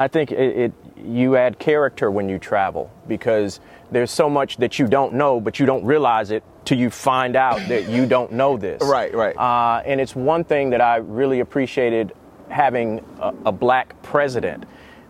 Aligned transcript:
I 0.00 0.06
think 0.06 0.30
it, 0.30 0.56
it, 0.56 0.72
you 0.96 1.34
add 1.34 1.58
character 1.58 2.08
when 2.08 2.28
you 2.28 2.38
travel 2.38 2.88
because 3.08 3.58
there's 3.90 4.12
so 4.12 4.30
much 4.30 4.58
that 4.58 4.78
you 4.78 4.86
don't 4.86 5.14
know, 5.14 5.40
but 5.40 5.58
you 5.58 5.66
don't 5.66 5.84
realize 5.84 6.30
it 6.30 6.44
till 6.64 6.78
you 6.78 6.88
find 6.88 7.34
out 7.34 7.58
that 7.66 7.88
you 7.88 8.06
don't 8.14 8.30
know 8.30 8.56
this. 8.56 8.80
Right, 8.80 9.12
right. 9.12 9.36
Uh, 9.36 9.82
and 9.84 10.00
it's 10.00 10.14
one 10.14 10.44
thing 10.44 10.70
that 10.70 10.80
I 10.80 10.98
really 10.98 11.40
appreciated 11.40 12.12
having 12.48 13.04
a, 13.20 13.34
a 13.46 13.50
black 13.50 14.00
president 14.04 14.66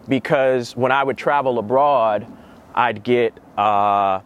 because 0.08 0.74
when 0.74 0.90
I 0.90 1.04
would 1.04 1.18
travel 1.18 1.58
abroad, 1.58 2.26
I'd 2.74 3.02
get 3.02 3.34
uh, 3.58 4.20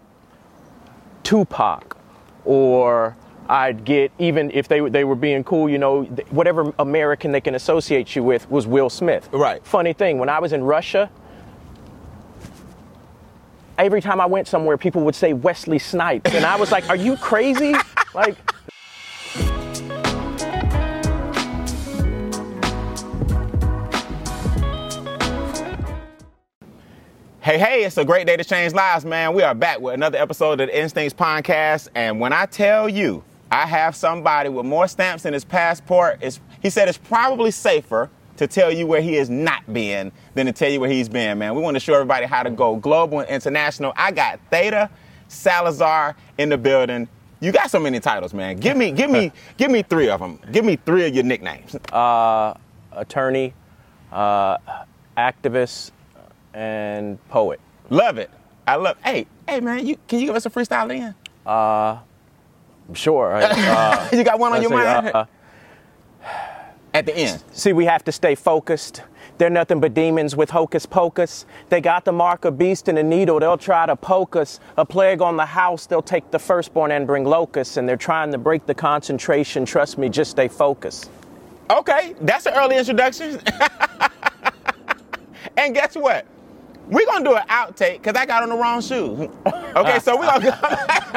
Tupac 1.24 1.96
or 2.44 3.16
I'd 3.52 3.84
get 3.84 4.10
even 4.18 4.50
if 4.52 4.66
they 4.66 4.80
they 4.88 5.04
were 5.04 5.14
being 5.14 5.44
cool, 5.44 5.68
you 5.68 5.76
know, 5.76 6.04
whatever 6.30 6.72
American 6.78 7.32
they 7.32 7.40
can 7.42 7.54
associate 7.54 8.16
you 8.16 8.22
with 8.22 8.50
was 8.50 8.66
Will 8.66 8.88
Smith. 8.88 9.28
Right. 9.30 9.62
Funny 9.62 9.92
thing, 9.92 10.18
when 10.18 10.30
I 10.30 10.38
was 10.38 10.54
in 10.54 10.64
Russia, 10.64 11.10
every 13.76 14.00
time 14.00 14.22
I 14.22 14.26
went 14.26 14.48
somewhere, 14.48 14.78
people 14.78 15.02
would 15.02 15.14
say 15.14 15.34
Wesley 15.34 15.78
Snipes, 15.78 16.34
and 16.34 16.46
I 16.46 16.56
was 16.56 16.72
like, 16.72 16.88
"Are 16.88 16.96
you 16.96 17.18
crazy?" 17.18 17.74
like. 18.14 18.38
Hey, 27.42 27.58
hey, 27.58 27.84
it's 27.84 27.98
a 27.98 28.04
great 28.04 28.26
day 28.26 28.38
to 28.38 28.44
change 28.44 28.72
lives, 28.72 29.04
man. 29.04 29.34
We 29.34 29.42
are 29.42 29.54
back 29.54 29.80
with 29.80 29.92
another 29.92 30.16
episode 30.16 30.60
of 30.60 30.68
the 30.68 30.80
Instincts 30.80 31.12
Podcast. 31.12 31.88
And 31.94 32.18
when 32.18 32.32
I 32.32 32.46
tell 32.46 32.88
you 32.88 33.24
I 33.52 33.66
have 33.66 33.94
somebody 33.94 34.48
with 34.48 34.64
more 34.64 34.88
stamps 34.88 35.26
in 35.26 35.34
his 35.34 35.44
passport, 35.44 36.18
it's, 36.22 36.40
he 36.62 36.70
said 36.70 36.88
it's 36.88 36.96
probably 36.96 37.50
safer 37.50 38.08
to 38.38 38.46
tell 38.46 38.72
you 38.72 38.86
where 38.86 39.02
he 39.02 39.12
has 39.16 39.28
not 39.28 39.70
been 39.70 40.10
than 40.32 40.46
to 40.46 40.52
tell 40.52 40.70
you 40.70 40.80
where 40.80 40.88
he's 40.88 41.10
been, 41.10 41.38
man. 41.38 41.54
We 41.54 41.60
want 41.60 41.76
to 41.76 41.80
show 41.80 41.92
everybody 41.92 42.24
how 42.24 42.42
to 42.42 42.50
go 42.50 42.76
global 42.76 43.20
and 43.20 43.28
international. 43.28 43.92
I 43.94 44.10
got 44.10 44.40
Theta 44.50 44.88
Salazar 45.28 46.16
in 46.38 46.48
the 46.48 46.56
building. 46.56 47.08
You 47.40 47.52
got 47.52 47.70
so 47.70 47.78
many 47.78 48.00
titles, 48.00 48.32
man. 48.32 48.56
Give 48.56 48.74
me, 48.74 48.90
give 48.90 49.10
me, 49.10 49.30
give 49.58 49.70
me 49.70 49.82
three 49.82 50.08
of 50.08 50.20
them. 50.20 50.38
Give 50.50 50.64
me 50.64 50.76
three 50.76 51.06
of 51.06 51.14
your 51.14 51.24
nicknames. 51.24 51.74
Uh, 51.92 52.54
attorney, 52.92 53.52
uh, 54.12 54.56
activist, 55.18 55.90
and 56.54 57.18
poet. 57.28 57.60
Love 57.90 58.16
it. 58.16 58.30
I 58.66 58.76
love. 58.76 58.96
Hey, 59.04 59.26
hey, 59.46 59.60
man. 59.60 59.86
You 59.86 59.98
can 60.08 60.20
you 60.20 60.26
give 60.26 60.36
us 60.36 60.46
a 60.46 60.50
freestyle 60.50 60.90
in? 60.90 61.14
Uh, 61.44 61.98
sure. 62.94 63.40
Uh, 63.42 64.08
you 64.12 64.24
got 64.24 64.38
one 64.38 64.52
on 64.52 64.60
your 64.62 64.70
see, 64.70 64.76
mind 64.76 65.10
uh, 65.14 65.24
at 66.94 67.06
the 67.06 67.16
end. 67.16 67.42
See, 67.52 67.72
we 67.72 67.84
have 67.86 68.04
to 68.04 68.12
stay 68.12 68.34
focused. 68.34 69.02
They're 69.38 69.50
nothing 69.50 69.80
but 69.80 69.94
demons 69.94 70.36
with 70.36 70.50
hocus 70.50 70.86
pocus. 70.86 71.46
They 71.68 71.80
got 71.80 72.04
the 72.04 72.12
mark 72.12 72.44
of 72.44 72.58
beast 72.58 72.88
and 72.88 72.98
a 72.98 73.02
needle. 73.02 73.40
They'll 73.40 73.56
try 73.56 73.86
to 73.86 73.96
poke 73.96 74.36
us. 74.36 74.60
A 74.76 74.84
plague 74.84 75.22
on 75.22 75.36
the 75.36 75.46
house. 75.46 75.86
They'll 75.86 76.02
take 76.02 76.30
the 76.30 76.38
firstborn 76.38 76.90
and 76.92 77.06
bring 77.06 77.24
locusts. 77.24 77.76
And 77.76 77.88
they're 77.88 77.96
trying 77.96 78.30
to 78.32 78.38
break 78.38 78.66
the 78.66 78.74
concentration. 78.74 79.64
Trust 79.64 79.98
me, 79.98 80.08
just 80.08 80.30
stay 80.30 80.48
focused. 80.48 81.10
Okay, 81.70 82.14
that's 82.20 82.46
an 82.46 82.54
early 82.54 82.76
introduction. 82.76 83.40
and 85.56 85.74
guess 85.74 85.96
what? 85.96 86.26
We're 86.88 87.06
gonna 87.06 87.24
do 87.24 87.34
an 87.34 87.46
outtake 87.48 88.02
because 88.02 88.14
I 88.14 88.26
got 88.26 88.42
on 88.42 88.50
the 88.50 88.56
wrong 88.56 88.82
shoes. 88.82 89.30
Okay, 89.74 89.98
so 90.00 90.18
we're 90.18 90.26
gonna 90.26 90.40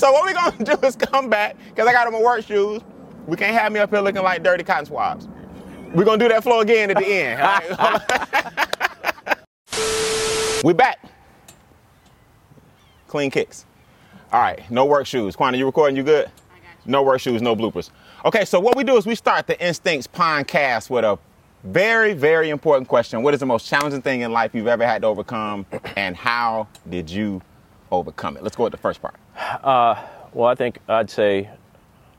So 0.00 0.10
what 0.12 0.22
we're 0.22 0.32
gonna 0.32 0.64
do 0.76 0.86
is 0.86 0.96
come 0.96 1.28
back, 1.28 1.58
because 1.68 1.86
I 1.86 1.92
got 1.92 2.06
on 2.06 2.14
my 2.14 2.22
work 2.22 2.42
shoes. 2.42 2.80
We 3.26 3.36
can't 3.36 3.54
have 3.54 3.70
me 3.70 3.80
up 3.80 3.90
here 3.90 4.00
looking 4.00 4.22
like 4.22 4.42
dirty 4.42 4.64
cotton 4.64 4.86
swabs. 4.86 5.28
We're 5.92 6.06
gonna 6.06 6.16
do 6.16 6.28
that 6.30 6.42
flow 6.42 6.60
again 6.60 6.90
at 6.90 6.96
the 6.96 7.04
end. 7.04 7.42
all 7.42 8.00
right? 9.28 9.38
we 10.64 10.72
back. 10.72 11.04
Clean 13.08 13.30
kicks. 13.30 13.66
All 14.32 14.40
right, 14.40 14.62
no 14.70 14.86
work 14.86 15.04
shoes. 15.04 15.36
Quanta, 15.36 15.58
you 15.58 15.66
recording? 15.66 15.98
You 15.98 16.02
good? 16.02 16.30
No 16.86 17.02
work 17.02 17.20
shoes, 17.20 17.42
no 17.42 17.54
bloopers. 17.54 17.90
Okay, 18.24 18.46
so 18.46 18.58
what 18.58 18.78
we 18.78 18.84
do 18.84 18.96
is 18.96 19.04
we 19.04 19.14
start 19.14 19.46
the 19.46 19.62
Instincts 19.62 20.06
podcast 20.06 20.88
with 20.88 21.04
a 21.04 21.18
very, 21.62 22.14
very 22.14 22.48
important 22.48 22.88
question. 22.88 23.22
What 23.22 23.34
is 23.34 23.40
the 23.40 23.46
most 23.46 23.68
challenging 23.68 24.00
thing 24.00 24.22
in 24.22 24.32
life 24.32 24.54
you've 24.54 24.66
ever 24.66 24.86
had 24.86 25.02
to 25.02 25.08
overcome, 25.08 25.66
and 25.94 26.16
how 26.16 26.68
did 26.88 27.10
you 27.10 27.42
overcome 27.92 28.38
it? 28.38 28.42
Let's 28.42 28.56
go 28.56 28.62
with 28.62 28.72
the 28.72 28.78
first 28.78 29.02
part. 29.02 29.16
Uh, 29.40 30.02
well, 30.32 30.48
I 30.48 30.54
think 30.54 30.78
I'd 30.88 31.10
say, 31.10 31.50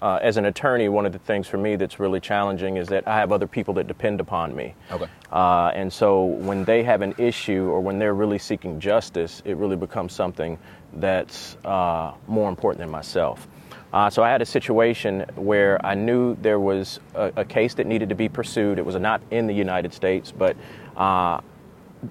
uh, 0.02 0.20
as 0.22 0.38
an 0.38 0.46
attorney, 0.46 0.90
one 0.90 1.06
of 1.06 1.14
the 1.14 1.20
things 1.20 1.48
for 1.48 1.58
me 1.58 1.76
that's 1.76 2.00
really 2.00 2.20
challenging 2.20 2.78
is 2.78 2.88
that 2.88 3.08
I 3.08 3.18
have 3.18 3.32
other 3.32 3.48
people 3.48 3.76
that 3.76 3.88
depend 3.88 4.20
upon 4.20 4.56
me. 4.56 4.74
Okay. 4.92 5.06
Uh, 5.32 5.72
and 5.76 5.94
so 5.94 6.24
when 6.26 6.66
they 6.66 6.84
have 6.84 7.02
an 7.02 7.14
issue 7.18 7.70
or 7.70 7.80
when 7.80 8.00
they're 8.00 8.16
really 8.16 8.40
seeking 8.40 8.80
justice, 8.80 9.42
it 9.46 9.56
really 9.58 9.76
becomes 9.76 10.14
something 10.14 10.58
that's 10.96 11.56
uh, 11.64 12.14
more 12.28 12.50
important 12.50 12.80
than 12.80 12.90
myself. 12.90 13.48
Uh, 13.94 14.10
so 14.10 14.24
I 14.24 14.30
had 14.30 14.42
a 14.42 14.46
situation 14.46 15.26
where 15.36 15.84
I 15.86 15.96
knew 15.96 16.36
there 16.42 16.60
was 16.60 17.00
a, 17.14 17.32
a, 17.38 17.46
case 17.46 17.74
that 17.74 17.86
needed 17.86 18.08
to 18.10 18.16
be 18.16 18.30
pursued. 18.30 18.80
It 18.80 18.86
was 18.86 18.96
not 18.96 19.22
in 19.32 19.48
the 19.48 19.54
United 19.54 19.94
States, 19.94 20.32
but 20.32 20.56
uh, 20.96 21.42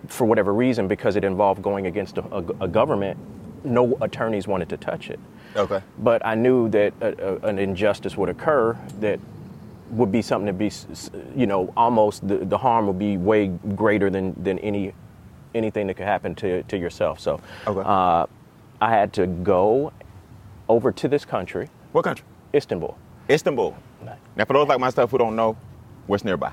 for 0.06 0.26
whatever 0.26 0.53
reason, 0.53 0.88
because 0.88 1.16
it 1.16 1.25
involved 1.25 1.62
going 1.62 1.87
against 1.87 2.19
a, 2.19 2.25
a, 2.37 2.65
a, 2.65 2.69
government, 2.69 3.19
no 3.65 3.97
attorneys 4.00 4.47
wanted 4.47 4.69
to 4.71 4.76
touch 4.76 5.10
it. 5.10 5.21
Okay. 5.56 5.82
But 5.98 6.25
I 6.25 6.34
knew 6.34 6.69
that 6.71 6.94
an 7.00 7.59
injustice 7.59 8.16
would 8.16 8.28
occur 8.28 8.76
that 9.00 9.19
would 9.91 10.12
be 10.12 10.22
something 10.22 10.47
to 10.47 10.53
be, 10.53 10.71
you 11.37 11.47
know, 11.47 11.72
almost 11.76 12.26
the, 12.26 12.37
the 12.38 12.59
harm 12.59 12.87
would 12.87 12.99
be 12.99 13.16
way 13.16 13.49
greater 13.75 14.09
than, 14.10 14.41
than 14.43 14.59
any 14.60 14.94
anything 15.53 15.88
that 15.88 15.94
could 15.94 16.06
happen 16.06 16.32
to, 16.37 16.62
to 16.65 16.78
yourself. 16.78 17.19
So 17.19 17.41
okay. 17.66 17.82
uh, 17.84 18.26
I 18.81 18.91
had 18.91 19.12
to 19.15 19.26
go 19.26 19.93
over 20.69 20.93
to 20.93 21.09
this 21.09 21.25
country. 21.25 21.69
What 21.91 22.04
country? 22.04 22.25
Istanbul. 22.54 22.97
Istanbul. 23.28 23.76
Now, 24.37 24.44
for 24.44 24.53
those 24.53 24.69
like 24.69 24.78
myself 24.78 25.10
who 25.10 25.19
don't 25.19 25.34
know, 25.34 25.56
what's 26.06 26.25
nearby? 26.25 26.53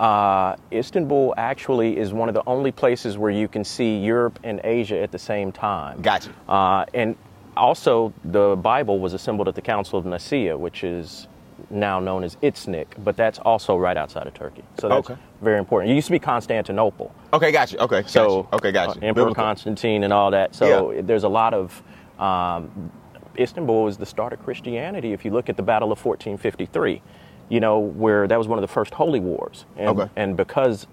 Uh, 0.00 0.56
Istanbul 0.72 1.34
actually 1.36 1.96
is 1.96 2.12
one 2.12 2.28
of 2.28 2.34
the 2.34 2.42
only 2.46 2.72
places 2.72 3.16
where 3.16 3.30
you 3.30 3.48
can 3.48 3.64
see 3.64 3.96
Europe 3.98 4.38
and 4.44 4.60
Asia 4.64 5.00
at 5.00 5.12
the 5.12 5.18
same 5.18 5.52
time. 5.52 6.00
Gotcha. 6.02 6.30
Uh, 6.48 6.84
and 6.94 7.16
also, 7.56 8.12
the 8.24 8.56
Bible 8.56 8.98
was 8.98 9.14
assembled 9.14 9.48
at 9.48 9.54
the 9.54 9.62
Council 9.62 9.98
of 9.98 10.04
Nicaea, 10.04 10.56
which 10.56 10.84
is 10.84 11.26
now 11.70 11.98
known 11.98 12.22
as 12.22 12.36
Iznik, 12.36 12.86
but 12.98 13.16
that's 13.16 13.38
also 13.38 13.76
right 13.76 13.96
outside 13.96 14.26
of 14.26 14.34
Turkey. 14.34 14.62
So 14.78 14.88
that's 14.90 15.10
okay. 15.10 15.20
very 15.40 15.58
important. 15.58 15.90
It 15.90 15.94
used 15.94 16.06
to 16.08 16.12
be 16.12 16.18
Constantinople. 16.18 17.14
Okay, 17.32 17.50
gotcha. 17.50 17.82
Okay, 17.82 18.02
gotcha. 18.02 18.10
So, 18.10 18.46
okay, 18.52 18.72
gotcha. 18.72 18.90
Uh, 18.90 18.94
Emperor 19.06 19.24
Biblical. 19.24 19.34
Constantine 19.34 20.04
and 20.04 20.12
all 20.12 20.30
that. 20.32 20.54
So 20.54 20.92
Yeah. 20.92 21.00
there's 21.02 21.24
a 21.24 21.28
lot 21.28 21.54
of. 21.54 21.82
Um, 22.18 22.90
Istanbul 23.38 23.84
was 23.84 23.98
the 23.98 24.06
start 24.06 24.32
of 24.32 24.42
Christianity. 24.42 25.12
If 25.12 25.24
you 25.24 25.30
look 25.30 25.48
at 25.50 25.56
the 25.56 25.62
Battle 25.62 25.92
of 25.92 26.02
1453, 26.02 27.02
you 27.48 27.60
know 27.60 27.78
where 27.78 28.26
that 28.26 28.38
was 28.38 28.48
one 28.48 28.58
of 28.58 28.62
the 28.62 28.68
first 28.72 28.94
holy 28.94 29.20
wars, 29.20 29.64
and, 29.76 29.88
Okay. 29.88 30.10
and 30.16 30.36
because 30.36 30.86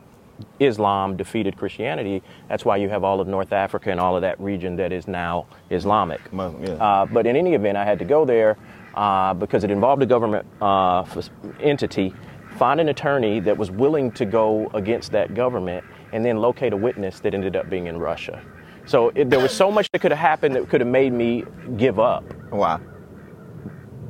Islam 0.59 1.16
defeated 1.16 1.58
Christianity, 1.58 2.22
that's 2.50 2.66
why 2.66 2.78
you 2.78 2.90
have 2.90 3.03
all 3.03 3.19
of 3.22 3.28
North 3.28 3.53
Africa 3.53 3.91
and 3.91 4.00
all 4.00 4.16
of 4.16 4.22
that 4.22 4.40
region 4.40 4.75
that 4.78 4.91
is 4.91 5.08
now 5.08 5.46
Islamic. 5.69 6.31
Muslim, 6.34 6.64
yeah. 6.66 6.74
Uh, 6.74 7.06
but 7.06 7.25
in 7.28 7.36
any 7.36 7.53
event, 7.53 7.78
I 7.78 7.86
had 7.86 8.00
to 8.00 8.06
go 8.06 8.25
there 8.25 8.58
uh, 8.96 9.34
because 9.34 9.64
it 9.64 9.72
involved 9.72 10.02
a 10.02 10.06
government 10.06 10.46
uh, 10.62 11.06
entity, 11.59 12.14
find 12.58 12.80
an 12.80 12.90
attorney 12.90 13.40
that 13.41 13.58
was 13.58 13.72
willing 13.72 14.12
to 14.14 14.25
go 14.25 14.70
against 14.74 15.12
that 15.12 15.34
government, 15.34 15.84
and 16.14 16.24
then 16.25 16.38
locate 16.38 16.74
a 16.74 16.78
witness 16.78 17.20
that 17.22 17.34
ended 17.34 17.56
up 17.56 17.70
being 17.70 17.88
in 17.88 17.97
Russia. 17.97 18.41
So 18.85 19.09
it, 19.16 19.30
there 19.30 19.40
was 19.40 19.52
so 19.53 19.72
much 19.72 19.90
that 19.91 20.02
could 20.02 20.12
have 20.12 20.20
happened 20.20 20.56
that 20.56 20.68
could 20.70 20.81
have 20.81 20.90
made 20.90 21.14
me 21.14 21.44
give 21.78 22.00
up, 22.00 22.24
Wow. 22.52 22.80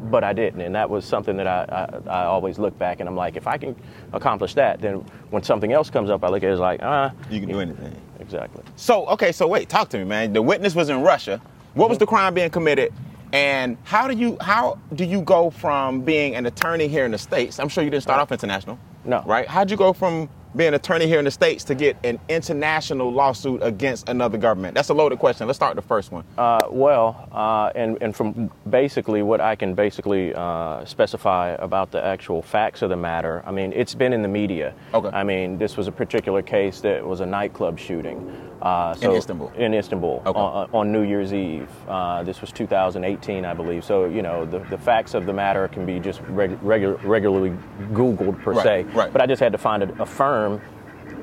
But 0.10 0.24
I 0.24 0.34
didn't. 0.34 0.62
And 0.62 0.76
that 0.76 0.90
was 0.90 1.06
something 1.06 1.38
that 1.38 1.48
I, 1.48 2.00
I, 2.08 2.10
I 2.22 2.26
always 2.26 2.60
look 2.60 2.78
back 2.78 3.00
and 3.00 3.08
I'm 3.10 3.16
like, 3.16 3.36
if 3.36 3.48
I 3.48 3.58
can 3.58 3.76
accomplish 4.12 4.54
that, 4.56 4.82
then 4.82 4.96
when 5.30 5.44
something 5.44 5.72
else 5.72 5.90
comes 5.90 6.10
up, 6.10 6.24
I 6.24 6.30
look 6.30 6.44
at 6.44 6.50
it 6.50 6.54
as 6.54 6.60
like, 6.60 6.82
ah, 6.84 7.12
You 7.30 7.40
can 7.40 7.50
do 7.50 7.60
anything. 7.60 7.96
exactly. 8.20 8.64
So, 8.76 9.06
okay, 9.08 9.32
so 9.32 9.48
wait, 9.48 9.70
talk 9.70 9.90
to 9.90 9.98
me, 9.98 10.04
man. 10.04 10.34
The 10.34 10.42
witness 10.42 10.76
was 10.76 10.90
in 10.90 11.02
Russia. 11.02 11.42
What 11.74 11.90
was 11.90 11.98
the 11.98 12.06
crime 12.06 12.34
being 12.34 12.50
committed? 12.50 12.94
And 13.32 13.78
how 13.84 14.08
do 14.08 14.16
you 14.16 14.38
how 14.40 14.78
do 14.94 15.04
you 15.06 15.22
go 15.24 15.50
from 15.50 16.02
being 16.02 16.36
an 16.36 16.46
attorney 16.46 16.88
here 16.88 17.04
in 17.04 17.10
the 17.12 17.18
states? 17.18 17.60
I'm 17.60 17.68
sure 17.68 17.84
you 17.84 17.90
didn't 17.90 18.04
start 18.04 18.20
off 18.22 18.32
international. 18.32 18.78
No. 19.06 19.24
Right? 19.26 19.48
How'd 19.48 19.72
you 19.72 19.78
go 19.78 19.92
from 19.92 20.30
being 20.56 20.70
an 20.70 20.74
attorney 20.76 21.08
here 21.08 21.20
in 21.20 21.26
the 21.26 21.32
states 21.32 21.64
to 21.66 21.76
get 21.76 21.98
an 22.04 22.20
international 22.30 23.12
lawsuit 23.12 23.62
against 23.64 24.10
another 24.10 24.38
government? 24.38 24.76
That's 24.76 24.90
a 24.90 24.94
loaded 24.94 25.20
question. 25.20 25.48
Let's 25.48 25.58
start 25.58 25.76
with 25.76 25.84
the 25.84 25.88
first 25.88 26.12
one. 26.12 26.24
Uh, 26.38 26.60
well, 26.70 27.28
uh, 27.32 27.72
and, 27.76 27.98
and 28.02 28.16
from 28.16 28.52
basically 28.70 29.22
what 29.24 29.42
I 29.42 29.56
can 29.56 29.74
basically 29.74 30.34
uh, 30.34 30.86
specify 30.86 31.50
about 31.60 31.92
the 31.92 32.04
actual 32.04 32.42
facts 32.42 32.82
of 32.82 32.90
the 32.90 32.98
matter, 32.98 33.42
I 33.46 33.52
mean, 33.52 33.74
it's 33.74 33.96
been 33.96 34.14
in 34.14 34.22
the 34.22 34.28
media. 34.28 34.74
Okay. 34.94 35.10
I 35.10 35.24
mean, 35.24 35.58
this 35.58 35.78
was 35.78 35.88
a 35.88 35.92
particular 35.92 36.42
case 36.42 36.82
that 36.82 37.06
was 37.06 37.20
a 37.22 37.26
nightclub 37.26 37.80
shooting. 37.80 38.30
Uh, 38.62 38.96
In 39.02 39.12
Istanbul? 39.12 39.52
In 39.58 39.74
Istanbul 39.74 40.22
Okay. 40.26 40.40
on, 40.40 40.70
on 40.74 40.92
New 40.92 41.02
Year's 41.02 41.34
Eve. 41.34 41.68
Uh, 41.88 42.24
this 42.24 42.40
was 42.40 42.52
2018, 42.52 43.44
I 43.44 43.54
believe. 43.54 43.84
So, 43.84 44.06
you 44.06 44.22
know, 44.22 44.46
the, 44.46 44.60
the 44.60 44.78
facts 44.78 45.14
of 45.16 45.26
the 45.26 45.34
matter 45.34 45.68
can 45.68 45.86
be 45.86 46.00
just 46.00 46.22
reg- 46.30 46.58
regu- 46.62 47.02
regularly 47.04 47.52
Googled 47.92 48.42
per 48.42 48.54
Right, 48.54 48.64
se. 48.64 48.84
right. 48.94 49.12
But 49.12 49.22
I 49.22 49.26
just 49.26 49.42
had 49.42 49.52
to 49.52 49.58
find 49.58 49.84
a, 49.84 50.02
a 50.02 50.06
firm 50.06 50.43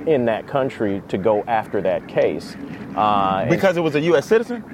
in 0.06 0.24
that 0.26 0.46
country 0.46 1.02
to 1.08 1.18
go 1.18 1.42
after 1.46 1.80
that 1.82 2.06
case. 2.08 2.56
Uh, 2.96 3.40
and- 3.42 3.50
Because 3.50 3.76
it 3.76 3.80
was 3.82 3.94
a 3.94 4.00
U.S. 4.12 4.26
citizen. 4.26 4.64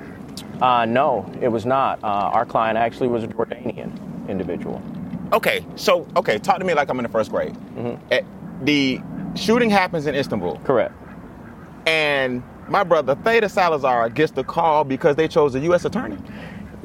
uh, 0.63 0.85
no, 0.85 1.31
it 1.41 1.49
was 1.49 1.65
not. 1.67 2.03
Uh, 2.03 2.07
our 2.37 2.47
client 2.47 2.79
actually 2.79 3.09
was 3.09 3.23
a 3.25 3.29
Jordanian 3.29 3.91
individual. 4.29 4.81
Okay, 5.33 5.65
so 5.75 6.07
okay, 6.17 6.39
talk 6.39 6.59
to 6.59 6.65
me 6.65 6.73
like 6.75 6.89
I'm 6.91 6.99
in 6.99 7.03
the 7.03 7.09
first 7.09 7.31
grade. 7.31 7.53
Mm-hmm. 7.55 7.97
Eh, 8.13 8.21
the 8.63 9.01
shooting 9.35 9.69
happens 9.71 10.07
in 10.07 10.15
Istanbul, 10.15 10.59
Correct. 10.65 10.95
and 11.87 12.43
my 12.69 12.83
brother 12.85 13.15
Theta 13.17 13.49
Salazar 13.49 14.09
gets 14.09 14.33
the 14.33 14.45
call 14.45 14.85
because 14.85 15.17
they 15.17 15.29
chose 15.29 15.55
a 15.55 15.61
U.S. 15.61 15.85
attorney. 15.85 16.17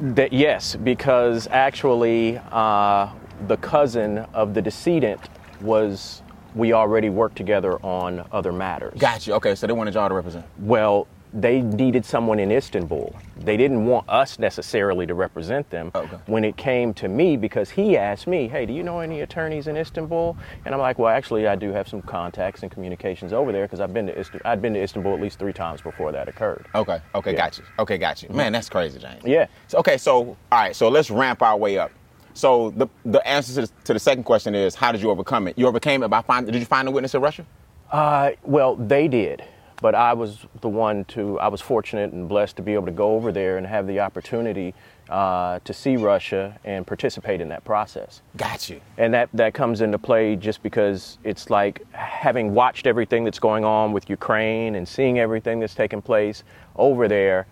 That 0.00 0.32
yes, 0.32 0.74
because 0.76 1.46
actually 1.50 2.40
uh, 2.50 3.08
the 3.46 3.56
cousin 3.58 4.18
of 4.34 4.54
the 4.54 4.62
decedent 4.62 5.20
was 5.60 6.22
we 6.54 6.72
already 6.72 7.10
worked 7.10 7.36
together 7.36 7.78
on 7.84 8.26
other 8.32 8.52
matters. 8.52 8.98
Got 8.98 9.26
you. 9.26 9.34
Okay, 9.34 9.54
so 9.54 9.66
they 9.66 9.72
wanted 9.72 9.94
y'all 9.94 10.08
to 10.08 10.14
represent. 10.14 10.44
Well, 10.58 11.06
they 11.34 11.62
needed 11.62 12.04
someone 12.04 12.38
in 12.38 12.52
Istanbul. 12.52 13.14
They 13.38 13.56
didn't 13.56 13.86
want 13.86 14.08
us 14.08 14.38
necessarily 14.38 15.06
to 15.06 15.14
represent 15.14 15.68
them. 15.70 15.90
Okay. 15.94 16.18
When 16.26 16.44
it 16.44 16.56
came 16.56 16.92
to 16.94 17.08
me, 17.08 17.36
because 17.36 17.70
he 17.70 17.96
asked 17.96 18.26
me, 18.26 18.48
"Hey, 18.48 18.66
do 18.66 18.72
you 18.72 18.82
know 18.82 19.00
any 19.00 19.22
attorneys 19.22 19.66
in 19.66 19.76
Istanbul?" 19.76 20.36
And 20.64 20.74
I'm 20.74 20.80
like, 20.80 20.98
"Well, 20.98 21.08
actually, 21.08 21.48
I 21.48 21.56
do 21.56 21.72
have 21.72 21.88
some 21.88 22.02
contacts 22.02 22.62
and 22.62 22.70
communications 22.70 23.32
over 23.32 23.50
there 23.50 23.64
because 23.64 23.80
I've 23.80 23.94
been 23.94 24.06
to 24.06 24.18
Ist- 24.18 24.32
I'd 24.44 24.60
been 24.60 24.74
to 24.74 24.82
Istanbul 24.82 25.14
at 25.14 25.20
least 25.20 25.38
three 25.38 25.54
times 25.54 25.80
before 25.80 26.12
that 26.12 26.28
occurred." 26.28 26.66
Okay. 26.74 27.00
Okay. 27.14 27.32
Yeah. 27.32 27.36
Got 27.38 27.58
you. 27.58 27.64
Okay. 27.78 27.98
Got 27.98 28.22
you. 28.22 28.28
Man, 28.28 28.46
mm-hmm. 28.46 28.52
that's 28.52 28.68
crazy, 28.68 28.98
James. 28.98 29.22
Yeah. 29.24 29.46
So, 29.68 29.78
okay. 29.78 29.96
So 29.96 30.18
all 30.20 30.36
right. 30.52 30.76
So 30.76 30.88
let's 30.88 31.10
ramp 31.10 31.40
our 31.42 31.56
way 31.56 31.78
up. 31.78 31.92
So 32.34 32.70
the 32.70 32.88
the 33.04 33.26
answer 33.26 33.54
to 33.54 33.60
the, 33.66 33.72
to 33.84 33.92
the 33.94 33.98
second 33.98 34.24
question 34.24 34.54
is 34.54 34.74
how 34.74 34.92
did 34.92 35.00
you 35.00 35.10
overcome 35.10 35.48
it? 35.48 35.58
You 35.58 35.66
overcame 35.66 36.02
it 36.02 36.08
by 36.08 36.22
finding. 36.22 36.52
Did 36.52 36.60
you 36.60 36.66
find 36.66 36.88
a 36.88 36.90
witness 36.90 37.14
in 37.14 37.20
Russia? 37.20 37.46
Uh, 37.90 38.30
well, 38.42 38.76
they 38.76 39.06
did, 39.06 39.44
but 39.82 39.94
I 39.94 40.14
was 40.14 40.46
the 40.60 40.68
one 40.68 41.04
to. 41.06 41.38
I 41.40 41.48
was 41.48 41.60
fortunate 41.60 42.12
and 42.12 42.28
blessed 42.28 42.56
to 42.56 42.62
be 42.62 42.74
able 42.74 42.86
to 42.86 42.92
go 42.92 43.14
over 43.14 43.32
there 43.32 43.58
and 43.58 43.66
have 43.66 43.86
the 43.86 44.00
opportunity 44.00 44.74
uh, 45.12 45.58
to 45.64 45.74
see 45.74 45.96
Russia 45.96 46.58
and 46.64 46.86
participate 46.86 47.40
in 47.42 47.48
that 47.50 47.64
process. 47.64 48.22
Got 48.36 48.70
you. 48.70 48.80
And 48.96 49.12
that, 49.12 49.28
that 49.34 49.52
comes 49.52 49.82
into 49.82 49.98
play 49.98 50.36
just 50.36 50.62
because 50.62 51.18
it's 51.22 51.50
like 51.50 51.82
having 51.92 52.54
watched 52.54 52.86
everything 52.86 53.24
that's 53.24 53.38
going 53.38 53.64
on 53.64 53.92
with 53.92 54.08
Ukraine 54.08 54.74
and 54.74 54.88
seeing 54.88 55.18
everything 55.18 55.60
that's 55.60 55.74
taking 55.74 56.00
place 56.00 56.44
over 56.76 57.08
there, 57.08 57.46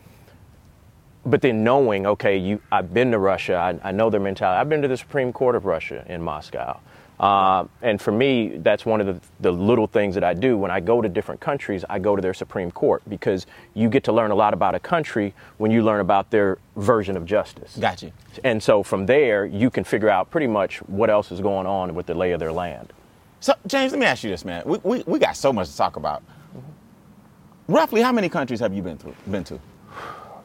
but 1.27 1.43
then 1.43 1.63
knowing, 1.63 2.07
okay, 2.07 2.37
you, 2.37 2.61
I've 2.73 2.95
been 2.95 3.11
to 3.13 3.19
Russia, 3.19 3.55
I, 3.55 3.89
I 3.89 3.93
know 3.93 4.11
their 4.11 4.21
mentality. 4.21 4.59
I've 4.61 4.69
been 4.69 4.83
to 4.83 4.89
the 4.89 4.97
Supreme 4.97 5.33
Court 5.33 5.55
of 5.55 5.65
Russia 5.65 6.05
in 6.09 6.23
Moscow. 6.23 6.81
Uh, 7.19 7.67
and 7.83 8.01
for 8.01 8.13
me, 8.13 8.57
that's 8.57 8.87
one 8.87 8.99
of 8.99 9.07
the, 9.07 9.21
the 9.41 9.53
little 9.53 9.87
things 9.87 10.15
that 10.15 10.25
I 10.25 10.33
do. 10.33 10.57
When 10.57 10.71
I 10.71 10.81
go 10.81 11.03
to 11.03 11.09
different 11.09 11.39
countries, 11.39 11.85
I 11.91 11.99
go 11.99 12.17
to 12.17 12.23
their 12.23 12.33
Supreme 12.33 12.71
Court 12.71 13.03
because 13.11 13.47
you 13.75 13.91
get 13.91 14.05
to 14.05 14.13
learn 14.13 14.31
a 14.31 14.35
lot 14.35 14.55
about 14.55 14.75
a 14.75 14.81
country 14.81 15.35
when 15.59 15.71
you 15.71 15.83
learn 15.83 16.01
about 16.01 16.31
their 16.31 16.57
version 16.77 17.19
of 17.19 17.27
justice. 17.27 17.77
Got 17.79 18.03
you. 18.03 18.13
And 18.43 18.63
so 18.63 18.83
from 18.83 19.05
there, 19.05 19.45
you 19.45 19.69
can 19.69 19.85
figure 19.85 20.09
out 20.09 20.31
pretty 20.31 20.47
much 20.47 20.79
what 20.89 21.11
else 21.11 21.31
is 21.31 21.41
going 21.41 21.67
on 21.67 21.95
with 21.95 22.07
the 22.07 22.15
lay 22.15 22.33
of 22.33 22.41
their 22.41 22.53
land. 22.53 22.91
So 23.41 23.53
James, 23.67 23.93
let 23.93 23.99
me 23.99 24.07
ask 24.07 24.25
you 24.25 24.31
this, 24.31 24.45
man. 24.47 24.63
We 24.65 24.79
we, 24.83 25.03
we 25.07 25.19
got 25.19 25.37
so 25.37 25.53
much 25.53 25.71
to 25.71 25.77
talk 25.77 25.97
about. 25.97 26.23
Roughly, 27.69 28.01
how 28.03 28.13
many 28.13 28.29
countries 28.29 28.61
have 28.61 28.73
you 28.75 28.83
been 28.83 28.99
through, 28.99 29.15
Been 29.31 29.45
to? 29.45 29.61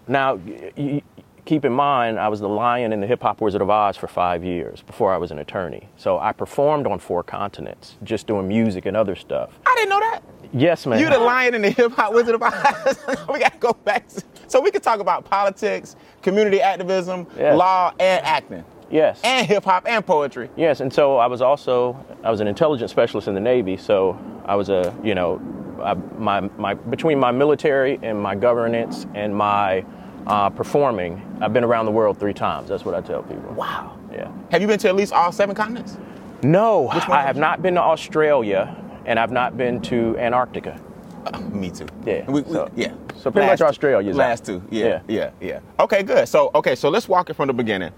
Now, 0.08 0.36
y- 0.36 0.72
y- 0.78 1.02
keep 1.46 1.66
in 1.66 1.74
mind, 1.74 2.20
I 2.20 2.28
was 2.28 2.40
the 2.40 2.50
lion 2.50 2.94
in 2.94 3.02
the 3.02 3.08
Hip 3.08 3.22
Hop 3.22 3.42
Wizard 3.42 3.62
of 3.62 3.70
Oz 3.70 3.98
for 3.98 4.08
five 4.08 4.44
years 4.44 4.82
before 4.82 5.14
I 5.14 5.18
was 5.18 5.32
an 5.32 5.40
attorney. 5.40 5.90
So 5.98 6.18
I 6.20 6.32
performed 6.32 6.88
on 6.88 7.00
four 7.00 7.24
continents, 7.24 7.96
just 8.04 8.28
doing 8.28 8.48
music 8.48 8.86
and 8.86 8.96
other 8.98 9.16
stuff. 9.16 9.52
I 9.66 9.74
didn't 9.76 9.90
know 9.90 10.00
that. 10.00 10.22
Yes, 10.54 10.86
man. 10.86 11.00
You 11.00 11.10
the 11.10 11.18
lion 11.20 11.54
in 11.56 11.62
the 11.62 11.70
hip 11.72 11.92
hop 11.94 12.14
wizard 12.14 12.36
of 12.36 12.42
Oz. 12.44 12.98
we 13.34 13.40
gotta 13.40 13.58
go 13.60 13.74
back. 13.74 14.06
So 14.48 14.62
we 14.62 14.72
can 14.72 14.82
talk 14.82 15.00
about 15.00 15.26
politics, 15.26 15.96
community 16.22 16.62
activism, 16.62 17.28
Yes. 17.38 17.58
law, 17.58 17.94
and 18.00 18.24
acting, 18.26 18.64
Yes. 18.92 19.20
and 19.24 19.46
hip 19.46 19.64
hop 19.66 19.86
and 19.88 20.06
poetry. 20.06 20.50
Yes, 20.56 20.80
and 20.82 20.94
so 20.94 21.18
I 21.18 21.26
was 21.28 21.42
also 21.42 21.98
I 22.24 22.30
was 22.32 22.40
an 22.42 22.48
intelligence 22.48 22.92
specialist 22.92 23.28
in 23.28 23.34
the 23.34 23.42
Navy. 23.42 23.76
So 23.76 24.18
I 24.46 24.56
was 24.56 24.70
a 24.70 24.96
you 25.04 25.16
know 25.16 25.42
I, 25.82 25.94
my 26.18 26.42
my 26.58 26.74
between 26.74 27.20
my 27.20 27.32
military 27.32 28.00
and 28.04 28.22
my 28.22 28.36
governance 28.36 29.06
and 29.16 29.36
my 29.36 29.86
uh, 30.28 30.50
performing, 30.50 31.22
I've 31.42 31.54
been 31.54 31.64
around 31.64 31.86
the 31.86 31.92
world 31.92 32.20
three 32.20 32.34
times. 32.34 32.70
That's 32.70 32.86
what 32.86 32.96
I 32.96 33.02
tell 33.02 33.24
people. 33.24 33.54
Wow. 33.54 33.98
Yeah. 34.12 34.32
Have 34.52 34.62
you 34.62 34.68
been 34.68 34.80
to 34.80 34.88
at 34.90 34.96
least 34.96 35.14
all 35.14 35.32
seven 35.32 35.56
continents? 35.56 35.98
No, 36.44 36.88
I 36.90 37.22
have 37.22 37.38
not 37.38 37.62
been 37.62 37.76
to 37.76 37.82
Australia, 37.82 38.76
and 39.06 39.20
I've 39.20 39.32
not 39.32 39.58
been 39.58 39.82
to 39.84 40.18
Antarctica. 40.18 40.80
Me 41.52 41.72
too. 41.72 41.88
Yeah, 42.06 42.24
We, 42.30 42.42
we- 42.42 42.54
so- 42.54 42.70
yeah. 42.76 42.94
so 43.18 43.32
pretty 43.32 43.48
much 43.48 43.62
Australia. 43.62 43.98
Australia's 44.10 44.16
out. 44.16 44.20
Last 44.20 44.46
two. 44.46 44.62
Yeah, 44.70 44.86
Yeah. 44.86 45.02
yeah. 45.08 45.32
Yeah. 45.42 45.60
Okay. 45.80 46.04
Good. 46.04 46.28
So 46.28 46.52
okay. 46.56 46.76
So 46.76 46.90
let's 46.90 47.08
walk 47.10 47.30
it 47.30 47.34
from 47.36 47.48
the 47.48 47.54
beginning. 47.54 47.92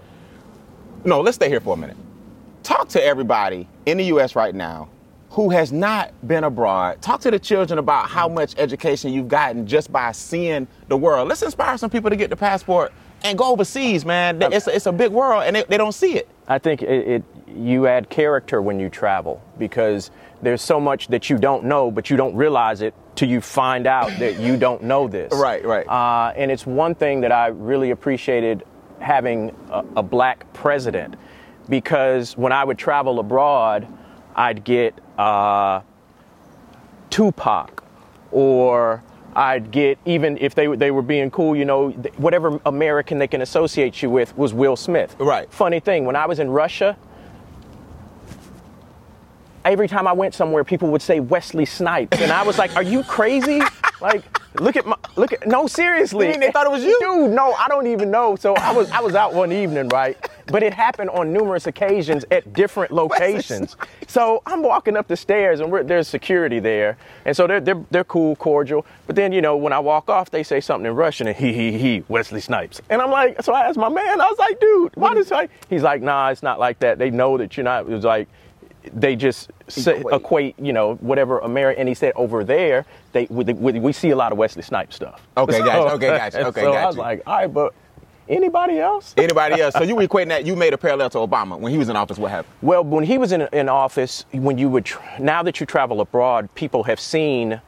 No, 1.04 1.20
let's 1.20 1.36
stay 1.36 1.48
here 1.48 1.60
for 1.60 1.74
a 1.74 1.76
minute. 1.76 1.96
Talk 2.62 2.88
to 2.90 3.02
everybody 3.04 3.68
in 3.86 3.98
the 3.98 4.04
U.S. 4.06 4.34
right 4.34 4.54
now 4.54 4.88
who 5.30 5.50
has 5.50 5.72
not 5.72 6.12
been 6.26 6.44
abroad. 6.44 7.02
Talk 7.02 7.20
to 7.22 7.30
the 7.30 7.38
children 7.38 7.78
about 7.78 8.08
how 8.08 8.28
much 8.28 8.54
education 8.56 9.12
you've 9.12 9.28
gotten 9.28 9.66
just 9.66 9.92
by 9.92 10.12
seeing 10.12 10.66
the 10.88 10.96
world. 10.96 11.28
Let's 11.28 11.42
inspire 11.42 11.76
some 11.76 11.90
people 11.90 12.10
to 12.10 12.16
get 12.16 12.30
the 12.30 12.36
passport 12.36 12.92
and 13.22 13.36
go 13.36 13.52
overseas, 13.52 14.04
man. 14.04 14.40
It's 14.40 14.66
a, 14.66 14.74
it's 14.74 14.86
a 14.86 14.92
big 14.92 15.12
world 15.12 15.42
and 15.44 15.56
they, 15.56 15.64
they 15.64 15.76
don't 15.76 15.92
see 15.92 16.14
it. 16.14 16.28
I 16.46 16.58
think 16.58 16.82
it, 16.82 17.08
it 17.08 17.24
you 17.46 17.86
add 17.86 18.08
character 18.08 18.62
when 18.62 18.80
you 18.80 18.88
travel 18.88 19.42
because 19.58 20.10
there's 20.40 20.62
so 20.62 20.80
much 20.80 21.08
that 21.08 21.28
you 21.28 21.36
don't 21.36 21.64
know, 21.64 21.90
but 21.90 22.10
you 22.10 22.16
don't 22.16 22.34
realize 22.34 22.80
it 22.80 22.94
till 23.14 23.28
you 23.28 23.40
find 23.40 23.86
out 23.86 24.10
that 24.18 24.38
you 24.40 24.56
don't 24.58 24.82
know 24.82 25.08
this. 25.08 25.32
Right, 25.34 25.64
right. 25.64 25.86
Uh, 25.86 26.32
and 26.36 26.50
it's 26.50 26.66
one 26.66 26.94
thing 26.94 27.20
that 27.22 27.32
I 27.32 27.48
really 27.48 27.90
appreciated 27.90 28.64
having 29.00 29.54
a, 29.70 29.84
a 29.96 30.02
black 30.02 30.50
president 30.52 31.16
because 31.68 32.36
when 32.36 32.52
I 32.52 32.64
would 32.64 32.78
travel 32.78 33.18
abroad, 33.20 33.86
I'd 34.38 34.62
get 34.62 34.94
uh, 35.18 35.80
Tupac 37.10 37.82
or 38.30 39.02
I'd 39.34 39.70
get 39.72 39.98
even 40.04 40.38
if 40.38 40.54
they 40.54 40.68
were- 40.68 40.76
they 40.76 40.90
were 40.92 41.02
being 41.02 41.30
cool, 41.30 41.56
you 41.56 41.64
know, 41.64 41.90
whatever 42.18 42.60
American 42.64 43.18
they 43.18 43.26
can 43.26 43.42
associate 43.42 44.00
you 44.00 44.10
with 44.10 44.36
was 44.38 44.54
Will 44.54 44.76
Smith. 44.76 45.16
Right. 45.18 45.52
Funny 45.52 45.80
thing, 45.80 46.04
when 46.04 46.14
I 46.16 46.26
was 46.26 46.38
in 46.38 46.50
Russia, 46.50 46.96
every 49.64 49.88
time 49.88 50.06
I 50.06 50.12
went 50.12 50.34
somewhere, 50.34 50.64
people 50.64 50.88
would 50.90 51.02
say 51.02 51.20
Wesley 51.20 51.64
Snipes, 51.66 52.20
and 52.20 52.30
I 52.32 52.42
was 52.44 52.58
like, 52.58 52.74
"Are 52.76 52.82
you 52.82 53.02
crazy? 53.02 53.60
like, 54.00 54.22
look 54.60 54.76
at 54.76 54.86
my 54.86 54.96
look 55.16 55.32
at 55.32 55.46
no, 55.46 55.66
seriously." 55.66 56.26
You 56.26 56.32
mean 56.32 56.40
they 56.40 56.50
thought 56.52 56.66
it 56.66 56.72
was 56.72 56.84
you? 56.84 56.96
dude? 57.00 57.30
No, 57.32 57.52
I 57.54 57.68
don't 57.68 57.86
even 57.88 58.10
know. 58.10 58.36
So 58.36 58.54
I 58.54 58.72
was 58.72 58.90
I 58.90 59.00
was 59.00 59.14
out 59.14 59.34
one 59.34 59.52
evening, 59.52 59.88
right? 59.88 60.16
But 60.50 60.62
it 60.62 60.72
happened 60.72 61.10
on 61.10 61.32
numerous 61.32 61.66
occasions 61.66 62.24
at 62.30 62.52
different 62.52 62.90
locations. 62.92 63.76
So 64.06 64.42
I'm 64.46 64.62
walking 64.62 64.96
up 64.96 65.06
the 65.08 65.16
stairs, 65.16 65.60
and 65.60 65.70
we're, 65.70 65.82
there's 65.82 66.08
security 66.08 66.58
there, 66.58 66.96
and 67.24 67.36
so 67.36 67.46
they're, 67.46 67.60
they're 67.60 67.84
they're 67.90 68.04
cool, 68.04 68.36
cordial. 68.36 68.86
But 69.06 69.16
then 69.16 69.32
you 69.32 69.42
know 69.42 69.56
when 69.56 69.72
I 69.72 69.78
walk 69.78 70.08
off, 70.08 70.30
they 70.30 70.42
say 70.42 70.60
something 70.60 70.86
in 70.86 70.94
Russian, 70.94 71.26
and 71.28 71.36
he 71.36 71.52
he 71.52 71.78
he 71.78 72.04
Wesley 72.08 72.40
Snipes, 72.40 72.80
and 72.88 73.02
I'm 73.02 73.10
like, 73.10 73.42
so 73.42 73.52
I 73.52 73.68
asked 73.68 73.78
my 73.78 73.88
man, 73.88 74.20
I 74.20 74.26
was 74.26 74.38
like, 74.38 74.58
dude, 74.60 74.96
why 74.96 75.14
does 75.14 75.30
I? 75.30 75.48
He's 75.68 75.82
like, 75.82 76.02
nah, 76.02 76.30
it's 76.30 76.42
not 76.42 76.58
like 76.58 76.78
that. 76.80 76.98
They 76.98 77.10
know 77.10 77.36
that 77.38 77.56
you're 77.56 77.64
not. 77.64 77.82
It 77.82 77.90
was 77.90 78.04
like 78.04 78.28
they 78.94 79.16
just 79.16 79.50
say, 79.68 79.98
Equate. 79.98 80.14
equate. 80.14 80.58
you 80.58 80.72
know, 80.72 80.94
whatever 80.96 81.38
American. 81.40 81.80
And 81.80 81.88
he 81.88 81.94
said 81.94 82.12
over 82.16 82.44
there, 82.44 82.86
they 83.12 83.26
we, 83.28 83.44
we, 83.44 83.78
we 83.80 83.92
see 83.92 84.10
a 84.10 84.16
lot 84.16 84.32
of 84.32 84.38
Wesley 84.38 84.62
Snipes 84.62 84.96
stuff. 84.96 85.26
Okay, 85.36 85.58
gotcha. 85.58 85.94
Okay, 85.94 86.06
gotcha. 86.06 86.46
Okay, 86.46 86.62
guys. 86.62 86.72
so 86.72 86.72
I 86.72 86.86
was 86.86 86.96
like, 86.96 87.22
all 87.26 87.36
right, 87.36 87.46
but 87.52 87.74
anybody 88.28 88.78
else? 88.78 89.14
Anybody 89.16 89.60
else? 89.60 89.74
So 89.74 89.82
you 89.82 89.96
were 89.96 90.06
equating 90.06 90.28
that, 90.28 90.46
you 90.46 90.56
made 90.56 90.72
a 90.72 90.78
parallel 90.78 91.10
to 91.10 91.18
Obama 91.18 91.58
when 91.58 91.72
he 91.72 91.78
was 91.78 91.88
in 91.88 91.96
office, 91.96 92.18
what 92.18 92.30
happened? 92.30 92.54
Well, 92.62 92.84
when 92.84 93.04
he 93.04 93.18
was 93.18 93.32
in, 93.32 93.42
in 93.52 93.68
office, 93.68 94.24
when 94.32 94.58
you 94.58 94.68
would, 94.68 94.84
tr- 94.84 95.00
now 95.18 95.42
that 95.42 95.60
you 95.60 95.66
travel 95.66 96.00
abroad, 96.00 96.48
people 96.54 96.84
have 96.84 97.00
seen 97.00 97.60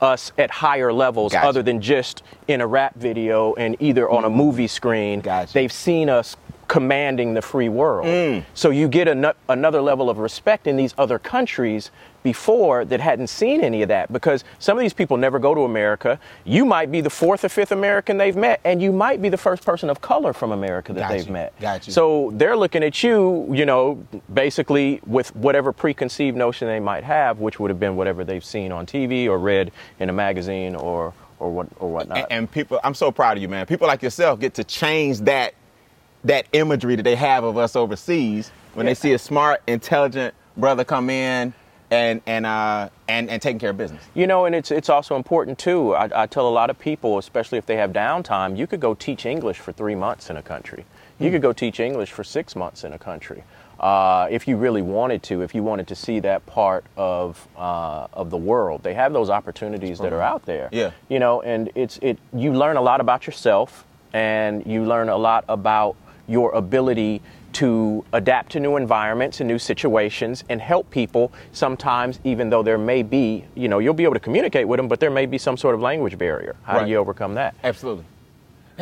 us 0.00 0.32
at 0.36 0.50
higher 0.50 0.92
levels 0.92 1.32
Gotcha. 1.32 1.46
other 1.46 1.62
than 1.62 1.80
just 1.80 2.22
in 2.48 2.60
a 2.60 2.66
rap 2.66 2.94
video 2.96 3.54
and 3.54 3.76
either 3.80 4.08
on 4.10 4.24
a 4.24 4.30
movie 4.30 4.66
screen. 4.66 5.20
Gotcha. 5.20 5.52
They've 5.54 5.72
seen 5.72 6.10
us 6.10 6.36
commanding 6.68 7.34
the 7.34 7.42
free 7.42 7.68
world. 7.68 8.06
Mm. 8.06 8.44
So 8.54 8.70
you 8.70 8.88
get 8.88 9.08
ano- 9.08 9.34
another 9.48 9.80
level 9.80 10.10
of 10.10 10.18
respect 10.18 10.66
in 10.66 10.76
these 10.76 10.94
other 10.98 11.18
countries 11.18 11.90
before 12.22 12.84
that 12.84 12.98
hadn't 12.98 13.28
seen 13.28 13.60
any 13.60 13.82
of 13.82 13.88
that 13.88 14.12
because 14.12 14.42
some 14.58 14.76
of 14.76 14.82
these 14.82 14.92
people 14.92 15.16
never 15.16 15.38
go 15.38 15.54
to 15.54 15.60
America. 15.60 16.18
You 16.44 16.64
might 16.64 16.90
be 16.90 17.00
the 17.00 17.10
fourth 17.10 17.44
or 17.44 17.48
fifth 17.48 17.70
American 17.70 18.16
they've 18.16 18.34
met, 18.34 18.60
and 18.64 18.82
you 18.82 18.90
might 18.90 19.22
be 19.22 19.28
the 19.28 19.36
first 19.36 19.64
person 19.64 19.88
of 19.88 20.00
color 20.00 20.32
from 20.32 20.50
America 20.50 20.92
that 20.92 21.00
Got 21.00 21.10
they've 21.10 21.26
you. 21.26 21.32
met. 21.32 21.60
Got 21.60 21.86
you. 21.86 21.92
So 21.92 22.32
they're 22.34 22.56
looking 22.56 22.82
at 22.82 23.00
you, 23.04 23.46
you 23.52 23.64
know, 23.64 24.04
basically 24.34 25.00
with 25.06 25.34
whatever 25.36 25.72
preconceived 25.72 26.36
notion 26.36 26.66
they 26.66 26.80
might 26.80 27.04
have, 27.04 27.38
which 27.38 27.60
would 27.60 27.70
have 27.70 27.78
been 27.78 27.94
whatever 27.94 28.24
they've 28.24 28.44
seen 28.44 28.72
on 28.72 28.86
TV 28.86 29.28
or 29.28 29.38
read 29.38 29.70
in 30.00 30.08
a 30.08 30.12
magazine 30.12 30.74
or 30.74 31.14
or 31.38 31.50
what 31.52 31.68
or 31.78 31.92
whatnot. 31.92 32.16
and, 32.16 32.26
and 32.30 32.50
people 32.50 32.80
i'm 32.82 32.94
so 32.94 33.12
proud 33.12 33.36
of 33.36 33.42
you 33.42 33.48
man 33.48 33.66
people 33.66 33.86
like 33.86 34.02
yourself 34.02 34.40
get 34.40 34.54
to 34.54 34.64
change 34.64 35.18
that 35.20 35.52
that 36.26 36.46
imagery 36.52 36.96
that 36.96 37.02
they 37.04 37.16
have 37.16 37.44
of 37.44 37.56
us 37.56 37.74
overseas 37.76 38.50
when 38.74 38.86
Yeah. 38.86 38.90
they 38.90 38.94
see 38.94 39.12
a 39.14 39.18
smart 39.18 39.62
intelligent 39.66 40.34
brother 40.56 40.84
come 40.84 41.08
in 41.10 41.52
and 41.90 42.20
and 42.26 42.44
uh 42.44 42.88
and 43.08 43.30
and 43.30 43.40
taking 43.40 43.60
care 43.60 43.70
of 43.70 43.76
business. 43.78 44.02
You 44.14 44.26
know, 44.26 44.44
and 44.46 44.54
it's 44.54 44.70
it's 44.70 44.88
also 44.88 45.14
important 45.16 45.58
too. 45.58 45.94
I, 45.94 46.22
I 46.22 46.26
tell 46.26 46.48
a 46.48 46.50
lot 46.50 46.68
of 46.70 46.78
people, 46.78 47.18
especially 47.18 47.58
if 47.58 47.66
they 47.66 47.76
have 47.76 47.92
downtime, 47.92 48.56
you 48.56 48.66
could 48.66 48.80
go 48.80 48.94
teach 48.94 49.24
English 49.24 49.58
for 49.58 49.72
three 49.72 49.94
months 49.94 50.28
in 50.30 50.36
a 50.36 50.42
country. 50.42 50.84
You 51.18 51.30
could 51.30 51.40
go 51.42 51.52
teach 51.54 51.80
English 51.80 52.10
for 52.12 52.24
six 52.24 52.54
months 52.54 52.84
in 52.84 52.92
a 52.92 52.98
country, 52.98 53.42
uh, 53.80 54.26
if 54.30 54.46
you 54.46 54.58
really 54.58 54.82
wanted 54.82 55.22
to. 55.22 55.40
If 55.40 55.54
you 55.54 55.62
wanted 55.62 55.86
to 55.88 55.94
see 55.94 56.20
that 56.20 56.44
part 56.44 56.84
of 56.96 57.48
uh, 57.56 58.08
of 58.12 58.28
the 58.30 58.36
world, 58.36 58.82
they 58.82 58.92
have 58.94 59.12
those 59.14 59.30
opportunities 59.30 59.98
that 60.00 60.12
are 60.12 60.20
out 60.20 60.44
there. 60.44 60.68
Yeah. 60.72 60.90
You 61.08 61.18
know, 61.20 61.40
and 61.40 61.70
it's 61.74 61.98
it. 62.02 62.18
You 62.34 62.52
learn 62.52 62.76
a 62.76 62.82
lot 62.82 63.00
about 63.00 63.26
yourself, 63.26 63.86
and 64.12 64.66
you 64.66 64.84
learn 64.84 65.08
a 65.08 65.16
lot 65.16 65.44
about 65.48 65.96
your 66.28 66.52
ability 66.52 67.22
to 67.52 68.04
adapt 68.12 68.52
to 68.52 68.60
new 68.60 68.76
environments 68.76 69.40
and 69.40 69.48
new 69.48 69.58
situations 69.58 70.44
and 70.50 70.60
help 70.60 70.90
people 70.90 71.32
sometimes 71.52 72.20
even 72.24 72.50
though 72.50 72.62
there 72.62 72.76
may 72.78 73.02
be 73.02 73.44
you 73.54 73.68
know 73.68 73.78
you'll 73.78 73.94
be 73.94 74.04
able 74.04 74.14
to 74.14 74.20
communicate 74.20 74.68
with 74.68 74.78
them 74.78 74.88
but 74.88 75.00
there 75.00 75.10
may 75.10 75.24
be 75.26 75.38
some 75.38 75.56
sort 75.56 75.74
of 75.74 75.80
language 75.80 76.18
barrier 76.18 76.54
how 76.64 76.76
Right. 76.76 76.84
do 76.84 76.90
you 76.90 76.96
overcome 76.98 77.34
that 77.34 77.54
Absolutely. 77.64 78.04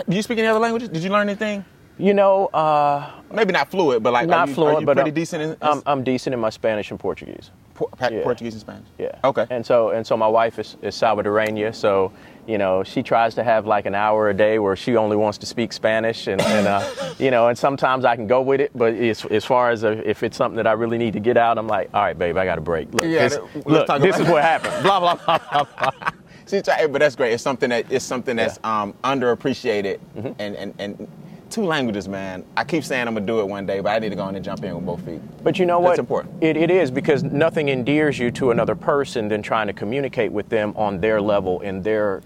Do 0.09 0.17
you 0.17 0.23
speak 0.23 0.39
any 0.39 0.49
other 0.49 0.59
languages? 0.59 0.89
Did 0.89 1.05
you 1.05 1.11
learn 1.11 1.29
anything? 1.29 1.65
you 1.99 2.13
know 2.15 2.47
uh, 2.47 3.09
Maybe 3.33 3.53
not 3.53 3.71
fluent, 3.71 4.03
but 4.03 4.13
like 4.13 4.27
not 4.29 4.49
you, 4.49 4.55
fluent 4.55 4.85
but 4.85 4.97
pretty 4.97 5.11
I'm, 5.11 5.15
decent 5.15 5.43
in, 5.43 5.57
I'm, 5.63 5.81
I'm 5.87 6.03
decent 6.03 6.35
in 6.35 6.41
my 6.41 6.51
spanish 6.51 6.91
and 6.91 6.99
portuguese 6.99 7.51
Por- 7.75 7.89
yeah. 8.01 8.23
Portuguese 8.25 8.55
and 8.55 8.61
Spanish. 8.61 8.89
yeah 8.99 9.17
Okay. 9.23 9.47
and 9.51 9.65
so 9.65 9.91
and 9.91 10.05
so 10.05 10.17
my 10.17 10.27
wife 10.27 10.59
is, 10.59 10.77
is 10.83 10.97
salvadoreña 10.97 11.73
so 11.73 12.11
you 12.47 12.59
know 12.59 12.83
she 12.83 13.03
tries 13.03 13.35
to 13.35 13.45
have 13.45 13.67
like 13.67 13.87
an 13.87 13.95
hour 13.95 14.29
a 14.31 14.35
day 14.35 14.59
where 14.59 14.77
she 14.77 14.97
only 14.97 15.17
wants 15.17 15.39
to 15.39 15.47
speak 15.47 15.73
spanish 15.73 16.27
and, 16.27 16.41
and 16.43 16.67
uh, 16.67 17.15
you 17.19 17.31
know 17.31 17.49
and 17.49 17.57
sometimes 17.57 18.05
i 18.05 18.15
can 18.17 18.27
go 18.27 18.43
with 18.43 18.61
it 18.61 18.71
but 18.75 18.95
as, 18.95 19.25
as 19.27 19.45
far 19.45 19.71
as 19.71 19.85
uh 19.85 20.01
if 20.05 20.23
it's 20.23 20.37
something 20.37 20.57
that 20.57 20.67
i 20.67 20.73
really 20.73 20.99
need 20.99 21.13
to 21.13 21.21
get 21.21 21.37
out 21.37 21.59
i'm 21.59 21.67
like 21.67 21.89
all 21.95 22.03
right 22.03 22.19
babe 22.19 22.37
i 22.37 22.45
got 22.45 22.59
a 22.59 22.61
break 22.61 22.93
look, 22.93 23.05
Yeah, 23.05 23.29
this, 23.29 23.39
look 23.65 23.87
this 24.01 24.19
is 24.19 24.29
what 24.29 24.43
happened 24.43 24.83
blah 24.83 25.01
blah 25.01 25.15
blah 25.15 25.39
blah 25.39 25.65
blah 25.79 26.11
See, 26.47 26.61
but 26.61 26.99
that's 26.99 27.17
great. 27.17 27.33
It's 27.33 27.43
something 27.43 27.71
that 27.71 27.91
it's 27.91 28.05
something 28.05 28.37
that's 28.37 28.59
um, 28.65 28.93
underappreciated, 29.03 29.99
Mm-hmm. 30.15 30.33
and, 30.39 30.57
and 30.57 30.75
and 30.79 31.09
two 31.51 31.65
languages, 31.65 32.09
man. 32.09 32.45
I 32.57 32.65
keep 32.65 32.85
saying 32.85 33.07
I'm 33.07 33.15
gonna 33.15 33.27
do 33.27 33.41
it 33.41 33.47
one 33.49 33.65
day, 33.65 33.81
but 33.81 33.91
I 33.91 33.99
need 33.99 34.11
to 34.11 34.17
go 34.17 34.29
in 34.29 34.35
and 34.35 34.45
jump 34.45 34.65
in 34.65 34.75
with 34.75 34.85
both 34.85 35.01
feet. 35.05 35.21
But 35.43 35.59
you 35.59 35.67
know 35.67 35.79
what? 35.79 35.91
That's 35.91 36.01
important. 36.01 36.43
It, 36.43 36.57
it 36.57 36.71
is 36.71 36.91
because 36.91 37.23
nothing 37.23 37.69
endears 37.69 38.19
you 38.19 38.31
to 38.33 38.51
another 38.51 38.75
person 38.75 39.29
than 39.29 39.41
trying 39.43 39.69
to 39.69 39.73
communicate 39.73 40.33
with 40.33 40.49
them 40.49 40.75
on 40.77 41.01
their 41.01 41.21
level, 41.21 41.61
in 41.61 41.83
their, 41.83 42.23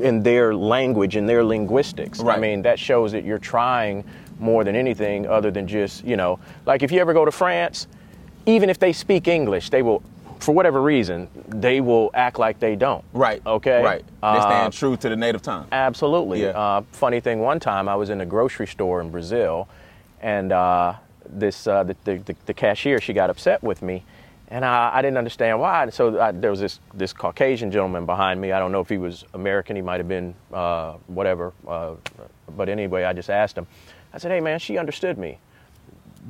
in 0.00 0.22
their 0.22 0.54
language, 0.54 1.16
in 1.16 1.26
their 1.26 1.44
linguistics. 1.44 2.20
Right. 2.20 2.38
I 2.38 2.40
mean, 2.40 2.62
that 2.62 2.78
shows 2.78 3.12
that 3.12 3.24
you're 3.24 3.38
trying 3.38 4.04
more 4.38 4.64
than 4.64 4.74
anything 4.74 5.26
other 5.26 5.50
than 5.50 5.66
just, 5.66 6.04
you 6.04 6.16
know, 6.16 6.38
like 6.66 6.82
if 6.82 6.90
you 6.90 7.00
ever 7.00 7.12
go 7.12 7.24
to 7.24 7.30
France, 7.32 7.86
even 8.46 8.68
if 8.70 8.78
they 8.78 8.92
speak 8.92 9.28
English, 9.28 9.70
they 9.70 9.82
will, 9.82 10.02
for 10.40 10.52
whatever 10.52 10.82
reason, 10.82 11.28
they 11.48 11.80
will 11.80 12.10
act 12.14 12.38
like 12.38 12.58
they 12.58 12.74
don't. 12.74 13.04
Right. 13.12 13.40
Okay. 13.46 13.82
Right. 13.82 14.04
They 14.04 14.26
Uh, 14.28 14.40
stand 14.40 14.72
true 14.72 14.96
to 14.96 15.08
the 15.08 15.16
native 15.16 15.42
tongue. 15.42 15.66
Absolutely. 15.70 16.42
Yeah. 16.42 16.58
Uh, 16.58 16.82
funny 16.90 17.20
thing, 17.20 17.38
one 17.40 17.60
time 17.60 17.88
I 17.88 17.94
was 17.94 18.10
in 18.10 18.20
a 18.20 18.26
grocery 18.26 18.66
store 18.66 19.00
in 19.00 19.10
Brazil, 19.10 19.68
and 20.20 20.50
uh, 20.50 20.94
this 21.28 21.66
uh, 21.68 21.84
the, 21.84 21.96
the, 22.04 22.34
the 22.46 22.54
cashier 22.54 23.00
she 23.00 23.12
got 23.12 23.30
upset 23.30 23.62
with 23.62 23.80
me, 23.82 24.02
and 24.52 24.66
I, 24.66 24.90
I 24.94 25.02
didn't 25.02 25.16
understand 25.16 25.58
why. 25.58 25.88
So 25.88 26.20
I, 26.20 26.30
there 26.30 26.50
was 26.50 26.60
this 26.60 26.78
this 26.92 27.12
Caucasian 27.14 27.70
gentleman 27.72 28.04
behind 28.04 28.38
me. 28.40 28.52
I 28.52 28.58
don't 28.58 28.70
know 28.70 28.80
if 28.80 28.88
he 28.88 28.98
was 28.98 29.24
American. 29.32 29.74
He 29.74 29.82
might 29.82 29.98
have 29.98 30.08
been 30.08 30.34
uh, 30.52 30.92
whatever. 31.06 31.54
Uh, 31.66 31.94
but 32.54 32.68
anyway, 32.68 33.04
I 33.04 33.14
just 33.14 33.30
asked 33.30 33.56
him. 33.56 33.66
I 34.12 34.18
said, 34.18 34.30
"Hey 34.30 34.40
man, 34.40 34.58
she 34.58 34.76
understood 34.76 35.16
me. 35.16 35.38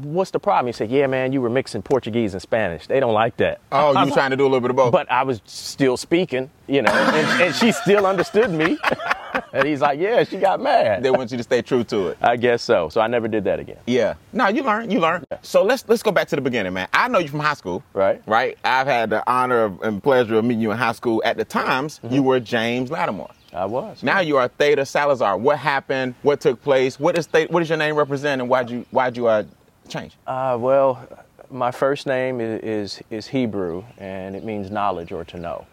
What's 0.03 0.31
the 0.31 0.39
problem?" 0.39 0.69
He 0.69 0.73
said, 0.73 0.89
"Yeah 0.89 1.09
man, 1.09 1.33
you 1.33 1.43
were 1.43 1.51
mixing 1.51 1.83
Portuguese 1.83 2.33
and 2.33 2.41
Spanish. 2.41 2.87
They 2.87 3.01
don't 3.01 3.13
like 3.13 3.37
that." 3.39 3.61
Oh, 3.73 3.99
you 3.99 4.09
were 4.09 4.15
trying 4.15 4.31
to 4.31 4.37
do 4.37 4.45
a 4.45 4.51
little 4.51 4.61
bit 4.61 4.71
of 4.71 4.77
both. 4.77 4.93
But 4.93 5.11
I 5.11 5.25
was 5.25 5.43
still 5.45 5.97
speaking, 5.97 6.49
you 6.69 6.83
know, 6.83 6.93
and, 6.93 7.43
and 7.43 7.55
she 7.55 7.73
still 7.73 8.07
understood 8.07 8.51
me. 8.53 8.79
and 9.53 9.67
he's 9.67 9.81
like, 9.81 9.99
yeah, 9.99 10.25
she 10.25 10.39
got 10.39 10.61
mad. 10.61 11.03
they 11.03 11.11
want 11.11 11.31
you 11.31 11.37
to 11.37 11.43
stay 11.43 11.63
true 11.63 11.85
to 11.85 12.09
it. 12.09 12.19
I 12.21 12.37
guess 12.37 12.63
so. 12.63 12.89
So 12.89 13.01
I 13.01 13.07
never 13.07 13.29
did 13.29 13.45
that 13.45 13.59
again. 13.61 13.79
Yeah. 13.87 14.15
No, 14.33 14.49
you 14.49 14.63
learn. 14.63 14.91
You 14.91 15.01
learn. 15.01 15.25
So 15.43 15.63
let's 15.63 15.85
let's 15.89 16.03
go 16.03 16.11
back 16.13 16.29
to 16.29 16.37
the 16.37 16.43
beginning, 16.43 16.73
man. 16.73 16.89
I 16.93 17.09
know 17.09 17.19
you 17.19 17.29
from 17.29 17.41
high 17.41 17.55
school. 17.55 17.83
Right. 17.93 18.23
Right. 18.27 18.59
I've 18.65 18.87
had 18.87 19.11
the 19.11 19.23
honor 19.31 19.65
of, 19.65 19.81
and 19.83 20.03
pleasure 20.03 20.37
of 20.37 20.45
meeting 20.45 20.61
you 20.63 20.71
in 20.73 20.79
high 20.79 20.93
school. 20.93 21.23
At 21.25 21.37
the 21.37 21.45
times, 21.45 22.01
Mm-hmm. 22.03 22.15
you 22.15 22.23
were 22.23 22.41
James 22.41 22.91
Lattimore. 22.91 23.31
I 23.53 23.67
was. 23.67 24.03
Now 24.03 24.21
you 24.21 24.39
are 24.39 24.49
Theta 24.49 24.87
Salazar. 24.87 25.37
What 25.37 25.59
happened? 25.59 26.15
What 26.23 26.41
took 26.41 26.63
place? 26.63 26.99
What 26.99 27.19
is 27.19 27.27
Theta, 27.27 27.53
what 27.53 27.61
does 27.61 27.69
your 27.69 27.77
name 27.79 27.97
represent, 27.97 28.41
and 28.41 28.49
why'd 28.51 28.71
you 28.71 28.87
why'd 28.91 29.17
you 29.17 29.27
uh, 29.27 29.45
change? 29.89 30.17
Uh, 30.27 30.57
well, 30.59 31.07
my 31.51 31.71
first 31.71 32.07
name 32.07 32.41
is, 32.41 32.63
is, 32.63 33.03
is 33.11 33.27
Hebrew, 33.27 33.85
and 33.99 34.35
it 34.35 34.43
means 34.43 34.71
knowledge 34.71 35.13
or 35.13 35.25
to 35.27 35.39
know. 35.39 35.67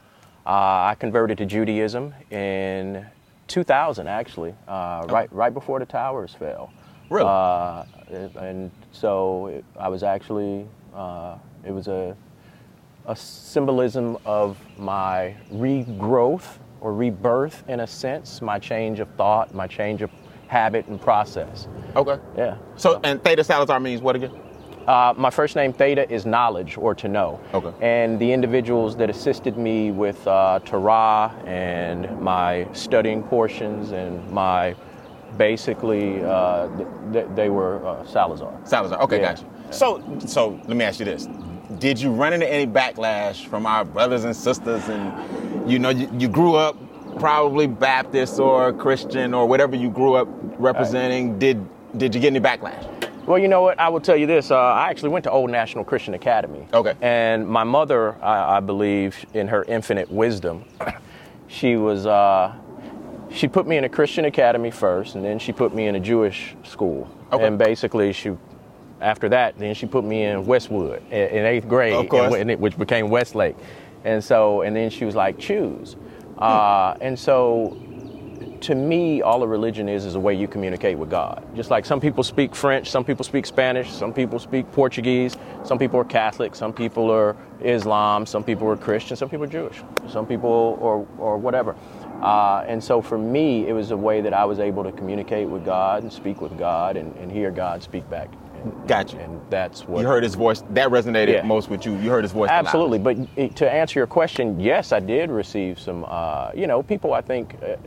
Uh, 0.46 0.90
I 0.92 0.96
converted 1.00 1.38
to 1.38 1.46
Judaism 1.46 2.14
in 2.32 3.06
2000, 3.50 4.08
actually, 4.08 4.56
uh, 4.68 5.06
right, 5.10 5.32
right 5.34 5.54
before 5.54 5.80
the 5.80 5.86
towers 5.86 6.34
fell. 6.34 6.72
Really? 7.10 7.28
Uh, 7.28 7.84
and 8.40 8.72
so 8.92 9.48
it, 9.48 9.66
I 9.78 9.90
was 9.90 10.04
actually, 10.04 10.68
uh, 10.94 11.38
it 11.66 11.72
was 11.72 11.88
a, 11.88 12.16
a 13.08 13.16
symbolism 13.16 14.18
of 14.26 14.58
my 14.78 15.36
regrowth 15.52 16.58
or 16.82 16.94
rebirth 16.94 17.64
in 17.68 17.82
a 17.82 17.88
sense, 17.88 18.42
my 18.42 18.60
change 18.60 19.00
of 19.00 19.10
thought, 19.16 19.54
my 19.54 19.68
change 19.68 20.02
of 20.02 20.12
habit 20.48 20.88
and 20.88 21.02
process. 21.02 21.68
Okay. 21.96 22.18
Yeah. 22.38 22.58
So 22.76 23.00
and 23.04 23.24
Theta 23.24 23.44
Salazar 23.44 23.80
means 23.80 24.02
what 24.02 24.16
again? 24.16 24.32
Uh, 24.90 25.14
my 25.18 25.30
first 25.30 25.56
name 25.56 25.72
Theta 25.72 26.12
is 26.12 26.26
knowledge 26.26 26.76
or 26.76 26.96
to 26.96 27.08
know. 27.08 27.40
Okay. 27.54 27.72
And 27.80 28.20
the 28.20 28.34
individuals 28.34 28.96
that 28.96 29.08
assisted 29.08 29.56
me 29.56 29.92
with 29.92 30.26
uh, 30.26 30.58
Torah 30.66 31.32
and 31.46 32.20
my 32.20 32.68
studying 32.74 33.22
portions 33.22 33.92
and 33.92 34.28
my 34.32 34.74
basically 35.38 36.24
uh, 36.24 36.76
th- 36.76 36.88
th- 37.14 37.28
they 37.36 37.52
were 37.52 37.86
uh, 37.86 38.04
Salazar. 38.08 38.52
Salazar. 38.64 39.00
Okay, 39.04 39.18
Yeah. 39.22 39.34
gotcha. 39.36 39.46
So 39.70 40.02
so 40.26 40.60
let 40.68 40.76
me 40.76 40.84
ask 40.84 40.98
you 41.00 41.06
this: 41.06 41.28
Did 41.78 42.02
you 42.02 42.12
run 42.12 42.34
into 42.34 42.52
any 42.52 42.66
backlash 42.66 43.46
from 43.46 43.68
our 43.68 43.86
brothers 43.86 44.24
and 44.24 44.36
sisters, 44.36 44.90
and 44.90 45.70
you 45.70 45.78
know 45.78 45.90
you, 45.90 46.10
you 46.18 46.28
grew 46.28 46.56
up 46.56 46.76
probably 47.20 47.68
Baptist 47.68 48.40
or 48.40 48.74
Christian 48.74 49.36
or 49.36 49.46
whatever 49.46 49.76
you 49.76 49.92
grew 49.92 50.16
up 50.16 50.28
representing? 50.58 51.38
Did 51.38 51.64
did 51.96 52.16
you 52.16 52.22
get 52.22 52.34
any 52.34 52.40
backlash? 52.40 52.99
Well, 53.30 53.38
you 53.38 53.48
know 53.48 53.62
what? 53.62 53.80
I 53.80 53.90
will 53.90 54.00
tell 54.00 54.18
you 54.18 54.26
this. 54.26 54.50
Uh, 54.50 54.58
I 54.58 54.90
actually 54.90 55.10
went 55.10 55.24
to 55.26 55.30
Old 55.30 55.52
National 55.52 55.84
Christian 55.84 56.16
Academy. 56.16 56.68
Okay. 56.74 56.96
And 57.00 57.48
my 57.48 57.64
mother, 57.64 58.16
I, 58.24 58.58
I 58.58 58.60
believe, 58.60 59.24
in 59.36 59.48
her 59.48 59.64
infinite 59.66 60.10
wisdom, 60.12 60.66
she 61.48 61.76
was. 61.76 62.08
Uh, 62.08 62.56
she 63.30 63.48
put 63.48 63.68
me 63.68 63.78
in 63.78 63.84
a 63.84 63.90
Christian 63.90 64.26
academy 64.26 64.72
first, 64.72 65.14
and 65.14 65.24
then 65.24 65.38
she 65.38 65.52
put 65.52 65.76
me 65.76 65.86
in 65.86 65.94
a 65.94 66.00
Jewish 66.00 66.56
school. 66.64 67.08
Okay. 67.32 67.46
And 67.46 67.60
basically, 67.60 68.12
she, 68.14 68.36
after 69.00 69.30
that, 69.30 69.60
then 69.60 69.76
she 69.76 69.86
put 69.86 70.04
me 70.04 70.24
in 70.24 70.48
Westwood 70.48 71.04
in, 71.12 71.28
in 71.30 71.46
eighth 71.46 71.68
grade, 71.68 71.94
Of 71.94 72.10
course. 72.10 72.34
and 72.34 72.50
it- 72.50 72.60
which 72.60 72.80
became 72.80 73.10
Westlake. 73.12 73.56
And 74.06 74.24
so, 74.24 74.62
and 74.62 74.76
then 74.76 74.90
she 74.90 75.06
was 75.06 75.14
like, 75.14 75.38
choose. 75.38 75.98
Uh, 76.40 76.96
and 77.00 77.20
so, 77.20 77.78
to 78.62 78.76
me, 78.76 79.22
all 79.22 79.44
a 79.44 79.48
religion 79.48 79.88
is 79.90 80.06
is 80.06 80.16
a 80.16 80.20
way 80.20 80.34
you 80.34 80.48
communicate 80.48 80.98
with 80.98 81.10
God. 81.10 81.46
Just 81.56 81.70
like 81.70 81.86
some 81.86 82.00
people 82.00 82.24
speak 82.24 82.56
French, 82.56 82.90
some 82.90 83.04
people 83.04 83.24
speak 83.24 83.46
Spanish, 83.46 83.90
some 83.92 84.14
people 84.14 84.40
speak 84.40 84.72
Portuguese, 84.72 85.38
some 85.64 85.78
people 85.78 86.00
are 86.00 86.06
Catholic, 86.06 86.56
some 86.56 86.74
people 86.74 87.10
are 87.12 87.36
Islam, 87.62 88.26
some 88.26 88.44
people 88.44 88.68
are 88.68 88.78
Christian, 88.78 89.16
some 89.16 89.30
people 89.30 89.44
are 89.46 89.48
Jewish, 89.48 89.82
some 90.08 90.26
people 90.26 90.78
or 90.82 91.08
or 91.18 91.38
whatever. 91.38 91.76
Uh, 92.22 92.66
and 92.68 92.84
so 92.84 93.02
for 93.02 93.18
me, 93.18 93.68
it 93.68 93.74
was 93.74 93.92
a 93.92 93.98
way 93.98 94.22
that 94.22 94.34
I 94.34 94.44
was 94.46 94.60
able 94.60 94.84
to 94.84 94.92
communicate 94.92 95.48
with 95.48 95.64
God 95.64 96.04
and 96.04 96.12
speak 96.12 96.42
with 96.42 96.58
God 96.58 96.98
and, 96.98 97.16
and 97.18 97.32
hear 97.32 97.50
God 97.50 97.82
speak 97.82 98.10
back. 98.10 98.30
And, 98.62 98.88
Gotcha. 98.88 99.18
And 99.20 99.40
that's 99.50 99.88
what 99.88 100.02
You 100.02 100.08
heard 100.08 100.24
his 100.24 100.36
voice. 100.36 100.64
That 100.72 100.90
resonated 100.90 101.34
Yeah. 101.34 101.44
most 101.44 101.70
with 101.70 101.86
you. 101.86 101.96
You 101.98 102.10
heard 102.10 102.24
his 102.24 102.34
voice. 102.34 102.50
Absolutely, 102.50 103.00
but 103.00 103.56
to 103.56 103.72
answer 103.72 104.00
your 104.00 104.08
question, 104.08 104.60
yes, 104.60 104.92
I 104.92 105.00
did 105.00 105.30
receive 105.32 105.80
some. 105.80 106.06
Uh, 106.08 106.52
you 106.54 106.68
know, 106.68 106.84
people 106.84 107.14
I 107.14 107.22
think 107.22 107.56
uh, 107.64 107.78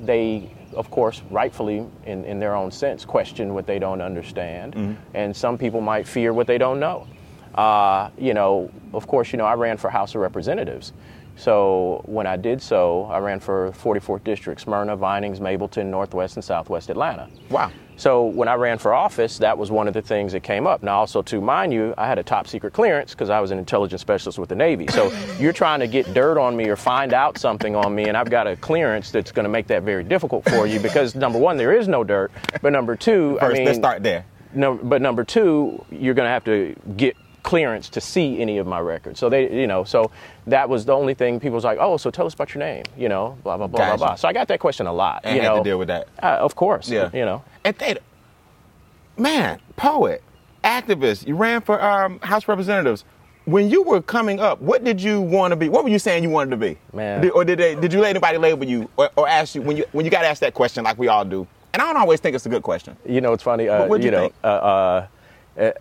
they, 0.00 0.50
of 0.74 0.90
course, 0.90 1.22
rightfully 1.30 1.84
in, 2.04 2.24
in 2.24 2.38
their 2.38 2.54
own 2.54 2.70
sense, 2.70 3.04
question 3.04 3.54
what 3.54 3.66
they 3.66 3.78
don't 3.78 4.00
understand, 4.00 4.74
Mm-hmm. 4.74 4.94
and 5.14 5.34
some 5.36 5.58
people 5.58 5.80
might 5.80 6.06
fear 6.06 6.32
what 6.32 6.46
they 6.46 6.58
don't 6.58 6.78
know. 6.80 7.06
Uh, 7.54 8.10
you 8.16 8.34
know, 8.34 8.70
of 8.92 9.06
course, 9.06 9.32
you 9.32 9.36
know 9.38 9.44
I 9.44 9.54
ran 9.54 9.76
for 9.76 9.90
House 9.90 10.14
of 10.14 10.20
Representatives. 10.20 10.92
So 11.36 12.02
when 12.06 12.26
I 12.26 12.36
did 12.36 12.60
so, 12.60 13.04
I 13.04 13.18
ran 13.18 13.40
for 13.40 13.70
44th 13.72 14.24
District, 14.24 14.60
Smyrna, 14.60 14.96
Vinings, 14.96 15.40
Mableton, 15.40 15.86
Northwest, 15.86 16.36
and 16.36 16.44
Southwest 16.44 16.90
Atlanta. 16.90 17.28
Wow. 17.50 17.70
So 17.98 18.24
when 18.24 18.46
I 18.48 18.54
ran 18.54 18.78
for 18.78 18.94
office, 18.94 19.38
that 19.38 19.58
was 19.58 19.70
one 19.70 19.88
of 19.88 19.92
the 19.94 20.00
things 20.02 20.32
that 20.32 20.42
came 20.44 20.66
up. 20.66 20.82
Now, 20.82 21.00
also 21.00 21.20
to 21.22 21.40
mind 21.40 21.72
you, 21.72 21.94
I 21.98 22.06
had 22.06 22.18
a 22.18 22.22
top 22.22 22.46
secret 22.46 22.72
clearance 22.72 23.10
because 23.12 23.28
I 23.28 23.40
was 23.40 23.50
an 23.50 23.58
intelligence 23.58 24.00
specialist 24.00 24.38
with 24.38 24.48
the 24.48 24.54
Navy. 24.54 24.86
So 24.86 25.12
you're 25.38 25.52
trying 25.52 25.80
to 25.80 25.88
get 25.88 26.14
dirt 26.14 26.38
on 26.38 26.56
me 26.56 26.68
or 26.68 26.76
find 26.76 27.12
out 27.12 27.38
something 27.38 27.74
on 27.76 27.94
me, 27.94 28.04
and 28.04 28.16
I've 28.16 28.30
got 28.30 28.46
a 28.46 28.56
clearance 28.56 29.10
that's 29.10 29.32
going 29.32 29.44
to 29.44 29.50
make 29.50 29.66
that 29.66 29.82
very 29.82 30.04
difficult 30.04 30.44
for 30.48 30.66
you 30.66 30.78
because 30.80 31.14
number 31.14 31.38
one, 31.38 31.56
there 31.56 31.72
is 31.72 31.88
no 31.88 32.04
dirt, 32.04 32.30
but 32.62 32.72
number 32.72 32.94
two, 32.96 33.36
First, 33.40 33.50
I 33.50 33.52
mean, 33.58 33.64
let's 33.66 33.78
start 33.78 34.02
there. 34.02 34.24
no, 34.54 34.74
but 34.76 35.02
number 35.02 35.24
two, 35.24 35.84
you're 35.90 36.14
going 36.14 36.26
to 36.26 36.30
have 36.30 36.44
to 36.44 36.74
get 36.96 37.16
clearance 37.44 37.88
to 37.88 38.00
see 38.00 38.40
any 38.40 38.58
of 38.58 38.66
my 38.66 38.78
records. 38.78 39.18
So 39.18 39.30
they, 39.30 39.50
you 39.60 39.66
know, 39.66 39.82
so 39.84 40.10
that 40.48 40.68
was 40.68 40.84
the 40.84 40.92
only 40.92 41.14
thing 41.14 41.40
people 41.40 41.54
was 41.54 41.64
like, 41.64 41.78
oh, 41.80 41.96
so 41.96 42.10
tell 42.10 42.26
us 42.26 42.34
about 42.34 42.52
your 42.54 42.58
name, 42.58 42.84
you 42.96 43.08
know, 43.08 43.38
blah 43.42 43.56
blah 43.56 43.66
blah 43.68 43.78
Gotcha. 43.78 43.96
blah 43.96 44.06
blah. 44.08 44.14
So 44.16 44.28
I 44.28 44.32
got 44.34 44.48
that 44.48 44.60
question 44.60 44.86
a 44.86 44.92
lot. 44.92 45.22
And 45.24 45.36
you 45.36 45.42
had 45.42 45.48
know, 45.48 45.56
to 45.58 45.62
deal 45.64 45.78
with 45.78 45.88
that. 45.88 46.08
Uh, 46.22 46.26
of 46.40 46.54
course. 46.54 46.90
Yeah. 46.90 47.10
You 47.12 47.24
know. 47.24 47.42
And 47.68 47.76
they, 47.76 47.98
man, 49.18 49.60
poet, 49.76 50.22
activist. 50.64 51.26
You 51.26 51.36
ran 51.36 51.60
for 51.60 51.82
um, 51.82 52.18
House 52.20 52.48
Representatives. 52.48 53.04
When 53.44 53.68
you 53.68 53.82
were 53.82 54.00
coming 54.00 54.40
up, 54.40 54.58
what 54.62 54.84
did 54.84 55.00
you 55.02 55.20
want 55.20 55.52
to 55.52 55.56
be? 55.56 55.68
What 55.68 55.84
were 55.84 55.90
you 55.90 55.98
saying 55.98 56.22
you 56.22 56.30
wanted 56.30 56.50
to 56.52 56.56
be? 56.56 56.78
Man. 56.94 57.20
Did, 57.20 57.32
or 57.32 57.44
did 57.44 57.58
they? 57.58 57.74
Did 57.74 57.92
you 57.92 58.00
let 58.00 58.08
anybody 58.10 58.38
label 58.38 58.64
you 58.64 58.88
or, 58.96 59.10
or 59.16 59.28
ask 59.28 59.54
you 59.54 59.60
when 59.60 59.76
you 59.76 59.84
when 59.92 60.06
you 60.06 60.10
got 60.10 60.24
asked 60.24 60.40
that 60.40 60.54
question 60.54 60.82
like 60.84 60.98
we 60.98 61.08
all 61.08 61.26
do? 61.26 61.46
And 61.74 61.82
I 61.82 61.86
don't 61.86 62.00
always 62.00 62.20
think 62.20 62.34
it's 62.34 62.46
a 62.46 62.48
good 62.50 62.62
question. 62.62 62.96
You 63.06 63.20
know, 63.20 63.34
it's 63.34 63.42
funny. 63.42 63.68
Uh, 63.68 63.80
What- 63.80 63.88
what'd 63.90 64.04
you 64.04 64.10
know, 64.10 64.20
think? 64.20 64.34
uh, 64.44 65.06
uh, 65.58 65.72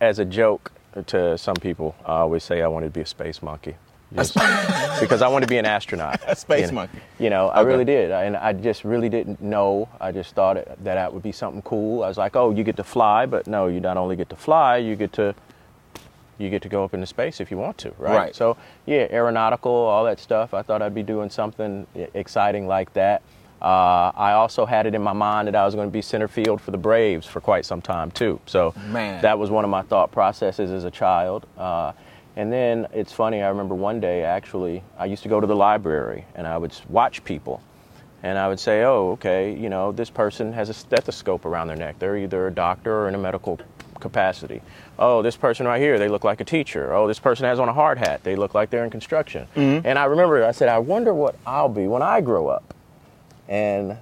as 0.00 0.18
a 0.18 0.24
joke 0.24 0.72
to 1.08 1.36
some 1.36 1.56
people, 1.56 1.94
I 2.06 2.16
always 2.20 2.42
say 2.42 2.62
I 2.62 2.68
wanted 2.68 2.86
to 2.86 2.92
be 2.92 3.02
a 3.02 3.06
space 3.06 3.42
monkey. 3.42 3.76
Just 4.14 4.34
because 5.00 5.20
I 5.22 5.28
wanted 5.28 5.46
to 5.46 5.50
be 5.50 5.58
an 5.58 5.66
astronaut. 5.66 6.20
A 6.26 6.34
space 6.34 6.62
you 6.62 6.66
know. 6.68 6.72
monkey. 6.74 6.98
You 7.18 7.30
know, 7.30 7.48
I 7.48 7.60
Okay. 7.60 7.68
really 7.68 7.84
did. 7.84 8.10
And 8.10 8.36
I 8.36 8.52
just 8.54 8.84
really 8.84 9.08
didn't 9.08 9.40
know. 9.42 9.88
I 10.00 10.12
just 10.12 10.34
thought 10.34 10.56
it, 10.56 10.66
that 10.66 10.94
that 10.94 11.12
would 11.12 11.22
be 11.22 11.32
something 11.32 11.62
cool. 11.62 12.02
I 12.04 12.08
was 12.08 12.16
like, 12.18 12.34
oh, 12.36 12.50
you 12.50 12.64
get 12.64 12.76
to 12.76 12.84
fly, 12.84 13.26
but 13.26 13.46
no, 13.46 13.66
you 13.66 13.80
not 13.80 13.96
only 13.96 14.16
get 14.16 14.30
to 14.30 14.36
fly, 14.36 14.78
you 14.78 14.96
get 14.96 15.12
to 15.14 15.34
you 16.38 16.50
get 16.50 16.62
to 16.62 16.68
go 16.68 16.84
up 16.84 16.94
into 16.94 17.04
space 17.06 17.40
if 17.40 17.50
you 17.50 17.58
want 17.58 17.76
to, 17.78 17.88
right? 17.98 18.14
Right. 18.16 18.36
So, 18.36 18.56
yeah, 18.86 19.08
aeronautical, 19.10 19.72
all 19.72 20.04
that 20.04 20.20
stuff. 20.20 20.54
I 20.54 20.62
thought 20.62 20.82
I'd 20.82 20.94
be 20.94 21.02
doing 21.02 21.30
something 21.30 21.84
exciting 22.14 22.68
like 22.68 22.92
that. 22.92 23.22
Uh, 23.60 24.12
I 24.14 24.34
also 24.34 24.64
had 24.64 24.86
it 24.86 24.94
in 24.94 25.02
my 25.02 25.12
mind 25.12 25.48
that 25.48 25.56
I 25.56 25.66
was 25.66 25.74
going 25.74 25.88
to 25.88 25.92
be 25.92 26.00
center 26.00 26.28
field 26.28 26.60
for 26.60 26.70
the 26.70 26.78
Braves 26.78 27.26
for 27.26 27.40
quite 27.40 27.66
some 27.66 27.82
time 27.82 28.12
too. 28.12 28.38
So 28.46 28.72
Man. 28.90 29.20
that 29.22 29.36
was 29.36 29.50
one 29.50 29.64
of 29.64 29.70
my 29.70 29.82
thought 29.82 30.12
processes 30.12 30.70
as 30.70 30.84
a 30.84 30.92
child. 30.92 31.44
Uh, 31.58 31.90
and 32.38 32.52
then 32.52 32.86
it's 32.92 33.12
funny. 33.12 33.42
I 33.42 33.48
remember 33.48 33.74
one 33.74 33.98
day 33.98 34.22
actually, 34.22 34.84
I 34.96 35.06
used 35.06 35.24
to 35.24 35.28
go 35.28 35.40
to 35.40 35.46
the 35.46 35.56
library 35.56 36.24
and 36.36 36.46
I 36.46 36.56
would 36.56 36.72
watch 36.88 37.24
people, 37.24 37.60
and 38.22 38.38
I 38.38 38.46
would 38.46 38.60
say, 38.60 38.84
"Oh, 38.84 39.10
okay, 39.14 39.52
you 39.52 39.68
know, 39.68 39.90
this 39.90 40.08
person 40.08 40.52
has 40.52 40.68
a 40.68 40.74
stethoscope 40.74 41.44
around 41.44 41.66
their 41.66 41.76
neck. 41.76 41.98
They're 41.98 42.16
either 42.16 42.46
a 42.46 42.54
doctor 42.54 42.96
or 42.96 43.08
in 43.08 43.16
a 43.16 43.18
medical 43.18 43.58
capacity. 43.98 44.62
Oh, 45.00 45.20
this 45.20 45.36
person 45.36 45.66
right 45.66 45.80
here, 45.80 45.98
they 45.98 46.08
look 46.08 46.22
like 46.22 46.40
a 46.40 46.44
teacher. 46.44 46.94
Oh, 46.94 47.08
this 47.08 47.18
person 47.18 47.44
has 47.44 47.58
on 47.58 47.68
a 47.68 47.72
hard 47.72 47.98
hat. 47.98 48.22
They 48.22 48.36
look 48.36 48.54
like 48.54 48.70
they're 48.70 48.84
in 48.84 48.90
construction." 48.90 49.48
Mm-hmm. 49.56 49.84
And 49.84 49.98
I 49.98 50.04
remember 50.04 50.44
I 50.44 50.52
said, 50.52 50.68
"I 50.68 50.78
wonder 50.78 51.12
what 51.12 51.34
I'll 51.44 51.68
be 51.68 51.88
when 51.88 52.02
I 52.02 52.20
grow 52.20 52.46
up." 52.46 52.72
And 53.48 53.98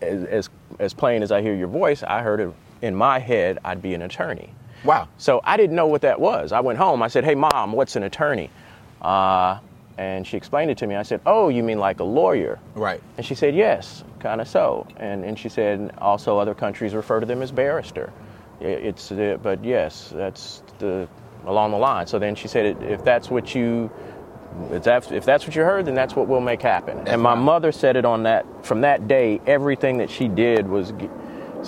as, 0.00 0.24
as, 0.24 0.50
as 0.78 0.94
plain 0.94 1.22
as 1.22 1.30
I 1.30 1.42
hear 1.42 1.54
your 1.54 1.68
voice, 1.68 2.02
I 2.02 2.22
heard 2.22 2.40
it 2.40 2.50
in 2.80 2.94
my 2.94 3.18
head 3.18 3.58
I'd 3.62 3.82
be 3.82 3.92
an 3.92 4.00
attorney. 4.00 4.54
Wow. 4.84 5.08
So 5.18 5.40
I 5.44 5.56
didn't 5.56 5.76
know 5.76 5.86
what 5.86 6.02
that 6.02 6.20
was. 6.20 6.52
I 6.52 6.60
went 6.60 6.78
home. 6.78 7.02
I 7.02 7.08
said, 7.08 7.24
"Hey, 7.24 7.34
mom, 7.34 7.72
what's 7.72 7.96
an 7.96 8.02
attorney?" 8.02 8.50
Uh, 9.00 9.58
and 9.96 10.26
she 10.26 10.36
explained 10.36 10.70
it 10.70 10.78
to 10.78 10.86
me. 10.86 10.94
I 10.96 11.02
said, 11.02 11.20
"Oh, 11.26 11.48
you 11.48 11.62
mean 11.62 11.78
like 11.78 12.00
a 12.00 12.04
lawyer?" 12.04 12.58
Right. 12.74 13.00
And 13.16 13.24
she 13.24 13.34
said, 13.34 13.54
"Yes, 13.54 14.04
kind 14.20 14.40
of 14.40 14.48
so." 14.48 14.86
And 14.96 15.24
and 15.24 15.38
she 15.38 15.48
said, 15.48 15.92
also 15.98 16.38
other 16.38 16.54
countries 16.54 16.94
refer 16.94 17.20
to 17.20 17.26
them 17.26 17.42
as 17.42 17.52
barrister. 17.52 18.12
It's 18.60 19.10
uh, 19.12 19.38
but 19.42 19.64
yes, 19.64 20.10
that's 20.14 20.62
the 20.78 21.08
along 21.46 21.72
the 21.72 21.78
line. 21.78 22.06
So 22.06 22.18
then 22.18 22.34
she 22.34 22.48
said, 22.48 22.82
"If 22.82 23.04
that's 23.04 23.30
what 23.30 23.54
you." 23.54 23.90
If 24.70 24.84
that's, 24.84 25.10
if 25.10 25.24
that's 25.24 25.44
what 25.48 25.56
you 25.56 25.62
heard, 25.62 25.84
then 25.84 25.96
that's 25.96 26.14
what 26.14 26.28
we'll 26.28 26.40
make 26.40 26.62
happen. 26.62 27.08
and 27.08 27.20
my 27.20 27.34
right. 27.34 27.40
mother 27.42 27.72
said 27.72 27.96
it 27.96 28.04
on 28.04 28.22
that. 28.22 28.46
From 28.64 28.82
that 28.82 29.08
day, 29.08 29.40
everything 29.48 29.98
that 29.98 30.08
she 30.08 30.28
did 30.28 30.68
was 30.68 30.92
g- 30.92 31.10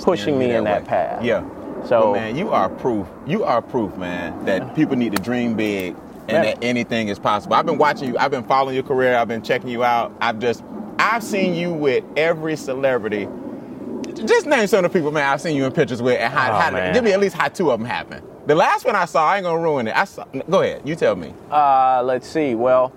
pushing 0.04 0.38
me 0.38 0.52
in 0.52 0.62
that 0.62 0.82
way. 0.82 0.88
path. 0.88 1.24
Yeah. 1.24 1.44
So 1.86 2.12
But 2.12 2.20
man, 2.20 2.36
you 2.36 2.50
are 2.50 2.68
proof. 2.68 3.06
You 3.26 3.44
are 3.44 3.62
proof, 3.62 3.96
man, 3.96 4.44
that 4.44 4.74
people 4.74 4.96
need 4.96 5.14
to 5.14 5.22
dream 5.22 5.54
big 5.54 5.94
and 6.28 6.44
that 6.44 6.58
anything 6.62 7.08
is 7.08 7.18
possible. 7.18 7.54
I've 7.54 7.66
been 7.66 7.78
watching 7.78 8.08
you. 8.08 8.18
I've 8.18 8.32
been 8.32 8.42
following 8.44 8.74
your 8.74 8.82
career. 8.84 9.16
I've 9.16 9.28
been 9.28 9.42
checking 9.42 9.68
you 9.68 9.84
out. 9.84 10.12
I've 10.20 10.40
just, 10.40 10.64
I've 10.98 11.22
seen 11.22 11.54
you 11.54 11.72
with 11.72 12.02
every 12.16 12.56
celebrity. 12.56 13.28
Just 14.14 14.46
name 14.46 14.66
some 14.66 14.84
of 14.84 14.92
the 14.92 14.98
people, 14.98 15.12
man. 15.12 15.30
I've 15.30 15.40
seen 15.40 15.56
you 15.56 15.64
in 15.64 15.72
pictures 15.72 16.02
with. 16.02 16.18
And 16.18 16.32
how, 16.32 16.50
Oh, 16.50 16.60
how 16.60 16.70
man. 16.72 16.92
give 16.92 17.04
me 17.04 17.12
at 17.12 17.20
least 17.20 17.36
how 17.36 17.48
two 17.48 17.70
of 17.70 17.78
them 17.78 17.86
happen. 17.88 18.24
The 18.46 18.54
last 18.54 18.84
one 18.84 18.96
I 18.96 19.04
saw, 19.04 19.24
I 19.26 19.36
ain't 19.36 19.44
gonna 19.44 19.60
ruin 19.62 19.86
it. 19.88 19.96
I 19.96 20.04
saw. 20.04 20.24
Go 20.50 20.62
ahead. 20.62 20.82
You 20.84 20.96
tell 20.96 21.14
me. 21.14 21.32
Uh, 21.50 22.02
let's 22.04 22.26
see. 22.28 22.54
Well, 22.54 22.92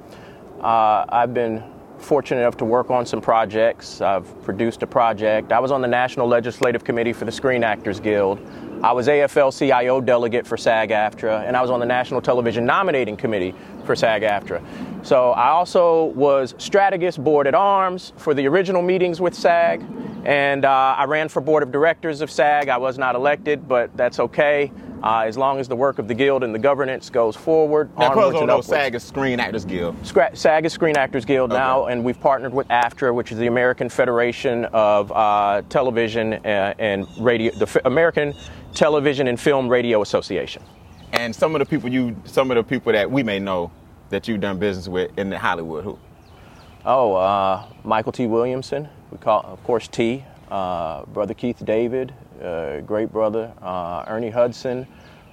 uh, 0.62 1.06
I've 1.10 1.34
been 1.34 1.64
fortunate 1.98 2.42
enough 2.42 2.58
to 2.58 2.66
work 2.66 2.90
on 2.90 3.06
some 3.06 3.20
projects. 3.22 4.00
I've 4.02 4.42
produced 4.44 4.82
a 4.82 4.88
project. 4.88 5.52
I 5.52 5.60
was 5.60 5.72
on 5.72 5.82
the 5.82 5.88
National 5.88 6.28
Legislative 6.28 6.84
Committee 6.84 7.14
for 7.14 7.26
the 7.26 7.32
Screen 7.32 7.64
Actors 7.64 8.00
Guild. 8.00 8.40
I 8.82 8.94
was 8.94 9.10
AFL-CIO 9.10 10.00
delegate 10.00 10.48
for 10.48 10.56
SAG-AFTRA, 10.56 11.46
and 11.46 11.58
I 11.58 11.62
was 11.62 11.70
on 11.70 11.82
the 11.82 11.86
National 11.86 12.22
Television 12.22 12.66
Nominating 12.66 13.18
Committee 13.18 13.54
for 13.84 13.94
SAG-AFTRA. 13.94 14.62
So 15.06 15.32
I 15.32 15.50
also 15.50 16.06
was 16.06 16.56
strategist 16.58 17.22
board 17.22 17.46
at 17.46 17.54
arms 17.54 18.14
for 18.16 18.34
the 18.34 18.48
original 18.48 18.82
meetings 18.82 19.20
with 19.20 19.36
SAG, 19.36 19.84
and 20.26 20.66
uh, 20.66 20.96
I 20.98 21.06
ran 21.06 21.30
for 21.30 21.42
board 21.42 21.64
of 21.64 21.72
directors 21.72 22.22
of 22.22 22.30
SAG. 22.32 22.70
I 22.70 22.78
was 22.78 22.98
not 22.98 23.16
elected, 23.16 23.68
but 23.68 23.96
that's 23.96 24.20
okay. 24.20 24.72
Uh, 25.02 25.22
as 25.26 25.38
long 25.38 25.60
as 25.60 25.68
the 25.70 25.76
work 25.76 25.98
of 25.98 26.10
the 26.10 26.14
guild 26.14 26.44
and 26.44 26.54
the 26.54 26.60
governance 26.60 27.10
goes 27.10 27.34
forward, 27.36 27.90
Now, 27.98 28.12
onwards 28.12 28.40
and 28.42 28.52
upwards. 28.52 28.68
SAG 28.68 28.96
is 28.96 29.04
Screen 29.04 29.40
Actors 29.40 29.64
Guild. 29.64 29.96
Scra- 30.04 30.36
SAG 30.36 30.66
is 30.66 30.74
Screen 30.74 30.98
Actors 30.98 31.24
Guild 31.24 31.52
now, 31.52 31.86
and 31.86 32.04
we've 32.04 32.20
partnered 32.20 32.54
with 32.54 32.68
AFTRA, 32.68 33.14
which 33.16 33.32
is 33.32 33.38
the 33.38 33.48
American 33.48 33.88
Federation 33.88 34.66
of 34.66 35.10
uh, 35.14 35.62
Television 35.70 36.34
uh, 36.34 36.74
and 36.80 37.08
Radio, 37.18 37.54
the 37.56 37.64
F- 37.64 37.78
American 37.86 38.34
Television 38.74 39.28
and 39.30 39.40
Film 39.40 39.70
Radio 39.70 40.02
Association. 40.02 40.62
And 41.14 41.34
some 41.34 41.56
of 41.56 41.60
the 41.60 41.66
people 41.66 41.90
you, 41.90 42.16
some 42.26 42.52
of 42.52 42.56
the 42.56 42.64
people 42.64 42.92
that 42.92 43.10
we 43.10 43.24
may 43.24 43.40
know 43.40 43.72
that 44.10 44.28
you've 44.28 44.42
done 44.42 44.60
business 44.60 44.88
with 44.90 45.18
in 45.18 45.32
Hollywood. 45.32 45.86
Who? 45.86 45.98
Oh, 46.86 47.14
uh, 47.14 47.66
Mykelti 47.86 48.28
Williamson, 48.28 48.90
we 49.12 49.18
call, 49.18 49.42
of 49.46 49.64
course, 49.64 49.88
T. 49.88 50.24
Uh, 50.50 51.06
brother 51.06 51.34
Keith 51.34 51.64
David, 51.64 52.14
uh, 52.44 52.80
great 52.82 53.12
brother. 53.12 53.52
Uh, 53.62 54.04
Ernie 54.08 54.30
Hudson. 54.32 54.88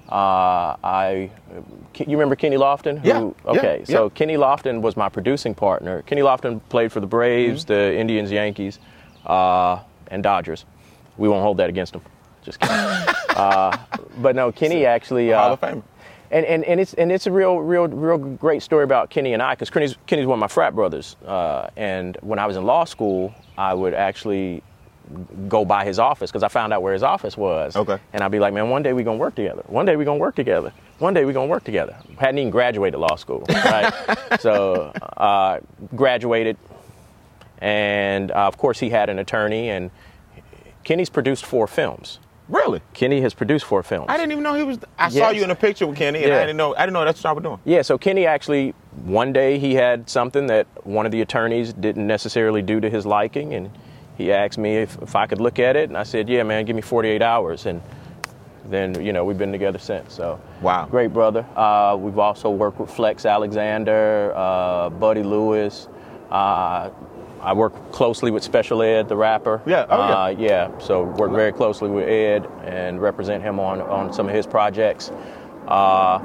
Uh, 0.09 0.77
I, 0.85 1.31
you 1.99 2.07
remember 2.17 2.37
Kenny 2.37 2.57
Lofton? 2.57 2.99
Who, 3.01 3.09
Yeah, 3.09 3.21
yeah, 3.21 3.59
Okay, 3.59 3.85
so 3.85 4.05
yeah. 4.05 4.09
Kenny 4.11 4.35
Lofton 4.37 4.81
was 4.81 4.97
my 4.97 5.09
producing 5.09 5.55
partner. 5.55 6.03
Kenny 6.03 6.21
Lofton 6.23 6.61
played 6.69 6.93
for 6.93 7.01
the 7.01 7.07
Braves, 7.07 7.65
Mm-hmm. 7.65 7.73
the 7.73 7.97
Indians, 7.99 8.31
Yankees, 8.31 8.79
uh, 9.25 9.81
and 10.09 10.23
Dodgers. 10.23 10.65
We 11.17 11.29
won't 11.29 11.43
hold 11.43 11.57
that 11.57 11.69
against 11.71 11.95
him. 11.95 12.03
Just 12.45 12.61
kidding. 12.61 12.77
uh, 13.37 13.77
but 14.19 14.37
no, 14.37 14.53
Kenny 14.53 14.87
actually. 14.87 15.33
Uh, 15.33 15.41
Hall 15.41 15.53
of 15.55 15.61
Famer. 15.61 15.83
And, 16.31 16.45
and, 16.47 16.65
and 16.65 16.81
it's 16.81 16.95
and 16.95 17.13
it's 17.13 17.27
a 17.27 17.33
real 17.33 17.59
real 17.59 17.87
real 17.89 18.19
great 18.19 18.63
story 18.63 18.85
about 18.85 19.11
Kenny 19.11 19.33
and 19.33 19.43
I 19.43 19.55
because 19.55 19.71
Kenny's, 19.71 19.97
Kenny's 20.07 20.27
one 20.27 20.39
of 20.39 20.41
my 20.41 20.49
frat 20.49 20.75
brothers. 20.75 21.17
Uh, 21.25 21.69
and 21.77 22.17
when 22.21 22.39
I 22.39 22.47
was 22.47 22.57
in 22.57 22.65
law 22.65 22.85
school 22.85 23.35
I 23.57 23.75
would 23.75 23.95
actually 23.95 24.63
go 25.49 25.65
by 25.65 25.85
his 25.85 25.99
office 25.99 26.31
because 26.31 26.43
I 26.43 26.49
found 26.49 26.73
out 26.73 26.83
where 26.83 26.93
his 26.93 27.03
office 27.05 27.37
was. 27.37 27.77
Okay. 27.77 27.99
and 28.13 28.23
I'd 28.23 28.31
be 28.33 28.41
like 28.41 28.53
man 28.53 28.71
one 28.71 28.83
day 28.83 28.93
we're 28.93 29.05
gonna 29.05 29.19
work 29.19 29.35
together. 29.35 29.63
One 29.67 29.87
day 29.87 29.97
we're 29.97 30.05
gonna 30.05 30.19
work 30.19 30.35
together. 30.35 30.73
One 30.99 31.15
day 31.15 31.25
we're 31.25 31.33
gonna 31.33 31.47
work 31.47 31.65
together. 31.65 31.97
Hadn't 32.19 32.39
even 32.39 32.51
graduated 32.51 32.99
law 32.99 33.17
school 33.17 33.45
right? 33.49 33.93
So 34.41 34.93
uh, 35.17 35.61
graduated. 35.95 36.57
And 37.59 38.31
uh, 38.31 38.47
of 38.47 38.59
course 38.59 38.79
he 38.79 38.91
had 38.91 39.09
an 39.09 39.19
attorney 39.19 39.71
and 39.71 39.91
Kenny's 40.85 41.11
produced 41.11 41.45
four 41.47 41.67
films 41.67 42.19
Really? 42.49 42.81
Kenny 42.95 43.21
has 43.23 43.35
produced 43.35 43.65
four 43.65 43.83
films 43.83 44.07
I 44.09 44.17
didn't 44.17 44.33
even 44.33 44.45
know 44.45 44.55
he 44.55 44.63
was. 44.63 44.79
I 44.99 45.09
saw 45.09 45.31
you 45.31 45.43
in 45.43 45.51
a 45.51 45.55
picture 45.57 45.87
with 45.87 45.97
Kenny, 45.99 46.23
and 46.25 46.33
I 46.33 46.41
didn't 46.41 46.57
know. 46.57 46.75
I 46.77 46.81
didn't 46.87 46.93
know 46.93 47.05
that's 47.05 47.23
what 47.23 47.31
I 47.31 47.33
was 47.33 47.43
doing. 47.43 47.59
Yeah, 47.65 47.83
so 47.83 47.99
Kenny 47.99 48.27
actually, 48.27 48.75
one 49.05 49.33
day 49.33 49.59
he 49.59 49.75
had 49.75 50.09
something 50.09 50.47
that 50.47 50.67
one 50.85 51.07
of 51.07 51.13
the 51.13 51.21
attorneys 51.23 51.73
didn't 51.73 52.07
necessarily 52.07 52.63
do 52.63 52.81
to 52.81 52.89
his 52.89 53.05
liking, 53.05 53.55
and 53.55 53.71
he 54.17 54.33
asked 54.33 54.59
me 54.59 54.77
if, 54.77 55.01
if 55.03 55.17
I 55.17 55.27
could 55.27 55.41
look 55.41 55.59
at 55.59 55.77
it, 55.77 55.89
and 55.89 55.97
I 55.99 56.05
said, 56.05 56.29
yeah, 56.29 56.43
man, 56.43 56.65
give 56.65 56.77
me 56.77 56.83
48 56.83 57.21
hours. 57.21 57.67
And 57.67 57.83
then, 58.67 59.05
you 59.05 59.13
know, 59.13 59.25
we've 59.25 59.39
been 59.39 59.53
together 59.53 59.79
since. 59.79 60.15
So, 60.15 60.41
Wow. 60.63 60.87
Great 60.87 61.13
brother. 61.13 61.45
Uh, 61.55 61.97
we've 61.99 62.19
also 62.19 62.51
worked 62.51 62.81
with 62.81 62.91
Flex 62.91 63.27
Alexander, 63.27 64.33
uh, 64.35 64.89
Buddy 64.91 65.23
Lewis. 65.23 65.89
Uh, 66.31 66.91
I 67.47 67.53
work 67.53 67.93
closely 67.93 68.33
with 68.33 68.43
Special 68.43 68.83
Ed, 68.83 69.09
the 69.09 69.17
rapper. 69.17 69.63
Yeah, 69.67 69.87
oh, 69.89 69.97
yeah. 69.97 70.15
Uh, 70.15 70.29
yeah, 70.73 70.79
so 70.79 71.05
work 71.05 71.31
very 71.31 71.53
closely 71.53 71.89
with 71.89 72.09
Ed 72.09 72.45
and 72.65 73.01
represent 73.01 73.41
him 73.41 73.61
on, 73.61 73.81
on 73.81 74.13
some 74.13 74.29
of 74.29 74.35
his 74.35 74.49
projects. 74.49 75.13
Uh, 75.69 76.19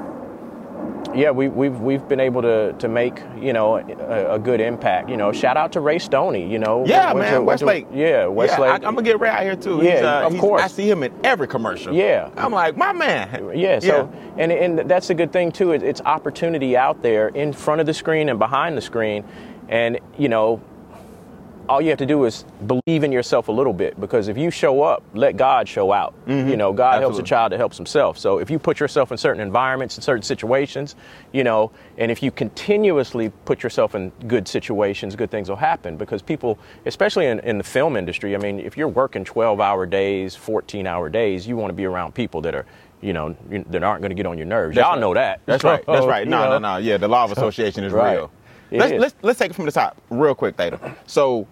yeah, 1.14 1.30
we, 1.30 1.48
we've 1.48 1.78
we've 1.80 2.08
been 2.08 2.18
able 2.18 2.42
to 2.42 2.72
to 2.74 2.88
make 2.88 3.20
you 3.38 3.52
know 3.52 3.76
a, 3.76 4.34
a 4.34 4.38
good 4.38 4.60
impact. 4.60 5.08
You 5.08 5.16
know, 5.16 5.30
shout 5.30 5.56
out 5.56 5.70
to 5.72 5.80
Ray 5.80 6.00
Stoney. 6.00 6.50
You 6.50 6.58
know, 6.58 6.84
Yeah, 6.86 7.12
went 7.12 7.18
man, 7.18 7.34
to- 7.34 7.42
went 7.42 7.58
to- 7.60 7.66
Westlake. 7.66 7.86
yeah, 7.94 8.26
Westlake. 8.26 8.70
I, 8.70 8.74
am 8.76 8.80
gonna 8.80 9.02
get 9.02 9.20
Ray 9.20 9.28
out 9.28 9.42
here 9.44 9.54
too. 9.54 9.80
Yeah, 9.80 10.22
uh, 10.24 10.26
of 10.26 10.36
course. 10.38 10.62
I 10.62 10.66
see 10.66 10.90
him 10.90 11.04
in 11.04 11.12
every 11.22 11.46
commercial. 11.46 11.92
Yeah. 11.94 12.30
I'm 12.36 12.50
like, 12.52 12.76
my 12.76 12.92
man. 12.92 13.52
Yeah, 13.54 13.78
so 13.78 14.10
and 14.38 14.50
and 14.50 14.90
that's 14.90 15.10
a 15.10 15.14
good 15.14 15.32
thing 15.32 15.52
too. 15.52 15.70
It's 15.70 16.00
opportunity 16.00 16.76
out 16.76 17.00
there 17.02 17.28
in 17.28 17.52
front 17.52 17.80
of 17.80 17.86
the 17.86 17.94
screen 17.94 18.28
and 18.28 18.40
behind 18.40 18.76
the 18.76 18.82
screen, 18.82 19.24
and 19.68 20.00
you 20.18 20.28
know, 20.28 20.60
all 21.68 21.80
you 21.80 21.88
have 21.90 21.98
to 21.98 22.06
do 22.06 22.24
is 22.24 22.44
believe 22.66 23.04
in 23.04 23.12
yourself 23.12 23.48
a 23.48 23.52
little 23.52 23.72
bit 23.72 23.98
because 24.00 24.28
if 24.28 24.36
you 24.36 24.50
show 24.50 24.82
up, 24.82 25.02
let 25.14 25.36
God 25.36 25.68
show 25.68 25.92
out. 25.92 26.14
Mm-hmm. 26.26 26.48
You 26.50 26.56
know, 26.56 26.72
God 26.72 27.00
helps 27.00 27.18
a 27.18 27.22
child 27.22 27.52
that 27.52 27.58
helps 27.58 27.76
himself. 27.76 28.18
So 28.18 28.38
if 28.38 28.50
you 28.50 28.58
put 28.58 28.80
yourself 28.80 29.12
in 29.12 29.18
certain 29.18 29.40
environments, 29.40 29.96
in 29.96 30.02
certain 30.02 30.22
situations, 30.22 30.96
you 31.32 31.44
know, 31.44 31.70
and 31.98 32.10
if 32.10 32.22
you 32.22 32.30
continuously 32.30 33.30
put 33.44 33.62
yourself 33.62 33.94
in 33.94 34.10
good 34.26 34.48
situations, 34.48 35.16
good 35.16 35.30
things 35.30 35.48
will 35.48 35.56
happen 35.56 35.96
because 35.96 36.22
people, 36.22 36.58
especially 36.86 37.26
in, 37.26 37.38
in 37.40 37.58
the 37.58 37.64
film 37.64 37.96
industry, 37.96 38.34
I 38.34 38.38
mean, 38.38 38.58
if 38.60 38.76
you're 38.76 38.88
working 38.88 39.24
12 39.24 39.60
hour 39.60 39.86
days, 39.86 40.34
14 40.34 40.86
hour 40.86 41.08
days, 41.08 41.46
you 41.46 41.56
want 41.56 41.70
to 41.70 41.74
be 41.74 41.84
around 41.84 42.14
people 42.14 42.40
that 42.42 42.54
are, 42.54 42.66
you 43.00 43.12
know, 43.12 43.36
that 43.50 43.82
aren't 43.82 44.00
going 44.00 44.10
to 44.10 44.14
get 44.16 44.26
on 44.26 44.36
your 44.38 44.46
nerves. 44.46 44.74
That's 44.76 44.84
Y'all 44.84 44.94
right. 44.94 45.00
know 45.00 45.14
that. 45.14 45.40
That's 45.46 45.64
right. 45.64 45.84
That's 45.86 46.06
right. 46.06 46.26
No, 46.26 46.48
no, 46.50 46.58
no. 46.58 46.76
Yeah, 46.78 46.96
the 46.98 47.08
law 47.08 47.24
of 47.24 47.32
association 47.32 47.84
is 47.84 47.92
Right. 48.02 48.14
real. 48.14 48.30
Let's, 48.78 48.92
is. 48.92 49.00
let's 49.00 49.14
let's 49.22 49.38
take 49.38 49.50
it 49.50 49.54
from 49.54 49.66
the 49.66 49.72
top, 49.72 49.96
real 50.10 50.34
quick, 50.34 50.56
Theta. 50.56 50.78
So, 51.06 51.46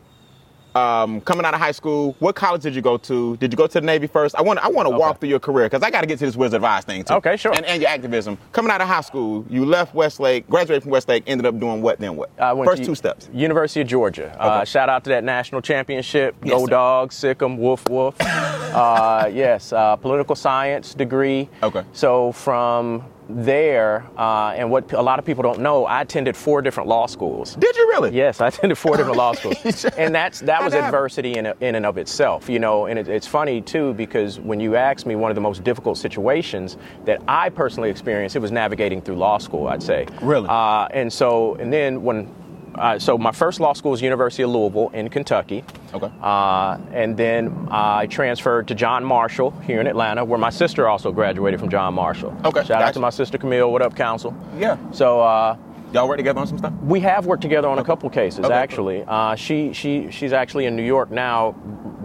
um, 0.74 1.20
coming 1.22 1.44
out 1.44 1.52
of 1.52 1.58
high 1.60 1.72
school, 1.72 2.14
what 2.20 2.36
college 2.36 2.62
did 2.62 2.76
you 2.76 2.82
go 2.82 2.96
to? 2.96 3.36
Did 3.38 3.52
you 3.52 3.56
go 3.56 3.66
to 3.66 3.80
the 3.80 3.84
Navy 3.86 4.06
first? 4.06 4.36
I 4.36 4.42
want 4.42 4.60
I 4.60 4.68
want 4.68 4.86
to 4.88 4.96
walk 4.96 5.18
through 5.18 5.28
your 5.30 5.40
career 5.40 5.66
because 5.66 5.82
I 5.82 5.90
got 5.90 6.02
to 6.02 6.06
get 6.06 6.18
to 6.20 6.26
this 6.26 6.36
Wizard 6.36 6.58
of 6.58 6.64
Oz 6.64 6.84
thing 6.84 7.02
too. 7.02 7.14
Okay, 7.14 7.36
sure. 7.36 7.52
And, 7.52 7.66
and 7.66 7.82
your 7.82 7.90
activism. 7.90 8.38
Coming 8.52 8.70
out 8.70 8.80
of 8.80 8.86
high 8.86 9.00
school, 9.00 9.44
you 9.50 9.64
left 9.64 9.94
Westlake, 9.94 10.48
graduated 10.48 10.84
from 10.84 10.92
Westlake, 10.92 11.24
ended 11.26 11.44
up 11.46 11.58
doing 11.58 11.82
what? 11.82 11.98
Then 11.98 12.14
what? 12.16 12.30
First 12.64 12.84
two 12.84 12.94
steps. 12.94 13.28
University 13.32 13.80
of 13.80 13.88
Georgia. 13.88 14.34
Uh, 14.40 14.58
Okay. 14.60 14.64
shout 14.66 14.88
out 14.88 15.02
to 15.04 15.10
that 15.10 15.24
national 15.24 15.60
championship. 15.60 16.36
Yes, 16.44 16.52
Go 16.54 16.64
sir. 16.66 16.70
Dogs, 16.70 17.14
sick 17.16 17.42
'em, 17.42 17.58
woof 17.58 17.88
woof. 17.88 18.14
uh, 18.20 19.28
yes, 19.32 19.72
uh, 19.72 19.96
political 19.96 20.36
science 20.36 20.94
degree. 20.94 21.48
Okay. 21.64 21.82
So 21.92 22.30
from 22.32 23.04
there, 23.36 24.06
uh, 24.16 24.52
and 24.56 24.70
what 24.70 24.92
a 24.92 25.02
lot 25.02 25.18
of 25.18 25.24
people 25.24 25.42
don't 25.42 25.60
know, 25.60 25.86
I 25.86 26.02
attended 26.02 26.36
four 26.36 26.62
different 26.62 26.88
law 26.88 27.06
schools. 27.06 27.54
Did 27.56 27.76
you 27.76 27.88
really? 27.88 28.10
Yes, 28.14 28.40
I 28.40 28.48
attended 28.48 28.78
four 28.78 28.96
different 28.96 29.16
law 29.16 29.32
schools, 29.32 29.84
and 29.96 30.14
that's 30.14 30.40
that 30.40 30.62
was 30.62 30.72
How'd 30.72 30.82
that 30.82 30.84
happen? 30.84 30.94
adversity 30.94 31.34
in, 31.34 31.46
in 31.60 31.74
and 31.74 31.86
of 31.86 31.98
itself, 31.98 32.48
you 32.48 32.58
know. 32.58 32.86
And 32.86 32.98
it, 32.98 33.08
it's 33.08 33.26
funny 33.26 33.60
too 33.60 33.94
because 33.94 34.40
when 34.40 34.60
you 34.60 34.76
ask 34.76 35.06
me 35.06 35.16
one 35.16 35.30
of 35.30 35.34
the 35.34 35.40
most 35.40 35.64
difficult 35.64 35.98
situations 35.98 36.76
that 37.04 37.22
I 37.28 37.48
personally 37.50 37.90
experienced, 37.90 38.36
it 38.36 38.40
was 38.40 38.52
navigating 38.52 39.00
through 39.00 39.16
law 39.16 39.38
school. 39.38 39.68
I'd 39.68 39.82
say. 39.82 40.06
Really? 40.22 40.48
Uh, 40.48 40.86
and 40.92 41.12
so, 41.12 41.54
and 41.56 41.72
then 41.72 42.02
when, 42.02 42.32
uh, 42.74 42.98
so 42.98 43.18
my 43.18 43.32
first 43.32 43.60
law 43.60 43.72
school 43.72 43.90
was 43.90 44.00
University 44.02 44.42
of 44.42 44.50
Louisville 44.50 44.90
in 44.90 45.08
Kentucky. 45.08 45.64
Okay. 45.94 46.10
Uh, 46.22 46.78
and 46.92 47.16
then 47.16 47.68
I 47.70 48.06
transferred 48.06 48.68
to 48.68 48.74
John 48.74 49.04
Marshall 49.04 49.50
here 49.62 49.80
in 49.80 49.86
Atlanta, 49.86 50.24
where 50.24 50.38
my 50.38 50.50
sister 50.50 50.88
also 50.88 51.12
graduated 51.12 51.60
from 51.60 51.68
John 51.70 51.94
Marshall. 51.94 52.34
Okay, 52.44 52.64
Shout 52.64 52.82
out 52.82 52.94
to 52.94 53.00
my 53.00 53.10
sister 53.10 53.38
Camille. 53.38 53.70
What 53.72 53.82
up, 53.82 53.94
council? 53.94 54.34
Yeah. 54.58 54.76
So. 54.92 55.20
Uh, 55.20 55.56
Y'all 55.92 56.06
work 56.06 56.18
together 56.18 56.38
on 56.38 56.46
some 56.46 56.56
stuff? 56.56 56.72
we 56.82 57.00
have 57.00 57.26
worked 57.26 57.42
together 57.42 57.66
on 57.66 57.80
a 57.80 57.84
couple 57.84 58.08
cases, 58.10 58.44
Okay. 58.44 58.54
actually. 58.54 59.02
Uh, 59.08 59.34
she 59.34 59.72
she 59.72 60.08
she's 60.12 60.32
actually 60.32 60.66
in 60.66 60.76
New 60.76 60.84
York 60.84 61.10
now, 61.10 61.50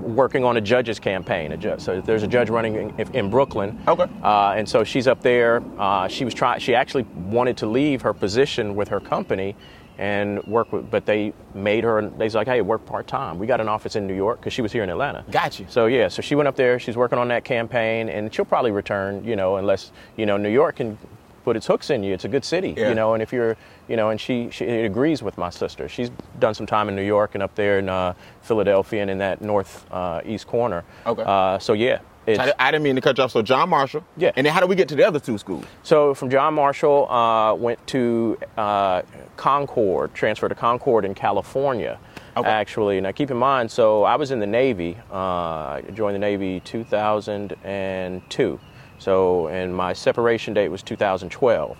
working 0.01 0.43
on 0.43 0.57
a 0.57 0.61
judge's 0.61 0.97
campaign. 0.99 1.51
A 1.51 1.57
ju- 1.57 1.75
so 1.77 2.01
there's 2.01 2.23
a 2.23 2.27
judge 2.27 2.49
running 2.49 2.95
in, 2.97 3.15
in 3.15 3.29
Brooklyn. 3.29 3.79
Okay. 3.87 4.07
Uh, 4.23 4.55
and 4.57 4.67
so 4.67 4.83
she's 4.83 5.07
up 5.07 5.21
there. 5.21 5.61
Uh, 5.77 6.07
she 6.07 6.25
was 6.25 6.33
trying. 6.33 6.59
She 6.61 6.73
actually 6.73 7.03
wanted 7.15 7.57
to 7.57 7.67
leave 7.67 8.01
her 8.01 8.11
position 8.11 8.73
with 8.75 8.87
her 8.87 8.99
company 8.99 9.55
and 9.97 10.43
work 10.45 10.71
with, 10.71 10.89
but 10.89 11.05
they 11.05 11.33
made 11.53 11.83
her. 11.83 12.01
They 12.01 12.25
was 12.25 12.35
like, 12.35 12.47
hey, 12.47 12.61
work 12.61 12.85
part 12.85 13.07
time. 13.07 13.39
We 13.39 13.47
got 13.47 13.61
an 13.61 13.69
office 13.69 13.95
in 13.95 14.07
New 14.07 14.15
York 14.15 14.39
because 14.39 14.53
she 14.53 14.61
was 14.61 14.71
here 14.71 14.83
in 14.83 14.89
Atlanta. 14.89 15.23
Got 15.31 15.59
you. 15.59 15.65
So 15.69 15.85
yeah, 15.85 16.07
so 16.07 16.21
she 16.21 16.35
went 16.35 16.47
up 16.47 16.55
there. 16.55 16.79
She's 16.79 16.97
working 16.97 17.17
on 17.17 17.27
that 17.29 17.43
campaign, 17.43 18.09
and 18.09 18.33
she'll 18.33 18.45
probably 18.45 18.71
return. 18.71 19.23
You 19.23 19.35
know, 19.35 19.57
unless 19.57 19.91
you 20.17 20.25
know 20.25 20.37
New 20.37 20.49
York 20.49 20.77
can 20.77 20.97
put 21.45 21.55
its 21.55 21.67
hooks 21.67 21.91
in 21.91 22.03
you. 22.03 22.13
It's 22.13 22.25
a 22.25 22.27
good 22.27 22.43
city. 22.43 22.73
Yeah. 22.75 22.89
You 22.89 22.95
know, 22.95 23.13
and 23.13 23.21
if 23.21 23.31
you're, 23.31 23.55
you 23.87 23.95
know, 23.95 24.09
and 24.09 24.19
she 24.19 24.49
she 24.51 24.65
agrees 24.65 25.21
with 25.21 25.37
my 25.37 25.49
sister. 25.49 25.87
She's 25.87 26.09
done 26.39 26.53
some 26.55 26.65
time 26.65 26.89
in 26.89 26.95
New 26.95 27.03
York 27.03 27.35
and 27.35 27.43
up 27.43 27.55
there 27.55 27.79
in 27.79 27.87
uh, 27.87 28.13
Philadelphia 28.41 29.01
and 29.03 29.11
in 29.11 29.19
that 29.19 29.41
north 29.41 29.85
uh, 29.91 30.21
east 30.25 30.47
corner. 30.47 30.83
Okay. 31.05 31.23
Uh, 31.25 31.59
so 31.59 31.73
yeah. 31.73 31.99
It's, 32.27 32.39
I, 32.39 32.53
I 32.57 32.71
didn't 32.71 32.83
mean 32.83 32.95
to 32.95 33.01
cut 33.01 33.17
you 33.17 33.23
off. 33.23 33.31
So 33.31 33.41
John 33.41 33.69
Marshall. 33.69 34.03
Yeah. 34.17 34.31
And 34.35 34.45
then 34.45 34.53
how 34.53 34.59
do 34.59 34.67
we 34.67 34.75
get 34.75 34.87
to 34.89 34.95
the 34.95 35.07
other 35.07 35.19
two 35.19 35.37
schools? 35.37 35.65
So 35.83 36.13
from 36.13 36.29
John 36.29 36.53
Marshall, 36.53 37.09
uh, 37.11 37.53
went 37.53 37.85
to 37.87 38.37
uh, 38.57 39.03
Concord, 39.37 40.13
transferred 40.13 40.49
to 40.49 40.55
Concord 40.55 41.05
in 41.05 41.13
California. 41.13 41.99
Okay. 42.37 42.49
Actually, 42.49 42.99
now 42.99 43.11
keep 43.11 43.31
in 43.31 43.37
mind, 43.37 43.71
so 43.71 44.03
I 44.03 44.17
was 44.17 44.31
in 44.31 44.39
the 44.39 44.47
Navy. 44.47 44.97
Uh, 45.09 45.15
I 45.15 45.83
joined 45.93 46.15
the 46.15 46.19
Navy 46.19 46.59
2002. 46.61 48.59
So, 48.97 49.47
and 49.47 49.75
my 49.75 49.93
separation 49.93 50.53
date 50.53 50.69
was 50.69 50.81
2012. 50.83 51.77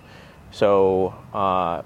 So, 0.52 1.14
uh, 1.34 1.82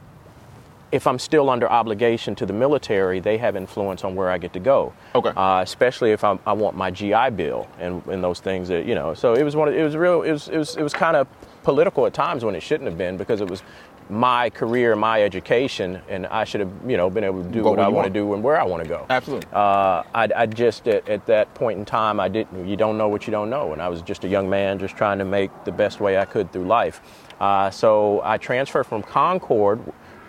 if 0.92 1.06
I'm 1.06 1.18
still 1.18 1.48
under 1.50 1.70
obligation 1.70 2.34
to 2.36 2.46
the 2.46 2.52
military, 2.52 3.20
they 3.20 3.38
have 3.38 3.56
influence 3.56 4.04
on 4.04 4.14
where 4.14 4.30
I 4.30 4.38
get 4.38 4.52
to 4.54 4.60
go. 4.60 4.92
Okay. 5.14 5.30
Uh, 5.30 5.60
especially 5.62 6.12
if 6.12 6.24
I'm, 6.24 6.38
I 6.46 6.52
want 6.52 6.76
my 6.76 6.90
GI 6.90 7.30
Bill 7.30 7.68
and, 7.78 8.04
and 8.06 8.22
those 8.22 8.40
things 8.40 8.68
that 8.68 8.86
you 8.86 8.94
know. 8.94 9.14
So 9.14 9.34
it 9.34 9.42
was 9.42 9.54
one. 9.54 9.68
Of, 9.68 9.74
it 9.74 9.82
was 9.82 9.96
real. 9.96 10.22
It 10.22 10.32
was 10.32 10.48
it 10.48 10.58
was 10.58 10.76
it 10.76 10.82
was 10.82 10.92
kind 10.92 11.16
of 11.16 11.28
political 11.62 12.06
at 12.06 12.14
times 12.14 12.44
when 12.44 12.54
it 12.54 12.62
shouldn't 12.62 12.88
have 12.88 12.98
been 12.98 13.16
because 13.16 13.40
it 13.40 13.48
was 13.48 13.62
my 14.08 14.50
career, 14.50 14.96
my 14.96 15.22
education, 15.22 16.02
and 16.08 16.26
I 16.26 16.42
should 16.42 16.60
have 16.60 16.72
you 16.86 16.96
know 16.96 17.08
been 17.08 17.22
able 17.22 17.44
to 17.44 17.48
do 17.48 17.62
Go 17.62 17.70
what 17.70 17.78
I 17.78 17.88
want 17.88 18.08
to 18.08 18.12
do 18.12 18.34
and 18.34 18.42
where 18.42 18.60
I 18.60 18.64
want 18.64 18.82
to 18.82 18.88
go. 18.88 19.06
Absolutely. 19.08 19.48
Uh, 19.52 20.02
I, 20.12 20.28
I 20.34 20.46
just 20.46 20.88
at, 20.88 21.08
at 21.08 21.24
that 21.26 21.54
point 21.54 21.78
in 21.78 21.84
time, 21.84 22.18
I 22.18 22.28
didn't. 22.28 22.66
You 22.66 22.76
don't 22.76 22.98
know 22.98 23.08
what 23.08 23.26
you 23.26 23.30
don't 23.30 23.50
know, 23.50 23.72
and 23.72 23.80
I 23.80 23.88
was 23.88 24.02
just 24.02 24.24
a 24.24 24.28
young 24.28 24.50
man, 24.50 24.78
just 24.78 24.96
trying 24.96 25.18
to 25.18 25.24
make 25.24 25.50
the 25.64 25.72
best 25.72 26.00
way 26.00 26.18
I 26.18 26.24
could 26.24 26.52
through 26.52 26.64
life. 26.64 27.00
Uh, 27.40 27.70
so 27.70 28.20
I 28.22 28.36
transferred 28.36 28.84
from 28.84 29.02
Concord 29.02 29.80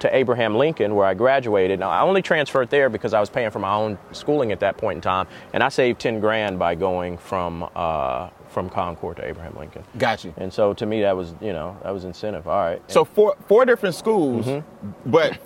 to 0.01 0.15
Abraham 0.15 0.55
Lincoln, 0.55 0.95
where 0.95 1.05
I 1.05 1.13
graduated. 1.13 1.79
Now 1.79 1.89
I 1.89 2.01
only 2.01 2.21
transferred 2.21 2.69
there 2.69 2.89
because 2.89 3.13
I 3.13 3.19
was 3.19 3.29
paying 3.29 3.49
for 3.51 3.59
my 3.59 3.73
own 3.73 3.97
schooling 4.11 4.51
at 4.51 4.59
that 4.59 4.77
point 4.77 4.97
in 4.97 5.01
time, 5.01 5.27
and 5.53 5.63
I 5.63 5.69
saved 5.69 5.99
ten 6.01 6.19
grand 6.19 6.59
by 6.59 6.75
going 6.75 7.17
from 7.17 7.69
uh, 7.75 8.29
from 8.49 8.69
Concord 8.69 9.17
to 9.17 9.25
Abraham 9.25 9.55
Lincoln. 9.57 9.83
Got 9.97 10.23
you. 10.25 10.33
And 10.37 10.51
so 10.53 10.73
to 10.73 10.85
me, 10.85 11.01
that 11.01 11.15
was 11.15 11.33
you 11.39 11.53
know 11.53 11.77
that 11.83 11.91
was 11.91 12.03
incentive. 12.03 12.47
All 12.47 12.59
right. 12.59 12.81
So 12.91 13.05
four 13.05 13.35
four 13.47 13.65
different 13.65 13.95
schools, 13.95 14.45
Mm-hmm. 14.45 15.09
but 15.11 15.39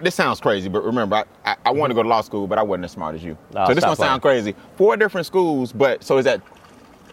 this 0.00 0.14
sounds 0.14 0.40
crazy. 0.40 0.68
But 0.68 0.84
remember, 0.84 1.16
I, 1.16 1.24
I, 1.44 1.56
I 1.66 1.70
wanted 1.72 1.94
to 1.94 1.98
go 1.98 2.02
to 2.04 2.08
law 2.08 2.20
school, 2.20 2.46
but 2.46 2.56
I 2.58 2.62
wasn't 2.62 2.84
as 2.84 2.92
smart 2.92 3.14
as 3.16 3.24
you. 3.24 3.36
So 3.52 3.74
this 3.74 3.84
one 3.84 3.96
sound 3.96 4.22
crazy. 4.22 4.54
Four 4.76 4.96
different 4.96 5.26
schools, 5.26 5.72
but 5.72 6.04
so 6.04 6.18
is 6.18 6.24
that 6.24 6.40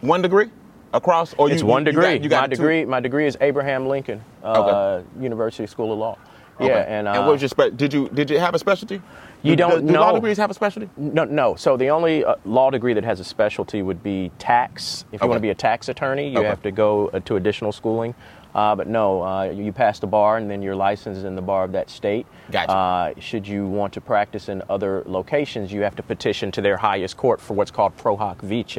one 0.02 0.22
degree 0.22 0.50
across, 0.94 1.34
or 1.38 1.50
It's 1.50 1.60
you, 1.62 1.66
one 1.66 1.82
you- 1.84 1.86
you 1.90 1.92
degree. 1.92 2.12
got- 2.18 2.22
you 2.24 2.28
got 2.28 2.40
my 2.42 2.46
two? 2.48 2.56
degree. 2.56 2.84
My 2.84 3.00
degree 3.00 3.26
is 3.26 3.36
Abraham 3.40 3.86
Lincoln 3.88 4.22
uh, 4.44 5.00
University 5.20 5.66
School 5.66 5.92
of 5.92 5.98
Law. 5.98 6.16
Okay. 6.58 6.68
Yeah, 6.68 6.78
and, 6.88 7.06
uh, 7.06 7.22
what 7.22 7.32
was 7.32 7.42
your 7.42 7.50
spe- 7.50 7.76
did 7.76 7.92
you 7.92 8.08
did 8.14 8.30
you 8.30 8.38
have 8.38 8.54
a 8.54 8.58
specialty? 8.58 9.02
You 9.42 9.50
Do- 9.52 9.56
don't 9.56 9.86
do, 9.86 9.92
do 9.92 9.98
law 10.00 10.12
degrees 10.12 10.38
have 10.38 10.50
a 10.50 10.54
specialty? 10.54 10.88
No, 10.96 11.24
no. 11.24 11.54
So 11.54 11.76
the 11.76 11.90
only 11.90 12.24
uh, 12.24 12.36
law 12.46 12.70
degree 12.70 12.94
that 12.94 13.04
has 13.04 13.20
a 13.20 13.24
specialty 13.24 13.82
would 13.82 14.02
be 14.02 14.30
tax. 14.38 15.04
If 15.12 15.20
you 15.20 15.24
Okay. 15.24 15.28
want 15.28 15.36
to 15.36 15.42
be 15.42 15.50
a 15.50 15.54
tax 15.54 15.90
attorney, 15.90 16.30
you 16.30 16.38
Okay. 16.38 16.48
have 16.48 16.62
to 16.62 16.70
go 16.70 17.08
uh, 17.12 17.20
to 17.26 17.36
additional 17.36 17.72
schooling. 17.72 18.14
Uh, 18.54 18.74
but 18.74 18.86
no, 18.86 19.22
uh, 19.22 19.42
you 19.44 19.64
you 19.64 19.72
pass 19.72 19.98
the 19.98 20.06
bar, 20.06 20.38
and 20.38 20.50
then 20.50 20.62
you're 20.62 20.74
licensed 20.74 21.26
in 21.26 21.36
the 21.36 21.42
bar 21.42 21.62
of 21.62 21.72
that 21.72 21.90
state. 21.90 22.24
Gotcha. 22.50 22.72
Uh, 22.72 23.12
should 23.18 23.46
you 23.46 23.66
want 23.66 23.92
to 23.92 24.00
practice 24.00 24.48
in 24.48 24.62
other 24.70 25.02
locations, 25.04 25.70
you 25.70 25.82
have 25.82 25.94
to 25.96 26.02
petition 26.02 26.50
to 26.52 26.62
their 26.62 26.78
highest 26.78 27.18
court 27.18 27.38
for 27.38 27.52
what's 27.52 27.70
called 27.70 27.94
pro 27.98 28.16
hac 28.16 28.40
vice. 28.40 28.78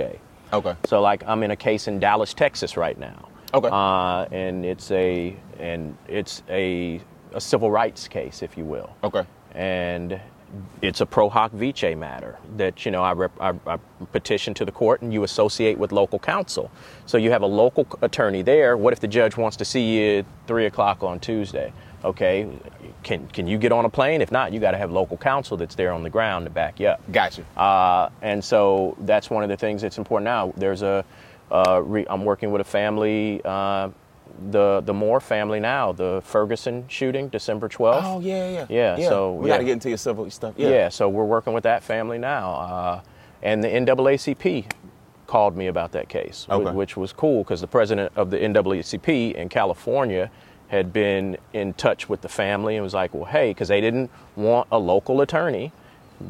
Okay. 0.54 0.76
So, 0.86 1.02
like, 1.02 1.24
I'm 1.28 1.44
in 1.44 1.52
a 1.52 1.56
case 1.56 1.88
in 1.88 2.00
Dallas, 2.00 2.34
Texas, 2.34 2.78
right 2.78 2.98
now. 2.98 3.28
Okay. 3.54 3.70
Uh, 3.72 4.26
and 4.32 4.66
it's 4.66 4.92
a 4.92 5.36
and 5.60 5.98
it's 6.08 6.44
a, 6.50 7.02
a 7.34 7.42
civil 7.42 7.72
rights 7.72 8.08
case, 8.08 8.42
if 8.44 8.58
you 8.58 8.66
will 8.66 8.96
Okay. 9.04 9.24
and 9.54 10.20
it's 10.82 11.02
a 11.02 11.06
pro 11.06 11.30
hac 11.30 11.52
vice 11.52 11.96
matter 11.96 12.38
that 12.56 12.86
you 12.86 12.92
know 12.92 13.04
I, 13.04 13.14
rep, 13.14 13.32
I, 13.40 13.54
I 13.66 13.78
petition 14.12 14.54
to 14.56 14.66
the 14.66 14.72
court 14.72 15.02
and 15.02 15.12
you 15.12 15.24
associate 15.24 15.78
with 15.78 15.92
local 15.92 16.20
counsel 16.20 16.72
so 17.06 17.18
you 17.18 17.32
have 17.32 17.42
a 17.42 17.48
local 17.48 17.86
attorney 18.02 18.44
there 18.44 18.78
what 18.78 18.94
if 18.94 19.00
the 19.02 19.08
judge 19.10 19.36
wants 19.36 19.58
to 19.58 19.66
see 19.66 19.98
you 19.98 20.20
at 20.20 20.26
three 20.46 20.66
o'clock 20.66 21.04
on 21.04 21.20
tuesday 21.20 21.74
okay 22.04 22.48
can, 23.04 23.28
can 23.28 23.48
you 23.48 23.58
get 23.58 23.72
on 23.72 23.86
a 23.86 23.90
plane 23.90 24.22
if 24.22 24.32
not 24.32 24.54
you 24.54 24.60
got 24.60 24.72
to 24.72 24.78
have 24.78 24.92
local 24.92 25.18
counsel 25.18 25.58
that's 25.58 25.76
there 25.76 25.92
on 25.92 26.04
the 26.04 26.10
ground 26.10 26.46
to 26.46 26.50
back 26.52 26.80
you 26.80 26.88
up 26.88 27.12
Gotcha. 27.12 27.44
uh, 27.58 28.10
and 28.22 28.44
so 28.44 28.96
that's 29.02 29.30
one 29.30 29.44
of 29.44 29.50
the 29.50 29.58
things 29.58 29.82
that's 29.82 29.98
important 29.98 30.26
now. 30.26 30.54
There's 30.58 30.82
a, 30.82 31.04
uh, 31.52 31.82
re, 31.84 32.06
I'm 32.10 32.24
working 32.26 32.52
with 32.52 32.62
a 32.62 32.66
family, 32.66 33.42
uh, 33.46 33.90
the 34.52 34.82
the 34.86 34.94
Moore 34.94 35.20
family 35.20 35.60
now, 35.60 35.94
the 35.94 36.22
Ferguson 36.24 36.86
shooting, 36.88 37.30
December 37.30 37.68
12th. 37.70 38.02
Oh 38.04 38.20
yeah, 38.20 38.66
yeah. 38.70 38.98
Yeah, 39.00 39.10
so, 39.10 39.34
we 39.34 39.48
got 39.48 39.58
to 39.58 39.64
get 39.64 39.72
into 39.72 39.90
your 39.90 39.98
civil 39.98 40.30
stuff. 40.30 40.54
Yeah. 40.58 40.70
Yeah. 40.70 40.90
so 40.90 41.10
we're 41.10 41.24
working 41.26 41.54
with 41.54 41.64
that 41.64 41.82
family 41.82 42.18
now. 42.20 42.52
Uh, 42.52 43.02
and 43.42 43.64
the 43.64 43.70
NAACP 43.70 44.66
called 45.26 45.56
me 45.58 45.68
about 45.68 45.92
that 45.94 46.10
case, 46.10 46.46
Okay. 46.50 46.72
which 46.72 46.96
was 46.98 47.14
cool 47.14 47.44
because 47.44 47.62
the 47.62 47.68
president 47.68 48.12
of 48.16 48.30
the 48.30 48.38
NAACP 48.38 49.34
in 49.34 49.50
California 49.50 50.30
had 50.68 50.92
been 50.92 51.38
in 51.54 51.74
touch 51.74 52.10
with 52.10 52.22
the 52.22 52.30
family 52.30 52.76
and 52.76 52.84
was 52.84 52.94
like, 52.94 53.14
well, 53.14 53.26
hey, 53.26 53.52
because 53.52 53.68
they 53.70 53.82
didn't 53.82 54.12
want 54.36 54.68
a 54.72 54.78
local 54.78 55.22
attorney 55.22 55.72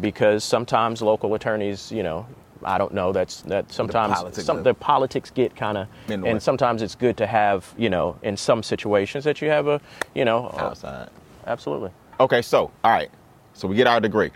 because 0.01 0.43
sometimes 0.43 1.01
local 1.01 1.33
attorneys, 1.33 1.91
you 1.91 2.03
know, 2.03 2.27
I 2.63 2.77
don't 2.77 2.93
know. 2.93 3.11
That's 3.11 3.41
that 3.43 3.71
sometimes 3.71 4.15
politics 4.15 4.45
some, 4.45 4.63
the 4.63 4.73
politics 4.73 5.29
get 5.29 5.55
kind 5.55 5.77
of, 5.77 5.87
the 6.07 6.17
way. 6.17 6.29
and 6.31 6.41
sometimes 6.41 6.81
it's 6.81 6.95
good 6.95 7.17
to 7.17 7.27
have, 7.27 7.73
you 7.77 7.89
know, 7.89 8.17
in 8.23 8.35
some 8.37 8.63
situations 8.63 9.23
that 9.23 9.41
you 9.41 9.49
have 9.49 9.67
a, 9.67 9.79
you 10.13 10.25
know, 10.25 10.47
uh, 10.47 10.65
Outside. 10.65 11.09
absolutely. 11.45 11.91
Okay, 12.19 12.41
so 12.41 12.71
all 12.83 12.91
right. 12.91 13.09
So 13.53 13.67
we 13.67 13.75
get 13.75 13.87
our 13.87 13.99
degree. 13.99 14.31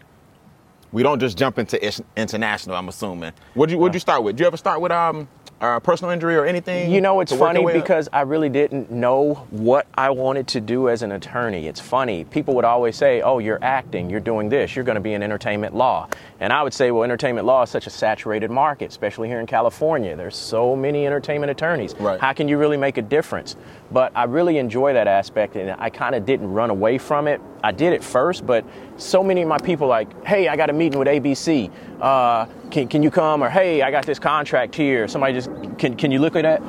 We 0.92 1.04
don't 1.04 1.20
just 1.20 1.38
jump 1.38 1.58
into 1.58 1.80
international. 2.18 2.76
I'm 2.76 2.90
assuming. 2.90 3.34
What 3.54 3.70
you 3.70 3.78
What'd 3.78 3.94
you 3.94 4.00
start 4.00 4.24
with? 4.24 4.36
Did 4.36 4.42
you 4.42 4.48
ever 4.48 4.58
start 4.58 4.82
with 4.82 4.92
um 4.92 5.28
uh, 5.62 5.80
personal 5.80 6.12
injury 6.12 6.36
or 6.36 6.46
anything? 6.46 6.92
You 6.92 7.02
know, 7.02 7.22
it's 7.22 7.32
funny 7.32 7.66
up? 7.66 7.74
because 7.74 8.10
I 8.12 8.22
really 8.22 8.50
didn't 8.50 8.92
know 8.92 9.36
what 9.52 9.88
I 9.94 10.10
wanted 10.10 10.48
to 10.50 10.62
do 10.62 10.90
as 10.90 11.04
an 11.04 11.12
attorney. 11.12 11.68
It's 11.68 11.80
funny. 11.80 12.26
People 12.26 12.56
would 12.56 12.66
always 12.66 12.96
say, 12.96 13.22
oh, 13.22 13.40
you're 13.40 13.64
acting, 13.64 14.10
you're 14.10 14.20
doing 14.20 14.50
this, 14.50 14.76
you're 14.76 14.84
going 14.84 14.96
to 14.96 15.02
be 15.02 15.14
in 15.14 15.22
entertainment 15.22 15.76
law. 15.76 16.08
And 16.40 16.52
I 16.52 16.64
would 16.64 16.74
say, 16.74 16.90
well, 16.90 17.04
entertainment 17.04 17.46
law 17.46 17.62
is 17.62 17.70
such 17.70 17.86
a 17.86 17.92
saturated 17.92 18.50
market, 18.50 18.90
especially 18.90 19.28
here 19.28 19.40
in 19.40 19.46
California. 19.46 20.16
There's 20.16 20.36
so 20.36 20.76
many 20.76 21.06
entertainment 21.06 21.52
attorneys. 21.52 21.94
Right. 22.00 22.20
How 22.20 22.34
can 22.34 22.48
you 22.48 22.58
really 22.58 22.78
make 22.78 22.98
a 22.98 23.04
difference? 23.04 23.56
But 23.92 24.12
I 24.16 24.24
really 24.24 24.58
enjoy 24.58 24.94
that 24.94 25.08
aspect, 25.08 25.56
and 25.56 25.80
I 25.80 25.90
kind 25.90 26.16
of 26.16 26.26
didn't 26.26 26.52
run 26.52 26.72
away 26.72 26.98
from 26.98 27.28
it. 27.28 27.40
I 27.64 27.72
did 27.72 27.94
it 27.94 28.04
first, 28.04 28.46
but 28.46 28.66
so 28.98 29.22
many 29.22 29.44
of 29.44 29.48
my 29.48 29.60
people 29.60 29.88
like, 29.88 30.26
hey, 30.26 30.48
I 30.48 30.56
got 30.56 30.70
a 30.72 30.74
meeting 30.74 30.98
with 30.98 31.08
ABC. 31.08 31.70
Uh, 32.00 32.46
can, 32.72 32.88
can 32.88 33.04
you 33.04 33.12
come? 33.12 33.44
Or 33.44 33.50
hey, 33.50 33.82
I 33.84 33.92
got 33.92 34.06
this 34.06 34.18
contract 34.18 34.74
here. 34.74 35.08
Somebody 35.08 35.34
just 35.34 35.51
can 35.78 35.96
can 35.96 36.12
you 36.12 36.20
look 36.20 36.36
at 36.36 36.44
that? 36.44 36.62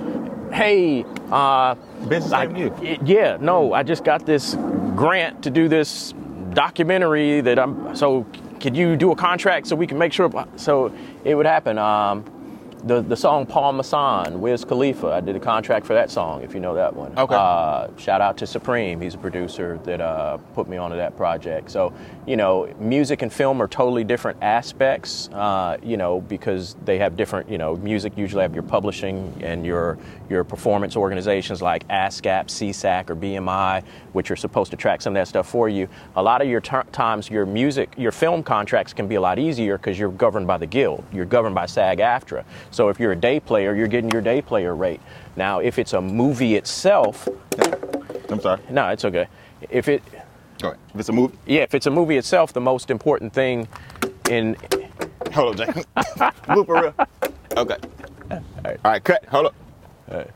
Hey, 0.53 1.05
uh, 1.31 1.75
Business 2.09 2.33
I- 2.33 2.47
y- 2.47 2.99
yeah, 3.05 3.39
no, 3.41 3.73
I 3.73 3.83
just 3.83 4.05
got 4.05 4.27
this 4.27 4.55
grant 4.97 5.43
to 5.45 5.51
do 5.51 5.69
this 5.69 6.13
documentary 6.53 7.41
that 7.41 7.59
I'm. 7.59 7.95
So, 7.97 8.27
could 8.61 8.77
you 8.77 8.97
do 8.97 9.13
a 9.13 9.17
contract 9.17 9.67
so 9.67 9.77
we 9.77 9.87
can 9.87 9.99
make 9.99 10.13
sure? 10.13 10.31
So 10.57 10.93
it 11.25 11.35
would 11.35 11.47
happen. 11.47 11.79
Um, 11.79 12.25
the 12.85 13.01
the 13.01 13.17
song 13.17 13.47
Paul 13.47 13.75
Masson, 13.75 14.41
Wiz 14.41 14.65
Khalifa. 14.65 15.09
I 15.09 15.21
did 15.21 15.37
a 15.37 15.41
contract 15.41 15.87
for 15.87 15.95
that 15.95 16.11
song, 16.11 16.43
if 16.43 16.55
you 16.55 16.61
know 16.61 16.75
that 16.75 16.95
one. 16.95 17.17
Okay. 17.17 17.35
Uh, 17.35 17.89
shout 17.97 18.21
out 18.21 18.37
to 18.39 18.47
Supreme. 18.47 19.01
He's 19.01 19.15
a 19.15 19.19
producer 19.19 19.79
that 19.85 20.01
uh, 20.01 20.39
put 20.55 20.69
me 20.69 20.77
onto 20.77 20.97
that 20.97 21.17
project. 21.17 21.71
So 21.71 21.93
you 22.27 22.37
know, 22.37 22.73
music 22.79 23.23
and 23.23 23.33
film 23.33 23.61
are 23.61 23.69
totally 23.69 24.05
different 24.05 24.43
aspects. 24.43 25.29
Uh, 25.29 25.79
you 25.83 25.97
know, 25.97 26.21
because 26.23 26.77
they 26.85 26.99
have 26.99 27.17
different. 27.17 27.49
You 27.49 27.59
know, 27.59 27.77
music 27.77 28.17
usually 28.17 28.43
have 28.43 28.55
your 28.55 28.65
publishing 28.65 29.33
and 29.43 29.65
your 29.65 29.99
your 30.29 30.45
performance 30.45 30.97
organizations 30.97 31.63
like 31.63 31.87
ASCAP, 31.89 32.47
SESAC, 32.47 33.11
or 33.11 33.17
BMI, 33.17 33.85
which 34.13 34.31
are 34.31 34.37
supposed 34.37 34.71
to 34.71 34.77
track 34.77 35.03
some 35.03 35.15
of 35.15 35.21
that 35.21 35.29
stuff 35.29 35.49
for 35.49 35.69
you. 35.69 35.89
A 36.17 36.23
lot 36.23 36.41
of 36.43 36.49
your 36.49 36.61
ter- 36.61 36.85
times, 36.85 37.31
your 37.31 37.47
music, 37.47 37.93
your 37.97 38.13
film 38.13 38.43
contracts 38.43 38.93
can 38.93 39.07
be 39.07 39.17
a 39.17 39.21
lot 39.21 39.39
easier 39.39 39.77
because 39.77 39.99
you're 39.99 40.11
governed 40.11 40.47
by 40.47 40.57
the 40.59 40.67
guild. 40.67 41.05
You're 41.13 41.27
governed 41.27 41.55
by 41.55 41.67
SAG-AFTRA. 41.67 42.45
So 42.73 42.89
if 42.89 42.99
you're 42.99 43.13
a 43.13 43.17
day 43.17 43.39
player, 43.39 43.75
you're 43.75 43.87
getting 43.87 44.11
your 44.11 44.23
day 44.23 44.43
player 44.43 44.75
rate. 44.75 45.01
Now, 45.37 45.61
if 45.61 45.79
it's 45.79 45.93
a 45.93 46.01
movie 46.01 46.57
itself, 46.57 47.29
I'm 48.29 48.41
sorry. 48.41 48.61
no, 48.71 48.89
it's 48.89 49.05
okay. 49.05 49.29
If 49.71 49.89
it, 49.89 50.03
Go 50.61 50.69
ahead. 50.69 50.81
If 50.95 51.01
it's 51.01 51.09
a 51.09 51.13
movie, 51.13 51.37
yeah, 51.47 51.63
if 51.63 51.75
it's 51.75 51.87
a 51.87 51.91
movie 51.91 52.17
itself, 52.17 52.53
the 52.53 52.61
most 52.61 52.91
important 52.91 53.33
thing 53.33 53.69
in 54.31 54.57
hold 55.33 55.61
up, 55.61 55.75
Jay. 55.75 55.83
Blooper 56.47 56.83
reel. 56.83 56.95
Okay. 57.57 57.77
All 58.31 58.77
right. 58.85 59.05
cut. 59.05 59.25
Hold 59.27 59.47
up. 59.47 59.55
All 60.11 60.19
right. 60.19 60.31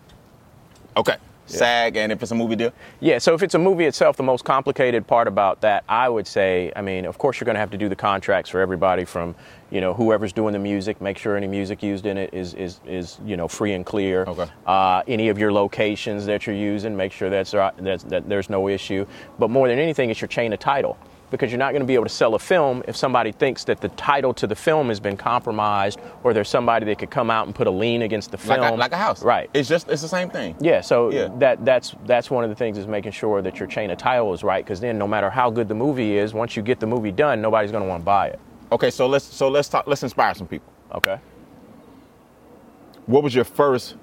Okay. 0.97 1.17
SAG, 1.47 1.97
and 1.97 2.13
if 2.13 2.23
it's 2.23 2.33
a 2.33 2.35
movie 2.35 2.57
deal, 2.57 2.73
Yeah, 3.01 3.19
so 3.19 3.35
if 3.35 3.43
it's 3.43 3.55
a 3.55 3.59
movie 3.59 3.85
itself, 3.85 4.17
the 4.17 4.23
most 4.23 4.45
complicated 4.45 5.07
part 5.07 5.29
about 5.29 5.61
that, 5.63 5.85
I 5.89 6.09
would 6.09 6.27
say, 6.27 6.73
I 6.77 6.83
mean, 6.83 7.05
of 7.05 7.19
course, 7.19 7.41
you're 7.41 7.47
going 7.47 7.55
to 7.55 7.61
have 7.61 7.71
to 7.71 7.79
do 7.79 7.89
the 7.89 7.97
contracts 7.97 8.51
for 8.51 8.61
everybody 8.61 9.05
from, 9.05 9.35
you 9.71 9.81
know, 9.81 9.95
whoever's 9.95 10.33
doing 10.33 10.53
the 10.53 10.59
music, 10.59 11.01
make 11.01 11.19
sure 11.19 11.37
any 11.37 11.47
music 11.47 11.83
used 11.83 12.07
in 12.07 12.19
it 12.19 12.33
is, 12.35 12.55
is, 12.55 12.81
is 12.87 13.19
you 13.25 13.37
know, 13.37 13.49
free 13.49 13.73
and 13.73 13.87
clear. 13.87 14.25
Okay. 14.25 14.47
Uh, 14.67 15.03
any 15.07 15.29
of 15.29 15.39
your 15.39 15.53
locations 15.53 16.27
that 16.27 16.47
you're 16.47 16.57
using, 16.57 16.97
make 16.97 17.13
sure 17.13 17.31
that's, 17.31 17.55
right- 17.55 17.77
that's, 17.79 18.05
that 18.05 18.29
there's 18.29 18.51
no 18.51 18.69
issue. 18.69 19.07
But 19.39 19.51
more 19.51 19.69
than 19.69 19.79
anything, 19.79 20.11
it's 20.11 20.21
your 20.21 20.29
chain 20.29 20.53
of 20.53 20.59
title. 20.59 20.97
Because 21.29 21.51
you're 21.51 21.59
not 21.59 21.73
going 21.73 21.81
to 21.81 21.87
be 21.87 21.95
able 21.95 22.05
to 22.05 22.09
sell 22.11 22.37
a 22.37 22.39
film 22.39 22.85
if 22.87 22.95
somebody 22.97 23.33
thinks 23.33 23.65
that 23.65 23.81
the 23.81 23.89
title 23.91 24.33
to 24.35 24.47
the 24.47 24.55
film 24.55 24.89
has 24.89 25.01
been 25.01 25.17
compromised, 25.17 25.99
or 26.23 26.33
there's 26.33 26.49
somebody 26.49 26.87
that 26.87 26.99
could 27.01 27.11
come 27.11 27.31
out 27.31 27.47
and 27.47 27.55
put 27.55 27.67
a 27.67 27.71
lien 27.71 28.03
against 28.03 28.31
the 28.31 28.37
like 28.49 28.61
film. 28.61 28.75
a, 28.75 28.77
like 28.77 28.93
a 28.93 28.97
house. 28.97 29.25
Right. 29.25 29.51
It's 29.53 29.69
just 29.69 29.89
it's 29.89 30.03
the 30.03 30.09
same 30.09 30.31
thing. 30.31 30.55
Yeah, 30.61 30.83
so 30.83 31.11
Yeah. 31.11 31.29
that 31.39 31.65
that's 31.65 31.95
that's 32.07 32.31
one 32.31 32.45
of 32.45 32.51
the 32.51 32.55
things 32.57 32.79
is 32.79 32.87
making 32.87 33.11
sure 33.13 33.43
that 33.43 33.59
your 33.59 33.67
chain 33.67 33.91
of 33.91 33.99
title 33.99 34.33
is 34.35 34.45
right 34.45 34.65
because 34.65 34.79
then 34.79 34.99
no 34.99 35.09
matter 35.09 35.29
how 35.29 35.51
good 35.51 35.67
the 35.67 35.75
movie 35.75 36.17
is, 36.17 36.33
once 36.33 36.57
you 36.57 36.63
get 36.63 36.79
the 36.79 36.87
movie 36.87 37.11
done, 37.13 37.43
nobody's 37.43 37.73
going 37.73 37.83
to 37.83 37.89
want 37.89 38.03
to 38.03 38.05
buy 38.07 38.29
it. 38.29 38.39
Okay. 38.71 38.91
So 38.91 39.09
let's 39.09 39.25
so 39.25 39.49
let's 39.49 39.69
talk. 39.69 39.89
Let's 39.89 40.05
inspire 40.05 40.33
some 40.35 40.47
people. 40.47 40.73
Okay. 40.95 41.19
What 43.07 43.23
was 43.23 43.35
your 43.35 43.45
first 43.45 43.97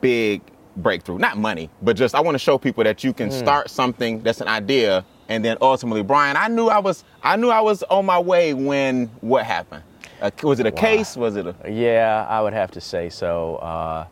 big 0.00 0.42
breakthrough? 0.76 1.18
Not 1.18 1.36
money, 1.38 1.70
but 1.82 1.96
just 1.96 2.14
I 2.14 2.20
want 2.20 2.34
to 2.34 2.38
show 2.38 2.58
people 2.58 2.84
that 2.84 3.02
you 3.04 3.12
can 3.12 3.28
Hmm. 3.30 3.38
start 3.38 3.70
something 3.70 4.22
that's 4.22 4.40
an 4.40 4.48
idea, 4.48 5.04
and 5.28 5.44
then 5.44 5.56
ultimately, 5.60 6.02
Brian, 6.02 6.36
I 6.36 6.48
knew 6.48 6.68
I 6.68 6.78
was 6.78 7.04
I 7.22 7.36
knew 7.36 7.48
I 7.50 7.60
was 7.60 7.82
on 7.84 8.06
my 8.06 8.18
way 8.18 8.54
when 8.54 9.06
what 9.20 9.44
happened. 9.44 9.82
Uh, 10.20 10.30
was 10.42 10.60
it 10.60 10.66
a 10.66 10.72
case? 10.72 11.16
Was 11.16 11.36
it 11.36 11.46
a 11.46 11.54
Yeah, 11.68 12.26
I 12.28 12.40
would 12.40 12.52
have 12.52 12.70
to 12.72 12.80
say 12.80 13.08
so. 13.08 13.56
Uh, 13.56 14.06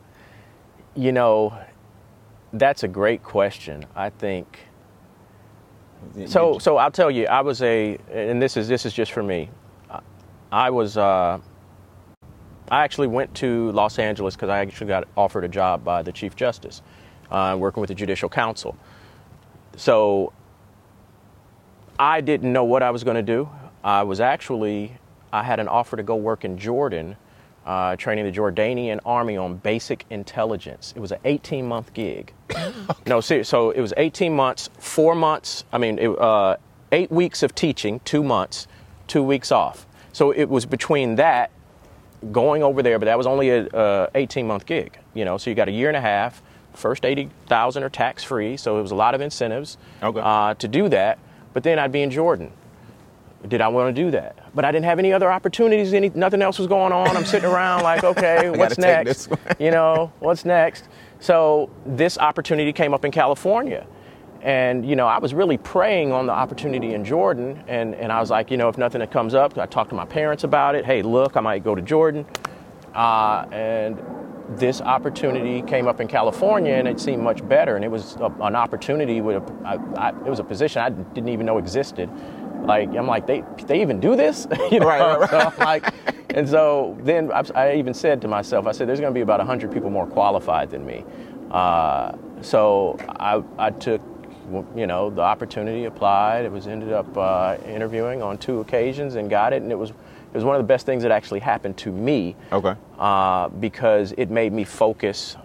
you 0.95 1.13
know, 1.13 1.57
that's 2.53 2.83
a 2.83 2.89
great 2.89 3.23
question. 3.23 3.85
I 3.95 4.11
think 4.11 4.59
so. 6.27 6.59
So 6.59 6.77
I'll 6.79 6.91
tell 6.91 7.11
you, 7.11 7.27
I 7.27 7.41
was 7.43 7.63
a, 7.63 7.99
and 8.11 8.41
this 8.43 8.57
is 8.57 8.67
this 8.69 8.87
is 8.87 8.93
just 8.93 9.13
for 9.13 9.23
me. 9.23 9.51
I- 9.91 10.01
I 10.53 10.71
was. 10.71 10.97
Uh, 10.97 11.39
I 12.73 12.85
actually 12.85 13.09
went 13.09 13.35
to 13.37 13.71
Los 13.73 13.99
Angeles 13.99 14.35
because 14.37 14.49
I 14.49 14.61
actually 14.61 14.87
got 14.89 15.07
offered 15.17 15.45
a 15.45 15.49
job 15.49 15.85
by 15.85 16.03
the 16.03 16.13
Chief 16.13 16.37
Justice, 16.37 16.83
uh, 17.31 17.57
working 17.59 17.81
with 17.81 17.89
the 17.89 17.95
Judicial 17.95 18.29
Council. 18.29 18.77
So 19.77 20.33
I 22.01 22.23
didn't 22.23 22.51
know 22.51 22.65
what 22.65 22.83
I 22.83 22.91
was 22.91 23.05
going 23.05 23.17
to 23.17 23.23
do. 23.23 23.47
I 23.85 24.05
was 24.05 24.21
actually, 24.21 24.97
I 25.35 25.43
had 25.43 25.61
an 25.61 25.69
offer 25.69 25.99
to 25.99 26.03
go 26.03 26.17
work 26.17 26.47
in 26.47 26.57
Jordan, 26.57 27.15
uh, 27.67 27.95
training 27.97 28.25
the 28.25 28.33
Jordanian 28.33 29.01
army 29.05 29.37
on 29.37 29.57
basic 29.57 30.07
intelligence. 30.09 30.95
It 30.97 31.01
was 31.01 31.13
an 31.13 31.19
18 31.27 31.67
month 31.69 31.93
gig. 31.93 32.33
no, 33.07 33.21
serious. 33.21 33.51
So 33.51 33.71
it 33.71 33.83
was 33.83 33.93
18 33.99 34.35
months, 34.35 34.71
four 34.79 35.15
months, 35.15 35.65
I 35.75 35.77
mean, 35.77 35.99
it, 35.99 36.09
uh, 36.19 36.57
eight 36.91 37.13
weeks 37.13 37.43
of 37.43 37.55
teaching, 37.55 38.01
two 38.07 38.25
months, 38.25 38.67
two 39.07 39.23
weeks 39.23 39.53
off. 39.53 39.87
So 40.15 40.31
it 40.31 40.49
was 40.49 40.65
between 40.65 41.17
that 41.17 41.51
going 42.33 42.63
over 42.63 42.83
there, 42.83 42.99
but 42.99 43.05
that 43.05 43.19
was 43.19 43.27
only 43.27 43.51
a, 43.51 43.67
a 43.75 44.09
18 44.15 44.47
month 44.47 44.65
gig. 44.65 44.99
You 45.13 45.27
know, 45.27 45.37
so 45.37 45.51
you 45.51 45.55
got 45.55 45.69
a 45.69 45.73
year 45.73 45.89
and 45.89 45.97
a 45.99 46.01
half. 46.01 46.43
First 46.73 47.05
80,000 47.05 47.83
are 47.83 47.91
tax 47.91 48.25
free, 48.25 48.57
so 48.57 48.79
it 48.79 48.83
was 48.83 48.91
a 48.91 48.95
lot 48.95 49.15
of 49.15 49.21
incentives 49.21 49.77
Okay. 50.03 50.21
uh, 50.23 50.55
to 50.55 50.67
do 50.67 50.89
that. 50.89 51.19
But 51.53 51.63
then 51.63 51.79
I'd 51.79 51.93
be 51.93 52.03
in 52.03 52.11
Jordan. 52.11 52.53
Did 53.49 53.61
I 53.61 53.69
want 53.69 53.95
to 53.95 54.03
do 54.03 54.11
that? 54.11 54.37
But 54.55 54.65
I 54.65 54.73
didn't 54.73 54.85
have 54.85 54.99
any 54.99 55.13
other 55.13 55.33
opportunities. 55.33 55.95
Any 55.95 56.11
nothing 56.11 56.43
else 56.43 56.59
was 56.59 56.69
going 56.69 56.93
on. 56.93 57.17
I'm 57.17 57.25
sitting 57.25 57.49
around 57.49 57.83
like, 57.83 58.05
okay, 58.13 58.51
what's 58.51 58.77
next? 58.77 59.29
you 59.59 59.71
know, 59.71 60.13
what's 60.19 60.45
next? 60.45 60.89
So 61.21 61.71
this 61.87 62.19
opportunity 62.19 62.73
came 62.73 62.93
up 62.93 63.05
in 63.05 63.11
California. 63.11 63.87
And, 64.43 64.89
you 64.89 64.97
know, 64.97 65.07
I 65.07 65.19
was 65.19 65.35
really 65.35 65.59
praying 65.59 66.13
on 66.13 66.27
the 66.27 66.33
opportunity 66.33 66.95
in 66.95 67.05
Jordan. 67.05 67.63
And, 67.69 67.95
and 67.95 68.11
I 68.11 68.21
was 68.21 68.31
like, 68.31 68.51
you 68.51 68.57
know, 68.57 68.69
if 68.69 68.79
nothing 68.79 69.01
that 69.01 69.11
comes 69.11 69.35
up, 69.35 69.57
I 69.59 69.67
talked 69.67 69.91
to 69.91 69.97
my 69.97 70.07
parents 70.07 70.45
about 70.45 70.75
it. 70.75 70.85
Hey, 70.87 71.03
look, 71.03 71.37
I 71.37 71.41
might 71.41 71.63
go 71.63 71.75
to 71.75 71.83
Jordan. 71.83 72.27
Uh, 72.95 73.47
and 73.53 73.99
this 74.57 74.81
opportunity 74.81 75.63
came 75.63 75.87
up 75.87 76.01
in 76.01 76.09
California 76.09 76.75
and 76.75 76.89
it 76.89 77.01
seemed 77.01 77.23
much 77.23 77.47
better. 77.49 77.77
And 77.77 77.85
it 77.85 77.91
was 77.91 78.17
a, 78.17 78.33
an 78.41 78.57
opportunity 78.57 79.21
with 79.21 79.37
a, 79.37 79.53
I, 79.65 79.75
I, 79.97 80.09
it 80.11 80.29
was 80.29 80.41
a 80.41 80.45
position 80.45 80.83
I 80.83 80.91
didn't 80.91 81.29
even 81.29 81.47
know 81.47 81.59
existed. 81.59 82.11
Like, 82.65 82.95
I'm 82.95 83.07
like, 83.07 83.27
they, 83.27 83.45
they 83.67 83.81
even 83.81 84.01
do 84.01 84.17
this? 84.17 84.47
you 84.71 84.81
know? 84.81 84.87
Right, 84.87 85.19
right, 85.19 85.53
So 85.57 85.65
like, 85.65 85.95
and 86.35 86.49
so 86.49 86.97
then 87.03 87.31
I, 87.33 87.45
I 87.55 87.75
even 87.77 87.95
said 87.95 88.21
to 88.23 88.29
myself, 88.29 88.67
I 88.67 88.73
said, 88.73 88.89
there's 88.89 89.01
going 89.01 89.13
to 89.13 89.17
be 89.19 89.23
about 89.23 89.39
100 89.39 89.73
people 89.73 89.91
more 89.91 90.07
qualified 90.07 90.71
than 90.71 90.85
me. 90.85 91.05
Uh, 91.51 92.13
so 92.43 92.97
I, 93.09 93.43
I 93.59 93.71
took, 93.71 94.01
you 94.75 94.87
know, 94.87 95.11
the 95.11 95.23
opportunity, 95.23 95.85
applied. 95.85 96.45
It 96.45 96.53
was 96.53 96.67
ended 96.67 96.93
up 96.93 97.17
uh, 97.17 97.57
interviewing 97.67 98.23
on 98.23 98.37
two 98.39 98.61
occasions 98.61 99.15
and 99.15 99.31
got 99.31 99.53
it. 99.53 99.63
And 99.63 99.71
it 99.71 99.79
was, 99.79 99.93
it 100.33 100.37
was 100.37 100.45
one 100.45 100.55
of 100.57 100.61
the 100.63 100.67
best 100.67 100.87
things 100.87 101.03
that 101.03 101.11
actually 101.13 101.41
happened 101.41 101.77
to 101.79 101.91
me 101.91 102.37
okay? 102.53 102.75
uh, 102.99 103.49
because 103.49 104.13
it 104.17 104.31
made 104.31 104.53
me 104.53 104.65
focus 104.65 105.37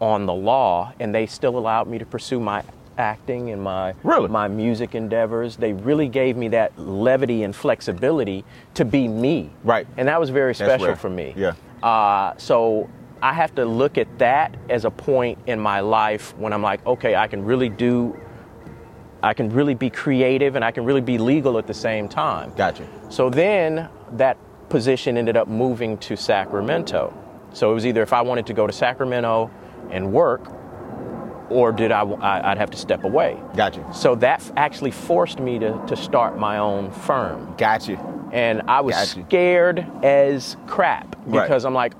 on 0.00 0.26
the 0.26 0.32
law, 0.34 0.92
and 1.00 1.12
they 1.14 1.26
still 1.26 1.58
allowed 1.58 1.88
me 1.88 1.98
to 1.98 2.06
pursue 2.06 2.38
my 2.38 2.62
acting 2.98 3.50
and 3.50 3.62
my 3.62 3.94
Really? 4.02 4.28
my 4.28 4.48
music 4.48 4.94
endeavors. 4.94 5.56
They 5.56 5.72
really 5.72 6.08
gave 6.08 6.36
me 6.36 6.48
that 6.48 6.78
levity 6.78 7.42
and 7.44 7.54
flexibility 7.54 8.44
to 8.74 8.84
be 8.84 9.08
me. 9.08 9.50
Right. 9.64 9.86
And 9.96 10.08
that 10.08 10.20
was 10.20 10.30
very 10.30 10.54
special 10.54 10.94
for 10.96 11.10
me. 11.10 11.32
Yeah. 11.36 11.54
Uh, 11.82 12.34
so 12.36 12.88
I 13.22 13.32
have 13.32 13.54
to 13.56 13.64
look 13.64 13.98
at 13.98 14.18
that 14.18 14.56
as 14.68 14.84
a 14.84 14.90
point 14.90 15.38
in 15.46 15.58
my 15.60 15.80
life 15.80 16.36
when 16.38 16.52
I'm 16.52 16.62
like, 16.62 16.84
okay, 16.86 17.16
I 17.16 17.26
can 17.28 17.44
really 17.44 17.68
do. 17.68 18.18
I 19.22 19.34
can 19.34 19.50
really 19.50 19.74
be 19.74 19.90
creative 19.90 20.54
and 20.54 20.64
I 20.64 20.70
can 20.70 20.84
really 20.84 21.00
be 21.00 21.18
legal 21.18 21.58
at 21.58 21.66
the 21.66 21.74
same 21.74 22.08
time. 22.08 22.52
Gotcha. 22.56 22.86
So 23.08 23.28
then 23.28 23.88
that 24.16 24.36
position 24.68 25.16
ended 25.16 25.36
up 25.36 25.48
moving 25.48 25.96
to 25.98 26.16
Sacramento. 26.16 27.12
So 27.52 27.70
it 27.70 27.74
was 27.74 27.86
either 27.86 28.02
if 28.02 28.12
I 28.12 28.20
wanted 28.22 28.46
to 28.46 28.52
go 28.52 28.66
to 28.66 28.72
Sacramento 28.72 29.50
and 29.90 30.12
work, 30.12 30.50
or 31.50 31.72
did 31.72 31.90
I, 31.92 32.02
I 32.02 32.50
would 32.50 32.58
have 32.58 32.70
to 32.72 32.76
step 32.76 33.04
away. 33.04 33.38
Got 33.56 33.74
you. 33.76 33.84
So 33.92 34.14
that 34.16 34.50
actually 34.56 34.90
forced 34.90 35.40
me 35.40 35.58
to, 35.60 35.82
to 35.86 35.96
start 35.96 36.38
my 36.38 36.58
own 36.58 36.90
firm. 36.90 37.54
Got 37.56 37.88
you. 37.88 37.96
And 38.32 38.62
I 38.68 38.82
was 38.82 38.94
Got 38.94 39.16
you. 39.16 39.24
scared 39.24 39.86
as 40.04 40.58
crap 40.66 41.16
Right. 41.24 41.46
because 41.46 41.64
I'm 41.64 41.72
like, 41.72 41.94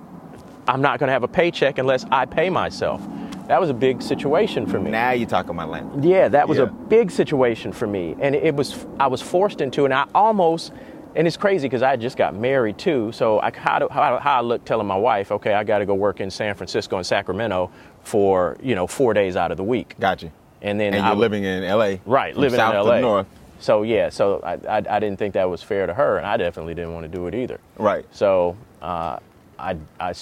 I'm 0.66 0.82
not 0.82 0.98
going 0.98 1.08
to 1.08 1.14
have 1.14 1.22
a 1.22 1.28
paycheck 1.28 1.78
unless 1.78 2.04
I 2.12 2.26
pay 2.26 2.50
myself. 2.50 3.00
That 3.46 3.58
was 3.58 3.70
a 3.70 3.74
big 3.74 4.02
situation 4.02 4.66
for 4.66 4.78
me. 4.78 4.90
Now 4.90 5.12
you're 5.12 5.26
talking 5.26 5.56
my 5.56 5.64
language. 5.64 6.04
Yeah, 6.04 6.28
that 6.28 6.46
was 6.46 6.58
Yeah. 6.58 6.64
a 6.64 6.66
big 6.66 7.10
situation 7.10 7.72
for 7.72 7.86
me, 7.86 8.14
and 8.20 8.34
it 8.34 8.54
was 8.54 8.84
I 9.00 9.06
was 9.06 9.22
forced 9.22 9.62
into, 9.62 9.86
and 9.86 9.94
I 9.94 10.04
almost, 10.14 10.74
and 11.14 11.26
it's 11.26 11.36
crazy 11.36 11.66
because 11.68 11.82
I 11.82 11.96
just 11.96 12.16
got 12.16 12.34
married 12.34 12.78
too. 12.78 13.12
So 13.12 13.40
I 13.40 13.50
how, 13.56 13.78
do, 13.80 13.88
how, 13.90 14.18
how 14.18 14.38
I 14.38 14.40
look 14.40 14.64
telling 14.64 14.86
my 14.86 14.96
wife, 14.96 15.32
okay, 15.32 15.54
I 15.54 15.64
got 15.64 15.78
to 15.78 15.86
go 15.86 15.94
work 15.94 16.20
in 16.20 16.30
San 16.30 16.54
Francisco 16.54 16.96
and 16.96 17.06
Sacramento 17.06 17.70
for 18.02 18.56
you 18.62 18.74
know 18.74 18.86
four 18.86 19.14
days 19.14 19.36
out 19.36 19.50
of 19.50 19.56
the 19.56 19.64
week, 19.64 19.94
Got 20.00 20.22
you. 20.22 20.30
and 20.62 20.78
then 20.80 20.94
And 20.94 21.04
I 21.04 21.08
you're 21.08 21.16
living 21.16 21.44
in 21.44 21.62
LA. 21.64 21.96
right 22.06 22.36
living 22.36 22.56
south 22.58 22.74
in 22.74 22.80
LA. 22.86 22.94
to 22.96 23.00
north. 23.00 23.26
So 23.60 23.82
yeah, 23.82 24.08
so 24.08 24.40
I, 24.44 24.52
I 24.78 24.82
I 24.96 24.98
didn't 25.00 25.18
think 25.18 25.34
that 25.34 25.50
was 25.50 25.62
fair 25.62 25.86
to 25.86 25.92
her, 25.94 26.16
and 26.18 26.26
I 26.26 26.36
definitely 26.36 26.74
didn't 26.74 26.94
want 26.94 27.04
to 27.04 27.08
do 27.08 27.26
it 27.26 27.34
either. 27.34 27.58
Right. 27.76 28.06
So 28.12 28.56
uh, 28.80 29.18
I, 29.58 29.76
I 29.98 30.14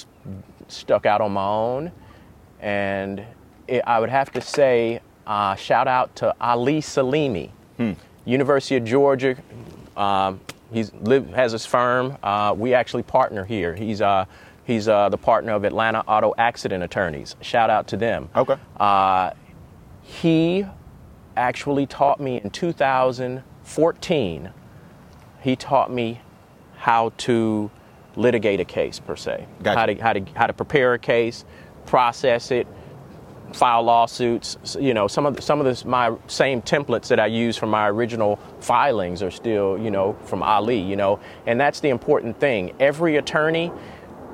stuck 0.68 1.04
out 1.04 1.20
on 1.20 1.32
my 1.32 1.44
own, 1.46 1.92
and 2.60 3.22
it, 3.68 3.82
I 3.86 4.00
would 4.00 4.08
have 4.08 4.32
to 4.32 4.40
say, 4.40 5.00
uh, 5.26 5.54
shout 5.54 5.86
out 5.86 6.16
to 6.16 6.34
Ali 6.40 6.80
Salimi, 6.80 7.50
University 8.24 8.76
of 8.76 8.84
Georgia. 8.84 9.36
Um, 9.96 10.40
he's 10.72 10.92
live, 10.94 11.28
has 11.30 11.52
his 11.52 11.66
firm. 11.66 12.16
Uh, 12.22 12.54
we 12.56 12.74
actually 12.74 13.02
partner 13.02 13.44
here. 13.44 13.74
He's 13.74 14.00
uh, 14.00 14.24
he's 14.64 14.88
uh, 14.88 15.08
the 15.08 15.18
partner 15.18 15.52
of 15.52 15.64
Atlanta 15.64 16.00
Auto 16.06 16.34
Accident 16.38 16.82
Attorneys. 16.82 17.36
Shout 17.40 17.70
out 17.70 17.86
to 17.88 17.96
them. 17.96 18.28
Okay. 18.34 18.56
Uh, 18.78 19.30
he 20.02 20.64
actually 21.36 21.86
taught 21.86 22.20
me 22.20 22.40
in 22.42 22.50
2014 22.50 24.50
he 25.42 25.54
taught 25.54 25.92
me 25.92 26.20
how 26.76 27.12
to 27.18 27.70
litigate 28.16 28.58
a 28.60 28.64
case 28.64 28.98
per 28.98 29.14
se 29.14 29.46
Gotcha. 29.62 29.78
how 29.78 29.86
to 29.86 29.94
how 29.96 30.12
to 30.12 30.24
how 30.34 30.46
to 30.46 30.52
prepare 30.52 30.94
a 30.94 30.98
case 30.98 31.44
process 31.84 32.50
it 32.50 32.66
file 33.52 33.82
lawsuits 33.82 34.76
you 34.80 34.92
know 34.92 35.06
some 35.06 35.24
of 35.26 35.36
the, 35.36 35.42
some 35.42 35.60
of 35.60 35.66
this 35.66 35.84
my 35.84 36.12
same 36.26 36.60
templates 36.60 37.08
that 37.08 37.20
I 37.20 37.26
use 37.26 37.56
from 37.56 37.70
my 37.70 37.88
original 37.88 38.38
filings 38.60 39.22
are 39.22 39.30
still 39.30 39.78
you 39.78 39.90
know 39.90 40.16
from 40.24 40.42
Ali 40.42 40.78
you 40.80 40.96
know 40.96 41.20
and 41.46 41.58
that's 41.60 41.80
the 41.80 41.88
important 41.90 42.38
thing 42.40 42.74
every 42.80 43.16
attorney 43.16 43.70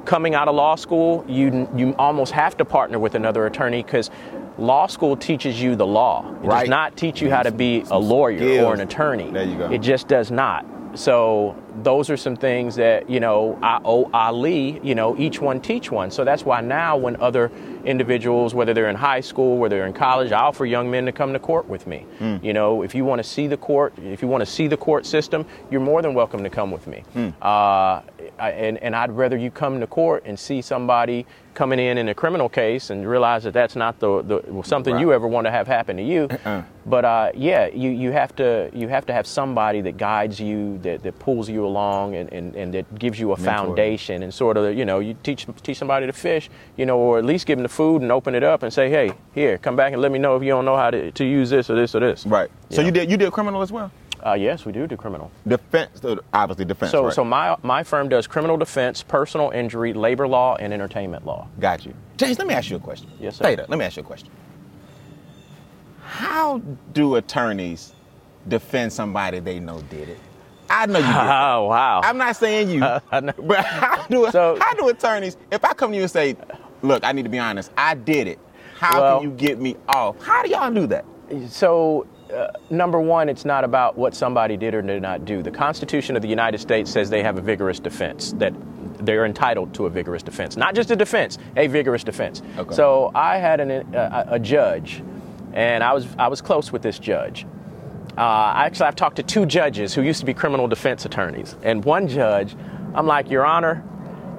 coming 0.04 0.34
out 0.34 0.48
of 0.48 0.54
law 0.54 0.74
school 0.74 1.24
you 1.28 1.68
you 1.76 1.94
almost 1.98 2.32
have 2.32 2.56
to 2.56 2.64
partner 2.64 2.98
with 2.98 3.14
another 3.14 3.46
attorney 3.46 3.82
cuz 3.82 4.10
law 4.58 4.86
school 4.86 5.16
teaches 5.16 5.60
you 5.62 5.76
the 5.76 5.86
law 5.86 6.24
it 6.42 6.46
Right. 6.46 6.60
does 6.60 6.68
not 6.68 6.96
teach 6.96 7.22
you 7.22 7.30
how 7.30 7.42
to 7.42 7.52
be 7.52 7.84
a 7.90 7.98
lawyer 7.98 8.38
skills. 8.38 8.66
or 8.66 8.74
an 8.74 8.80
attorney 8.80 9.30
There 9.30 9.44
you 9.44 9.56
go. 9.56 9.70
it 9.70 9.78
just 9.78 10.08
does 10.08 10.30
not 10.30 10.64
so 10.94 11.56
those 11.82 12.10
are 12.10 12.16
some 12.16 12.36
things 12.36 12.74
that 12.76 13.08
you 13.08 13.20
know 13.20 13.58
I 13.62 13.80
owe 13.84 14.10
Ali. 14.12 14.80
You 14.82 14.94
know, 14.94 15.16
each 15.18 15.40
one 15.40 15.60
teach 15.60 15.90
one. 15.90 16.10
So 16.10 16.24
that's 16.24 16.44
why 16.44 16.60
now 16.60 16.96
when 16.96 17.16
other 17.20 17.50
individuals, 17.84 18.54
whether 18.54 18.74
they're 18.74 18.90
in 18.90 18.96
high 18.96 19.20
school, 19.20 19.58
whether 19.58 19.76
they're 19.76 19.86
in 19.86 19.92
college, 19.92 20.32
I 20.32 20.40
offer 20.40 20.66
young 20.66 20.90
men 20.90 21.06
to 21.06 21.12
come 21.12 21.32
to 21.32 21.38
court 21.38 21.66
with 21.68 21.86
me. 21.86 22.06
Hmm. 22.18 22.36
You 22.42 22.52
know, 22.52 22.82
if 22.82 22.94
you 22.94 23.04
want 23.04 23.18
to 23.20 23.28
see 23.28 23.46
the 23.46 23.56
court, 23.56 23.94
if 23.98 24.22
you 24.22 24.28
want 24.28 24.42
to 24.42 24.46
see 24.46 24.66
the 24.68 24.76
court 24.76 25.06
system, 25.06 25.46
you're 25.70 25.80
more 25.80 26.02
than 26.02 26.14
welcome 26.14 26.42
to 26.42 26.50
come 26.50 26.70
with 26.70 26.86
me. 26.86 27.04
Hmm. 27.12 27.30
Uh, 27.40 28.02
I, 28.38 28.50
and 28.50 28.78
and 28.78 28.94
I'd 28.96 29.12
rather 29.12 29.36
you 29.36 29.50
come 29.50 29.80
to 29.80 29.86
court 29.86 30.22
and 30.26 30.38
see 30.38 30.62
somebody 30.62 31.26
coming 31.54 31.78
in 31.78 31.98
in 31.98 32.08
a 32.08 32.14
criminal 32.14 32.48
case 32.48 32.88
and 32.90 33.06
realize 33.06 33.44
that 33.44 33.52
that's 33.52 33.76
not 33.76 33.98
the, 34.00 34.22
the 34.22 34.62
something 34.64 34.98
you 34.98 35.12
ever 35.12 35.28
want 35.28 35.46
to 35.46 35.50
have 35.50 35.66
happen 35.66 35.96
to 35.98 36.02
you. 36.02 36.26
Uh-uh. 36.30 36.62
But 36.86 37.04
uh, 37.04 37.30
yeah, 37.34 37.66
you, 37.66 37.90
you 37.90 38.10
have 38.10 38.34
to 38.36 38.70
you 38.72 38.88
have 38.88 39.04
to 39.06 39.12
have 39.12 39.26
somebody 39.26 39.80
that 39.82 39.96
guides 39.98 40.40
you, 40.40 40.78
that, 40.78 41.02
that 41.02 41.18
pulls 41.18 41.48
you 41.48 41.64
along, 41.66 42.16
and, 42.16 42.32
and, 42.32 42.56
and 42.56 42.74
that 42.74 42.98
gives 42.98 43.20
you 43.20 43.32
a 43.32 43.36
Mentor. 43.36 43.66
foundation 43.66 44.22
and 44.22 44.32
sort 44.32 44.56
of 44.56 44.76
you 44.76 44.84
know 44.84 44.98
you 45.00 45.14
teach 45.22 45.46
teach 45.62 45.78
somebody 45.78 46.06
to 46.06 46.12
fish, 46.12 46.48
you 46.76 46.86
know, 46.86 46.98
or 46.98 47.18
at 47.18 47.24
least 47.24 47.46
give 47.46 47.58
them 47.58 47.62
the 47.62 47.68
food 47.68 48.02
and 48.02 48.10
open 48.10 48.34
it 48.34 48.42
up 48.42 48.62
and 48.62 48.72
say, 48.72 48.88
hey, 48.88 49.12
here, 49.34 49.58
come 49.58 49.76
back 49.76 49.92
and 49.92 50.00
let 50.02 50.10
me 50.10 50.18
know 50.18 50.36
if 50.36 50.42
you 50.42 50.48
don't 50.48 50.64
know 50.64 50.76
how 50.76 50.90
to, 50.90 51.10
to 51.12 51.24
use 51.24 51.50
this 51.50 51.68
or 51.70 51.76
this 51.76 51.94
or 51.94 52.00
this. 52.00 52.26
Right. 52.26 52.50
So 52.70 52.80
Yeah. 52.80 52.86
you 52.86 52.92
did 52.92 53.10
you 53.10 53.16
did 53.16 53.32
criminal 53.32 53.62
as 53.62 53.70
well? 53.70 53.90
Uh, 54.24 54.34
yes, 54.34 54.64
we 54.64 54.72
do 54.72 54.86
do 54.86 54.96
criminal. 54.96 55.30
Defense, 55.48 56.04
uh, 56.04 56.16
obviously 56.32 56.64
defense. 56.64 56.92
So 56.92 57.06
right? 57.06 57.12
so 57.14 57.24
my 57.24 57.56
my 57.62 57.82
firm 57.82 58.08
does 58.08 58.26
criminal 58.26 58.56
defense, 58.56 59.02
personal 59.02 59.50
injury, 59.50 59.92
labor 59.92 60.28
law, 60.28 60.56
and 60.56 60.72
entertainment 60.72 61.26
law. 61.26 61.48
Got 61.58 61.84
you. 61.84 61.94
James, 62.16 62.38
let 62.38 62.46
me 62.46 62.54
ask 62.54 62.70
you 62.70 62.76
a 62.76 62.80
question. 62.80 63.10
Yes, 63.18 63.36
sir. 63.36 63.44
Theta, 63.44 63.66
let 63.68 63.78
me 63.78 63.84
ask 63.84 63.96
you 63.96 64.02
a 64.02 64.06
question. 64.06 64.28
How 66.04 66.58
do 66.92 67.16
attorneys 67.16 67.94
defend 68.48 68.92
somebody 68.92 69.40
they 69.40 69.58
know 69.60 69.80
did 69.82 70.08
it? 70.10 70.18
I 70.70 70.86
know 70.86 70.98
you 70.98 71.04
did. 71.04 71.12
Oh 71.16 71.66
wow. 71.68 72.00
I'm 72.04 72.18
not 72.18 72.36
saying 72.36 72.70
you, 72.70 72.82
I 73.10 73.20
know. 73.20 73.32
but 73.38 73.64
how 73.64 74.06
do 74.06 74.28
So- 74.30 74.56
how 74.60 74.74
do 74.74 74.88
attorneys? 74.88 75.36
If 75.50 75.64
I 75.64 75.72
come 75.72 75.90
to 75.90 75.96
you 75.96 76.02
and 76.02 76.10
say, 76.10 76.36
"Look, 76.82 77.04
I 77.04 77.12
need 77.12 77.24
to 77.24 77.28
be 77.28 77.38
honest. 77.40 77.72
I 77.76 77.94
did 77.94 78.28
it. 78.28 78.38
How 78.78 79.00
Well- 79.00 79.20
can 79.20 79.30
you 79.30 79.36
get 79.36 79.58
me 79.58 79.76
off? 79.88 80.22
How 80.22 80.42
do 80.42 80.48
y'all 80.50 80.72
do 80.72 80.86
that?" 80.88 81.04
So, 81.48 82.06
uh, 82.32 82.52
number 82.70 83.00
one, 83.00 83.28
it's 83.28 83.44
not 83.44 83.64
about 83.64 83.96
what 83.96 84.14
somebody 84.14 84.56
did 84.56 84.74
or 84.74 84.82
did 84.82 85.02
not 85.02 85.24
do. 85.24 85.42
The 85.42 85.50
Constitution 85.50 86.16
of 86.16 86.22
the 86.22 86.28
United 86.28 86.58
States 86.58 86.90
says 86.90 87.10
they 87.10 87.22
have 87.22 87.38
a 87.38 87.40
vigorous 87.40 87.78
defense, 87.78 88.32
that 88.38 88.54
they're 89.04 89.24
entitled 89.24 89.74
to 89.74 89.86
a 89.86 89.90
vigorous 89.90 90.22
defense. 90.22 90.56
Not 90.56 90.74
just 90.74 90.90
a 90.90 90.96
defense, 90.96 91.38
a 91.56 91.66
vigorous 91.66 92.04
defense. 92.04 92.42
Okay. 92.58 92.74
So, 92.74 93.10
I 93.14 93.38
had 93.38 93.60
an, 93.60 93.70
a, 93.94 94.24
a 94.30 94.38
judge, 94.38 95.02
and 95.52 95.84
I 95.84 95.92
was, 95.92 96.06
I 96.18 96.28
was 96.28 96.40
close 96.40 96.72
with 96.72 96.82
this 96.82 96.98
judge. 96.98 97.46
Uh, 98.16 98.52
actually, 98.56 98.86
I've 98.86 98.96
talked 98.96 99.16
to 99.16 99.22
two 99.22 99.46
judges 99.46 99.94
who 99.94 100.02
used 100.02 100.20
to 100.20 100.26
be 100.26 100.34
criminal 100.34 100.68
defense 100.68 101.04
attorneys. 101.04 101.56
And 101.62 101.84
one 101.84 102.08
judge, 102.08 102.54
I'm 102.94 103.06
like, 103.06 103.30
Your 103.30 103.44
Honor, 103.46 103.84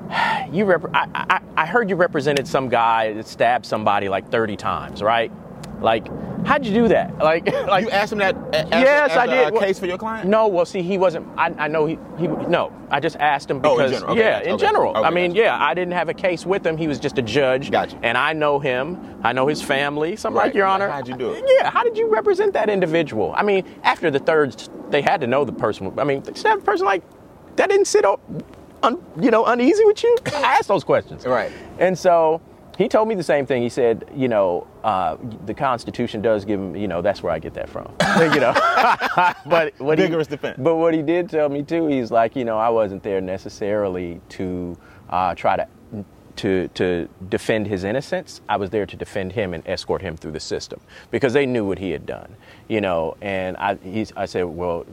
you 0.51 0.65
rep- 0.65 0.93
I, 0.93 1.07
I, 1.13 1.41
I 1.55 1.65
heard 1.65 1.89
you 1.89 1.95
represented 1.95 2.47
some 2.47 2.69
guy 2.69 3.13
that 3.13 3.27
stabbed 3.27 3.65
somebody 3.65 4.09
like 4.09 4.29
30 4.29 4.55
times, 4.57 5.01
right? 5.01 5.31
Like, 5.81 6.07
how'd 6.45 6.65
you 6.65 6.73
do 6.73 6.87
that? 6.89 7.17
Like, 7.17 7.45
like 7.67 7.83
you 7.83 7.89
asked 7.89 8.13
him 8.13 8.19
that 8.19 8.35
as, 8.53 8.67
yes, 8.71 9.11
as 9.11 9.17
I 9.17 9.23
a, 9.25 9.27
did. 9.27 9.47
uh, 9.47 9.51
Well, 9.53 9.61
case 9.61 9.79
for 9.79 9.85
your 9.85 9.97
client? 9.97 10.29
No, 10.29 10.47
well, 10.47 10.65
see, 10.65 10.81
he 10.81 10.97
wasn't. 10.97 11.27
I, 11.37 11.53
I 11.57 11.67
know 11.67 11.85
he, 11.85 11.97
he. 12.17 12.27
No, 12.27 12.71
I 12.89 12.99
just 12.99 13.17
asked 13.17 13.49
him 13.51 13.59
Oh, 13.63 13.71
in 13.71 13.77
because. 13.77 13.91
general. 13.91 14.11
Okay, 14.13 14.21
yeah, 14.21 14.31
gotcha. 14.39 14.47
in 14.49 14.55
Okay. 14.55 14.65
general. 14.65 14.91
Okay, 14.97 15.07
I 15.07 15.09
mean, 15.09 15.31
gotcha. 15.31 15.41
yeah, 15.41 15.57
I 15.63 15.73
didn't 15.73 15.93
have 15.93 16.07
a 16.09 16.13
case 16.13 16.45
with 16.45 16.65
him. 16.65 16.77
He 16.77 16.87
was 16.87 16.99
just 16.99 17.17
a 17.17 17.21
judge. 17.21 17.69
Gotcha. 17.71 17.99
And 18.03 18.17
I 18.17 18.31
know 18.33 18.59
him. 18.59 18.97
I 19.23 19.33
know 19.33 19.47
his 19.47 19.61
family. 19.61 20.15
So 20.15 20.29
I'm 20.29 20.35
Right. 20.35 20.45
like, 20.45 20.53
Your 20.55 20.67
Honor. 20.67 20.87
how'd 20.89 21.07
you 21.07 21.17
do 21.17 21.31
it? 21.33 21.43
Yeah. 21.59 21.69
How 21.69 21.83
did 21.83 21.97
you 21.97 22.07
represent 22.09 22.53
that 22.53 22.69
individual? 22.69 23.33
I 23.35 23.43
mean, 23.43 23.65
after 23.83 24.09
the 24.11 24.19
third, 24.19 24.55
they 24.89 25.01
had 25.01 25.19
to 25.21 25.27
know 25.27 25.43
the 25.43 25.51
person. 25.53 25.91
I 25.97 26.03
mean, 26.05 26.21
they 26.23 26.33
should 26.33 26.47
have 26.47 26.59
a 26.59 26.63
person 26.65 26.85
like 26.85 27.03
that 27.57 27.69
didn't 27.69 27.85
sit 27.87 28.05
up, 28.05 28.19
un, 28.83 28.97
you 29.19 29.31
know, 29.31 29.45
uneasy 29.45 29.83
with 29.85 30.01
you. 30.03 30.15
I 30.33 30.55
asked 30.57 30.67
those 30.67 30.83
questions. 30.83 31.25
Right. 31.25 31.51
And 31.79 31.97
so 31.97 32.41
he 32.77 32.87
told 32.87 33.07
me 33.07 33.15
the 33.15 33.23
same 33.23 33.45
thing. 33.45 33.61
He 33.61 33.69
said, 33.69 34.09
you 34.15 34.27
know, 34.27 34.67
uh, 34.83 35.17
the 35.45 35.53
Constitution 35.53 36.21
does 36.21 36.43
give 36.43 36.59
him, 36.59 36.75
you 36.75 36.87
know, 36.87 37.01
that's 37.01 37.21
where 37.21 37.31
I 37.31 37.39
get 37.39 37.53
that 37.53 37.69
from. 37.69 37.93
you 38.33 38.39
know, 38.39 38.53
but 39.45 39.73
what 39.79 39.97
Vigorous 39.97 40.27
he, 40.27 40.31
defense. 40.31 40.57
But 40.59 40.75
what 40.75 40.93
he 40.93 41.01
did 41.01 41.29
tell 41.29 41.49
me 41.49 41.63
too, 41.63 41.87
he's 41.87 42.11
like, 42.11 42.35
you 42.35 42.45
know, 42.45 42.57
I 42.57 42.69
wasn't 42.69 43.03
there 43.03 43.21
necessarily 43.21 44.21
to 44.29 44.77
uh, 45.09 45.35
try 45.35 45.55
to. 45.57 45.67
To, 46.37 46.67
to 46.69 47.07
defend 47.29 47.67
his 47.67 47.83
innocence, 47.83 48.41
I 48.49 48.57
was 48.57 48.71
there 48.71 48.87
to 48.87 48.95
defend 48.97 49.33
him 49.33 49.53
and 49.53 49.65
escort 49.67 50.01
him 50.01 50.17
through 50.17 50.31
the 50.31 50.39
system 50.39 50.81
because 51.11 51.31
they 51.31 51.45
knew 51.45 51.63
what 51.63 51.77
he 51.77 51.91
had 51.91 52.05
done, 52.07 52.35
you 52.67 52.81
know. 52.81 53.15
And 53.21 53.55
I, 53.57 53.77
I 54.17 54.25
said, 54.25 54.45
well, 54.45 54.85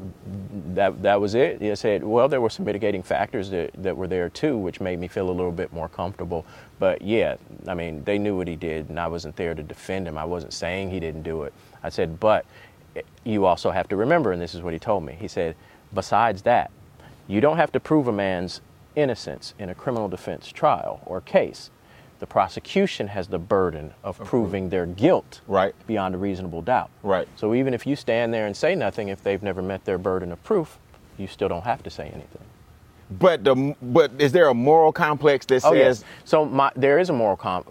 that 0.74 1.02
that 1.02 1.20
was 1.20 1.34
it. 1.34 1.62
He 1.62 1.74
said, 1.76 2.04
well, 2.04 2.28
there 2.28 2.42
were 2.42 2.50
some 2.50 2.66
mitigating 2.66 3.02
factors 3.02 3.48
that, 3.50 3.70
that 3.82 3.96
were 3.96 4.06
there 4.06 4.28
too, 4.28 4.58
which 4.58 4.80
made 4.80 5.00
me 5.00 5.08
feel 5.08 5.30
a 5.30 5.32
little 5.32 5.50
bit 5.50 5.72
more 5.72 5.88
comfortable. 5.88 6.44
But 6.78 7.00
yeah, 7.00 7.36
I 7.66 7.74
mean, 7.74 8.04
they 8.04 8.18
knew 8.18 8.36
what 8.36 8.46
he 8.46 8.56
did, 8.56 8.90
and 8.90 9.00
I 9.00 9.08
wasn't 9.08 9.34
there 9.36 9.54
to 9.54 9.62
defend 9.62 10.06
him. 10.06 10.18
I 10.18 10.24
wasn't 10.24 10.52
saying 10.52 10.90
he 10.90 11.00
didn't 11.00 11.22
do 11.22 11.44
it. 11.44 11.54
I 11.82 11.88
said, 11.88 12.20
but 12.20 12.44
you 13.24 13.46
also 13.46 13.70
have 13.70 13.88
to 13.88 13.96
remember, 13.96 14.32
and 14.32 14.40
this 14.40 14.54
is 14.54 14.60
what 14.60 14.74
he 14.74 14.78
told 14.78 15.04
me. 15.04 15.16
He 15.18 15.26
said, 15.26 15.56
besides 15.94 16.42
that, 16.42 16.70
you 17.28 17.40
don't 17.40 17.56
have 17.56 17.72
to 17.72 17.80
prove 17.80 18.08
a 18.08 18.12
man's 18.12 18.60
innocence 18.96 19.54
in 19.58 19.68
a 19.68 19.74
criminal 19.74 20.08
defense 20.08 20.48
trial 20.52 21.00
or 21.06 21.20
case. 21.20 21.70
The 22.18 22.26
prosecution 22.26 23.08
has 23.08 23.28
the 23.28 23.38
burden 23.38 23.94
of 24.04 24.18
proving 24.18 24.68
their 24.68 24.84
guilt 24.84 25.40
Right. 25.46 25.74
beyond 25.86 26.14
a 26.14 26.18
reasonable 26.18 26.60
doubt. 26.60 26.90
Right. 27.02 27.26
So 27.36 27.54
even 27.54 27.72
if 27.72 27.86
you 27.86 27.96
stand 27.96 28.34
there 28.34 28.46
and 28.46 28.54
say 28.56 28.74
nothing, 28.74 29.08
if 29.08 29.22
they've 29.22 29.42
never 29.42 29.62
met 29.62 29.84
their 29.86 29.96
burden 29.96 30.30
of 30.30 30.42
proof, 30.44 30.78
you 31.16 31.26
still 31.26 31.48
don't 31.48 31.64
have 31.64 31.82
to 31.84 31.90
say 31.90 32.04
anything. 32.08 32.42
But 33.10 33.42
the 33.42 33.74
but 33.82 34.12
is 34.18 34.32
there 34.32 34.48
a 34.48 34.54
moral 34.54 34.92
complex 34.92 35.46
that 35.46 35.64
Oh 35.64 35.72
says 35.72 36.00
yes. 36.00 36.04
So 36.24 36.44
my, 36.44 36.70
there 36.76 36.98
is 36.98 37.08
a 37.08 37.12
moral 37.12 37.36
com- 37.36 37.64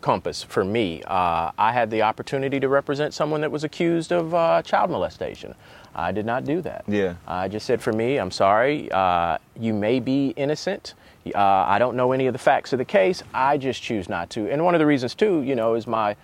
compass 0.00 0.42
for 0.42 0.64
me. 0.64 1.02
Uh, 1.06 1.50
I 1.58 1.72
had 1.72 1.90
the 1.90 2.02
opportunity 2.02 2.58
to 2.60 2.68
represent 2.68 3.14
someone 3.14 3.40
that 3.42 3.50
was 3.50 3.64
accused 3.64 4.12
of 4.12 4.34
uh, 4.34 4.62
child 4.62 4.90
molestation. 4.90 5.54
I 5.96 6.12
did 6.12 6.26
not 6.26 6.44
do 6.44 6.60
that. 6.60 6.84
Yeah. 6.86 7.14
I 7.26 7.48
just 7.48 7.64
said, 7.66 7.80
for 7.80 7.92
me, 7.92 8.18
I'm 8.18 8.30
sorry. 8.30 8.90
Uh, 8.92 9.38
you 9.58 9.72
may 9.72 9.98
be 9.98 10.28
innocent. 10.36 10.94
Uh, 11.34 11.38
I 11.38 11.78
don't 11.78 11.96
know 11.96 12.12
any 12.12 12.26
of 12.26 12.34
the 12.34 12.38
facts 12.38 12.72
of 12.72 12.78
the 12.78 12.84
case. 12.84 13.22
I 13.34 13.56
just 13.56 13.82
choose 13.82 14.08
not 14.08 14.28
to. 14.30 14.48
And 14.50 14.62
one 14.64 14.74
of 14.74 14.78
the 14.78 14.86
reasons 14.86 15.14
too, 15.14 15.40
you 15.42 15.56
know, 15.56 15.74
is 15.74 15.86
my 15.86 16.14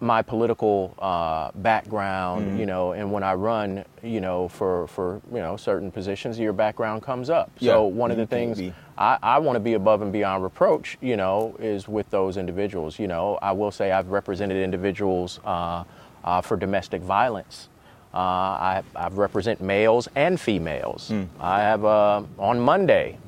my 0.00 0.20
political 0.22 0.94
uh, 0.98 1.50
background, 1.54 2.44
Mm-hmm. 2.46 2.58
you 2.58 2.66
know, 2.66 2.92
and 2.92 3.10
when 3.12 3.22
I 3.22 3.34
run, 3.34 3.84
you 4.02 4.20
know, 4.20 4.48
for 4.48 4.86
for 4.88 5.20
you 5.32 5.38
know 5.38 5.56
certain 5.56 5.90
positions, 5.90 6.38
your 6.38 6.52
background 6.52 7.02
comes 7.02 7.30
up. 7.30 7.50
Yeah, 7.58 7.72
So 7.74 7.84
one 7.84 8.10
of 8.10 8.16
the 8.16 8.26
things 8.26 8.58
be- 8.58 8.74
I, 8.98 9.18
I 9.22 9.38
want 9.38 9.56
to 9.56 9.60
be 9.60 9.74
above 9.74 10.02
and 10.02 10.12
beyond 10.12 10.42
reproach, 10.42 10.98
you 11.00 11.16
know, 11.16 11.54
is 11.58 11.88
with 11.88 12.10
those 12.10 12.36
individuals. 12.36 12.98
You 12.98 13.06
know, 13.06 13.38
I 13.40 13.52
will 13.52 13.70
say 13.70 13.92
I've 13.92 14.08
represented 14.08 14.56
individuals 14.62 15.40
uh, 15.44 15.84
uh, 16.24 16.40
for 16.40 16.56
domestic 16.56 17.00
violence. 17.02 17.68
Uh, 18.14 18.18
I, 18.18 18.82
I 18.94 19.08
represent 19.08 19.60
males 19.60 20.08
and 20.14 20.40
females. 20.40 21.08
Hmm. 21.08 21.24
I 21.40 21.60
have 21.60 21.84
uh, 21.84 22.22
on 22.38 22.60
Monday. 22.60 23.18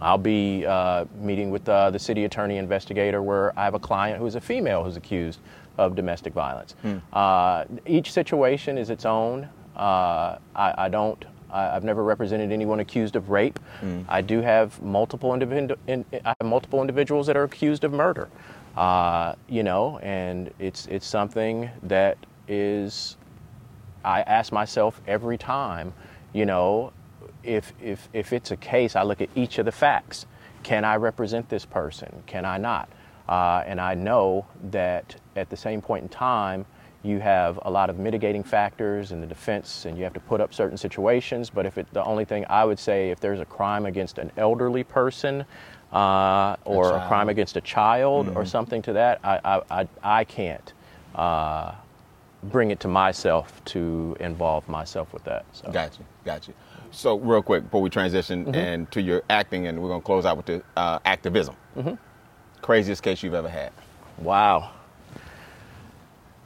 I'll 0.00 0.18
be 0.18 0.66
uh, 0.66 1.04
meeting 1.20 1.52
with 1.52 1.68
uh, 1.68 1.90
the 1.90 1.98
city 1.98 2.24
attorney 2.24 2.56
investigator 2.56 3.22
where 3.22 3.56
I 3.56 3.62
have 3.62 3.74
a 3.74 3.78
client 3.78 4.18
who's 4.18 4.34
a 4.34 4.40
female 4.40 4.82
who's 4.82 4.96
accused 4.96 5.38
of 5.78 5.94
domestic 5.94 6.32
violence. 6.34 6.74
Uh, 7.12 7.66
each 7.86 8.10
situation 8.12 8.78
is 8.78 8.90
its 8.90 9.04
own. 9.06 9.48
Uh, 9.76 10.38
I, 10.56 10.74
I 10.76 10.88
don't. 10.88 11.24
I, 11.48 11.76
I've 11.76 11.84
never 11.84 12.02
represented 12.02 12.50
anyone 12.50 12.80
accused 12.80 13.14
of 13.14 13.30
rape. 13.30 13.60
I 14.08 14.22
do 14.22 14.40
have 14.40 14.82
multiple 14.82 15.30
individu- 15.30 15.78
in, 15.86 16.04
I 16.24 16.34
have 16.40 16.48
multiple 16.48 16.80
individuals 16.80 17.28
that 17.28 17.36
are 17.36 17.44
accused 17.44 17.84
of 17.84 17.92
murder. 17.92 18.28
Uh, 18.76 19.34
you 19.48 19.62
know, 19.62 19.98
and 20.02 20.50
it's 20.58 20.86
it's 20.86 21.06
something 21.06 21.70
that 21.84 22.18
is 22.48 23.16
I 24.04 24.22
ask 24.22 24.52
myself 24.52 25.00
every 25.06 25.38
time, 25.38 25.92
you 26.32 26.46
know, 26.46 26.92
if, 27.42 27.72
if, 27.82 28.08
if 28.12 28.32
it's 28.32 28.50
a 28.50 28.56
case, 28.56 28.96
I 28.96 29.02
look 29.02 29.20
at 29.20 29.28
each 29.34 29.58
of 29.58 29.64
the 29.64 29.72
facts. 29.72 30.26
Can 30.62 30.84
I 30.84 30.96
represent 30.96 31.48
this 31.48 31.64
person? 31.64 32.22
Can 32.26 32.44
I 32.44 32.58
not? 32.58 32.88
Uh, 33.28 33.62
and 33.66 33.80
I 33.80 33.94
know 33.94 34.46
that 34.70 35.16
at 35.36 35.50
the 35.50 35.56
same 35.56 35.80
point 35.80 36.02
in 36.02 36.08
time, 36.08 36.66
you 37.02 37.18
have 37.18 37.58
a 37.62 37.70
lot 37.70 37.90
of 37.90 37.98
mitigating 37.98 38.44
factors 38.44 39.10
in 39.10 39.20
the 39.20 39.26
defense, 39.26 39.86
and 39.86 39.98
you 39.98 40.04
have 40.04 40.12
to 40.14 40.20
put 40.20 40.40
up 40.40 40.54
certain 40.54 40.76
situations. 40.76 41.50
But 41.50 41.66
if 41.66 41.76
it, 41.78 41.86
the 41.92 42.04
only 42.04 42.24
thing 42.24 42.46
I 42.48 42.64
would 42.64 42.78
say, 42.78 43.10
if 43.10 43.18
there's 43.18 43.40
a 43.40 43.44
crime 43.44 43.86
against 43.86 44.18
an 44.18 44.30
elderly 44.36 44.84
person, 44.84 45.44
uh, 45.92 46.56
or 46.64 46.86
a, 46.86 46.90
child. 46.90 47.08
crime 47.08 47.28
against 47.28 47.56
a 47.56 47.60
child, 47.60 48.28
or 48.36 48.44
something 48.44 48.82
to 48.82 48.92
that, 48.92 49.18
I, 49.24 49.40
I, 49.44 49.80
I, 49.80 49.88
I 50.02 50.24
can't 50.24 50.72
uh, 51.14 51.72
bring 52.42 52.70
it 52.70 52.80
to 52.80 52.88
myself 52.88 53.64
to 53.66 54.16
involve 54.20 54.68
myself 54.68 55.12
with 55.12 55.24
that. 55.24 55.44
So. 55.52 55.70
Got 55.70 55.98
you, 55.98 56.04
got 56.24 56.48
you. 56.48 56.54
So, 56.90 57.18
real 57.18 57.42
quick 57.42 57.64
before 57.64 57.80
we 57.80 57.88
transition 57.90 58.44
Mm-hmm. 58.44 58.54
and 58.54 58.90
to 58.90 59.00
your 59.00 59.22
acting, 59.30 59.66
and 59.66 59.80
we're 59.82 59.88
gonna 59.88 60.02
close 60.02 60.26
out 60.26 60.36
with 60.36 60.46
the 60.46 60.62
uh, 60.76 60.98
activism. 61.04 61.54
Mm-hmm. 61.76 61.94
Craziest 62.60 63.02
case 63.02 63.22
you've 63.22 63.34
ever 63.34 63.48
had? 63.48 63.72
Wow. 64.18 64.70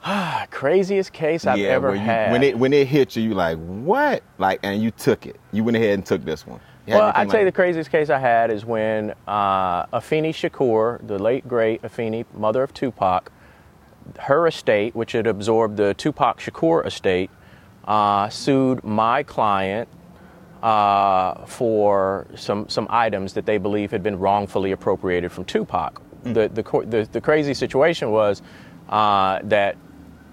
Craziest 0.51 1.11
case 1.11 1.45
I've 1.45 1.59
ever 1.59 1.93
you- 1.93 1.99
had. 1.99 2.31
When 2.31 2.43
it 2.43 2.57
when 2.57 2.73
it 2.73 2.87
hit 2.87 3.15
you, 3.15 3.23
you 3.23 3.33
like 3.33 3.57
what? 3.57 4.23
Like, 4.37 4.59
and 4.63 4.81
you 4.81 4.91
took 4.91 5.25
it. 5.25 5.37
You 5.51 5.63
went 5.63 5.75
ahead 5.77 5.91
and 5.95 6.05
took 6.05 6.23
this 6.23 6.45
one. 6.47 6.59
Well, 6.87 7.01
anything 7.07 7.21
I'd 7.21 7.31
say 7.31 7.43
the 7.43 7.51
craziest 7.51 7.91
case 7.91 8.09
I 8.09 8.17
had 8.17 8.49
is 8.49 8.63
when 8.63 9.13
uh, 9.27 9.87
Afeni 9.87 10.29
Shakur, 10.29 11.05
the 11.05 11.19
late 11.19 11.45
great 11.45 11.81
Afeni, 11.81 12.23
mother 12.33 12.63
of 12.63 12.73
Tupac, 12.73 13.29
her 14.19 14.47
estate, 14.47 14.95
which 14.95 15.11
had 15.11 15.27
absorbed 15.27 15.77
the 15.77 15.93
Tupac 15.93 16.39
Shakur 16.39 16.85
estate, 16.85 17.29
uh, 17.85 18.29
sued 18.29 18.83
my 18.83 19.23
client 19.23 19.87
uh, 20.61 21.45
for 21.45 22.27
some 22.35 22.67
some 22.67 22.87
items 22.89 23.33
that 23.33 23.45
they 23.45 23.57
believe 23.57 23.91
had 23.91 24.03
been 24.03 24.17
wrongfully 24.17 24.71
appropriated 24.71 25.31
from 25.31 25.45
Tupac. 25.45 26.01
The, 26.23 26.49
the 26.49 26.63
the 26.85 27.07
the 27.11 27.21
crazy 27.21 27.53
situation 27.53 28.11
was 28.11 28.41
uh, 28.89 29.39
that 29.43 29.77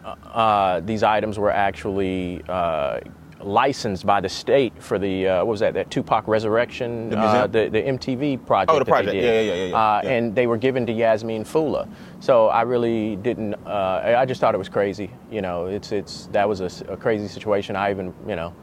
uh, 0.04 0.80
these 0.80 1.02
items 1.02 1.38
were 1.38 1.50
actually 1.50 2.42
uh, 2.48 3.00
licensed 3.44 4.06
by 4.06 4.20
the 4.20 4.28
state 4.28 4.72
for 4.82 4.98
the 4.98 5.28
uh, 5.28 5.38
what 5.38 5.46
was 5.52 5.60
that 5.60 5.74
that 5.74 5.90
Tupac 5.90 6.26
Resurrection 6.26 7.10
The 7.10 7.18
uh, 7.18 7.46
the 7.46 7.68
the 7.68 7.82
MTV 7.82 8.44
project. 8.46 8.70
Oh, 8.70 8.78
the 8.78 8.78
that 8.80 8.84
they 8.84 8.90
project. 8.90 9.12
did. 9.12 9.24
Yeah, 9.24 9.40
yeah, 9.40 9.54
yeah, 9.54 9.64
yeah, 9.66 9.76
Uh, 9.76 10.00
yeah. 10.02 10.10
And 10.10 10.34
they 10.34 10.46
were 10.46 10.56
given 10.56 10.86
to 10.86 10.92
Yaasmyn 10.92 11.46
Fula. 11.46 11.88
So 12.20 12.48
I 12.48 12.62
really 12.62 13.16
didn't. 13.16 13.54
Uh, 13.66 14.16
I 14.18 14.24
just 14.24 14.40
thought 14.40 14.54
it 14.54 14.58
was 14.58 14.68
crazy. 14.68 15.10
You 15.30 15.42
know, 15.42 15.66
it's 15.66 15.92
it's 15.92 16.26
that 16.32 16.48
was 16.48 16.60
a 16.60 16.96
crazy 16.96 17.28
situation. 17.28 17.76
I 17.76 17.90
even 17.90 18.14
you 18.26 18.36
know. 18.36 18.54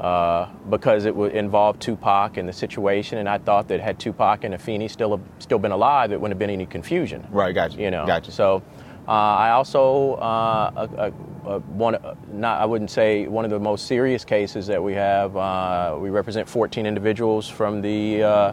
Uh, 0.00 0.46
because 0.68 1.06
it 1.06 1.16
would 1.16 1.32
involve 1.32 1.78
Tupac 1.78 2.36
and 2.36 2.46
the 2.46 2.52
situation, 2.52 3.16
and 3.16 3.26
I 3.26 3.38
thought 3.38 3.66
that 3.68 3.80
had 3.80 3.98
Tupac 3.98 4.44
and 4.44 4.52
Afeni 4.54 4.90
still 4.90 5.18
still 5.38 5.58
been 5.58 5.72
alive, 5.72 6.12
it 6.12 6.20
wouldn't 6.20 6.34
have 6.34 6.38
been 6.38 6.50
any 6.50 6.66
confusion. 6.66 7.26
Right, 7.30 7.54
gotcha. 7.54 7.78
you. 7.78 7.84
You 7.84 7.90
know, 7.90 8.04
gotcha. 8.06 8.30
So 8.30 8.62
uh, 9.08 9.10
I 9.10 9.50
also 9.50 10.14
uh, 10.14 10.88
a, 10.98 11.12
a, 11.48 11.58
one 11.60 11.94
uh, 11.94 12.14
not 12.32 12.60
I 12.60 12.64
wouldn't 12.64 12.90
say 12.90 13.28
one 13.28 13.44
of 13.44 13.52
the 13.52 13.58
most 13.60 13.86
serious 13.86 14.24
cases 14.24 14.66
that 14.66 14.82
we 14.82 14.94
have. 14.94 15.36
Uh, 15.36 15.96
we 16.00 16.10
represent 16.10 16.48
14 16.48 16.86
individuals 16.86 17.48
from 17.48 17.80
the 17.80 18.22
uh, 18.24 18.52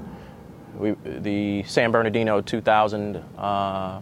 we, 0.78 0.92
the 1.04 1.64
San 1.64 1.92
Bernardino 1.92 2.40
2000 2.40 3.16
uh, 3.38 4.02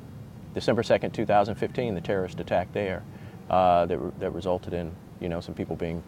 December 0.54 0.84
2nd 0.84 1.14
2015 1.14 1.96
the 1.96 2.02
terrorist 2.02 2.40
attack 2.42 2.72
there 2.74 3.02
that 3.50 4.20
that 4.20 4.32
resulted 4.32 4.74
in 4.74 4.92
you 5.22 5.30
know 5.30 5.40
some 5.40 5.56
people 5.56 5.78
being 5.78 6.04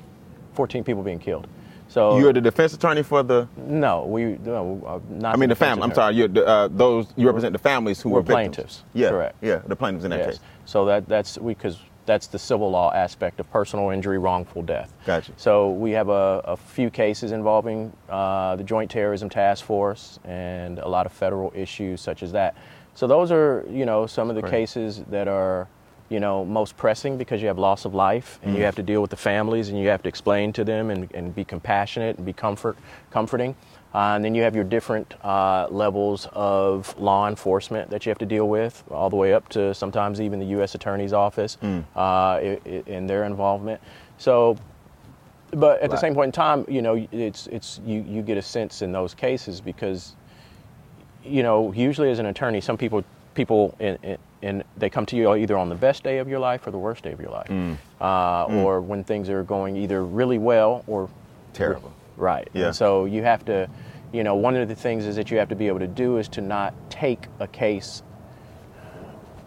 14 0.56 0.84
people 0.84 1.04
being 1.04 1.20
killed. 1.20 1.48
So 1.94 2.18
You're 2.18 2.34
the 2.34 2.42
defense 2.42 2.74
attorney 2.74 3.04
for 3.04 3.22
the. 3.22 3.48
no, 3.56 4.06
we 4.06 4.40
no, 4.44 4.82
uh, 4.84 5.00
not. 5.14 5.36
I 5.36 5.38
mean, 5.38 5.50
the 5.50 5.54
defense 5.54 5.76
family. 5.76 5.84
I'm 5.84 5.94
sorry. 5.94 6.16
You're 6.16 6.28
the, 6.28 6.44
uh, 6.48 6.68
those. 6.72 7.06
You 7.16 7.28
represent 7.28 7.54
the 7.54 7.60
families 7.60 8.02
who 8.02 8.10
We're 8.10 8.16
were 8.16 8.22
victims. 8.24 8.56
plaintiffs. 8.56 8.84
Yeah, 8.94 9.10
Correct. 9.10 9.36
Yeah, 9.44 9.62
the 9.68 9.76
plaintiffs 9.76 10.04
in 10.04 10.10
that 10.10 10.18
Yes. 10.20 10.30
case. 10.32 10.40
So 10.66 10.86
that 10.86 11.08
that's 11.08 11.38
because 11.38 11.78
that's 12.08 12.26
the 12.26 12.40
civil 12.40 12.72
law 12.72 12.92
aspect 12.94 13.40
of 13.40 13.50
personal 13.52 13.92
injury, 13.92 14.18
wrongful 14.18 14.64
death. 14.64 14.92
Gotcha. 15.06 15.34
So 15.38 15.70
we 15.70 15.92
have 15.92 16.10
a, 16.10 16.42
a 16.46 16.58
few 16.58 16.90
cases 16.90 17.32
involving 17.32 17.94
uh, 18.10 18.56
the 18.56 18.64
Joint 18.64 18.90
Terrorism 18.90 19.30
Task 19.30 19.64
Force 19.64 20.20
and 20.26 20.80
a 20.80 20.88
lot 20.88 21.06
of 21.06 21.12
federal 21.12 21.52
issues 21.56 22.02
such 22.02 22.24
as 22.24 22.32
that. 22.32 22.56
So 22.96 23.06
those 23.06 23.32
are 23.32 23.68
you 23.70 23.86
know 23.86 24.08
some 24.08 24.32
of 24.32 24.36
the 24.36 24.42
cases 24.50 25.04
that 25.12 25.28
are 25.28 25.68
you 26.10 26.20
know 26.20 26.46
most 26.46 26.76
pressing 26.78 27.18
because 27.18 27.42
you 27.42 27.48
have 27.48 27.58
loss 27.58 27.86
of 27.86 27.94
life 27.94 28.40
and 28.44 28.56
you 28.56 28.64
have 28.64 28.76
to 28.76 28.84
deal 28.84 29.02
with 29.02 29.10
the 29.12 29.18
families 29.18 29.70
and 29.70 29.80
you 29.80 29.88
have 29.88 30.04
to 30.04 30.10
explain 30.10 30.54
to 30.54 30.64
them 30.64 30.90
and, 30.90 31.10
and 31.14 31.34
be 31.34 31.44
compassionate 31.46 32.18
and 32.18 32.26
be 32.26 32.34
comfort 32.34 32.78
comforting. 33.12 33.56
Uh, 33.96 34.16
and 34.16 34.26
then 34.26 34.34
you 34.34 34.42
have 34.42 34.56
your 34.56 34.64
different 34.64 35.14
uh, 35.24 35.68
levels 35.70 36.28
of 36.34 36.98
law 37.00 37.28
enforcement 37.28 37.92
that 37.92 38.06
you 38.06 38.10
have 38.10 38.18
to 38.18 38.26
deal 38.26 38.50
with, 38.50 38.84
all 38.90 39.08
the 39.08 39.16
way 39.16 39.34
up 39.36 39.48
to 39.50 39.72
sometimes 39.72 40.20
even 40.20 40.40
the 40.40 40.48
U.S. 40.58 40.74
Attorney's 40.74 41.14
Office 41.14 41.58
uh, 41.96 42.00
i- 42.00 42.60
i- 42.66 42.84
in 42.88 43.06
their 43.06 43.24
involvement. 43.26 43.80
So, 44.18 44.58
but 45.52 45.80
at 45.82 45.92
the 45.92 45.96
same 46.02 46.16
point 46.16 46.30
in 46.30 46.32
time, 46.32 46.66
you 46.68 46.82
know, 46.82 47.08
it's 47.12 47.46
it's 47.48 47.80
you 47.86 48.04
you 48.08 48.24
get 48.24 48.36
a 48.38 48.42
sense 48.42 48.82
in 48.82 48.92
those 48.92 49.14
cases 49.14 49.62
because, 49.62 50.16
you 51.24 51.44
know, 51.44 51.72
usually 51.74 52.10
as 52.10 52.18
an 52.20 52.26
attorney, 52.26 52.62
some 52.62 52.78
people 52.78 53.04
people 53.36 53.76
in, 53.80 53.98
in, 54.02 54.18
in 54.44 54.64
they 54.78 54.90
come 54.90 55.06
to 55.08 55.16
you 55.16 55.34
either 55.34 55.58
on 55.58 55.70
the 55.70 55.76
best 55.76 56.04
day 56.04 56.20
of 56.20 56.28
your 56.28 56.40
life 56.40 56.68
or 56.68 56.72
the 56.72 56.78
worst 56.78 57.04
day 57.04 57.12
of 57.12 57.20
your 57.20 57.32
life, 57.32 57.50
uh, 58.02 58.46
or 58.46 58.82
when 58.82 59.04
things 59.04 59.30
are 59.30 59.44
going 59.44 59.76
either 59.78 60.04
really 60.06 60.38
well 60.38 60.84
or 60.86 61.10
Terrible. 61.54 61.94
Right. 62.18 62.48
Yeah. 62.54 62.68
And 62.68 62.76
so 62.76 63.06
you 63.06 63.24
have 63.24 63.46
to, 63.46 63.70
you 64.12 64.24
know, 64.24 64.36
one 64.36 64.56
of 64.56 64.68
the 64.68 64.76
things 64.76 65.06
is 65.06 65.16
that 65.16 65.32
you 65.32 65.38
have 65.38 65.50
to 65.50 65.56
be 65.56 65.68
able 65.68 65.80
to 65.80 65.88
do 65.88 66.18
is 66.18 66.28
to 66.30 66.42
not 66.42 66.74
take 66.90 67.28
a 67.40 67.48
case 67.48 68.04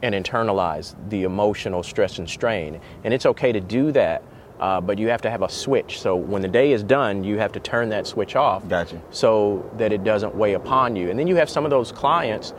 and 0.03 0.15
internalize 0.15 0.95
the 1.09 1.25
emotional 1.25 1.83
stress 1.83 2.19
and 2.19 2.29
strain. 2.29 2.81
And 3.05 3.13
it's 3.13 3.27
okay 3.27 3.53
to 3.53 3.61
do 3.61 3.93
that, 3.93 4.23
uh, 4.61 4.81
but 4.81 4.99
you 4.99 5.09
have 5.09 5.23
to 5.23 5.31
have 5.31 5.43
a 5.43 5.49
switch. 5.49 6.01
So 6.01 6.17
when 6.17 6.43
the 6.43 6.49
day 6.49 6.73
is 6.73 6.83
done, 6.83 7.25
you 7.25 7.39
have 7.39 7.53
to 7.53 7.61
turn 7.61 7.89
that 7.91 8.07
switch 8.07 8.37
off. 8.37 8.69
Gotcha. 8.69 9.01
So 9.11 9.69
that 9.79 9.93
it 9.93 10.05
doesn't 10.05 10.35
weigh 10.35 10.55
upon 10.55 10.97
you. 10.97 11.11
And 11.11 11.19
then 11.19 11.27
you 11.27 11.37
have 11.37 11.51
some 11.51 11.65
of 11.65 11.71
those 11.71 11.93
clients 11.93 12.55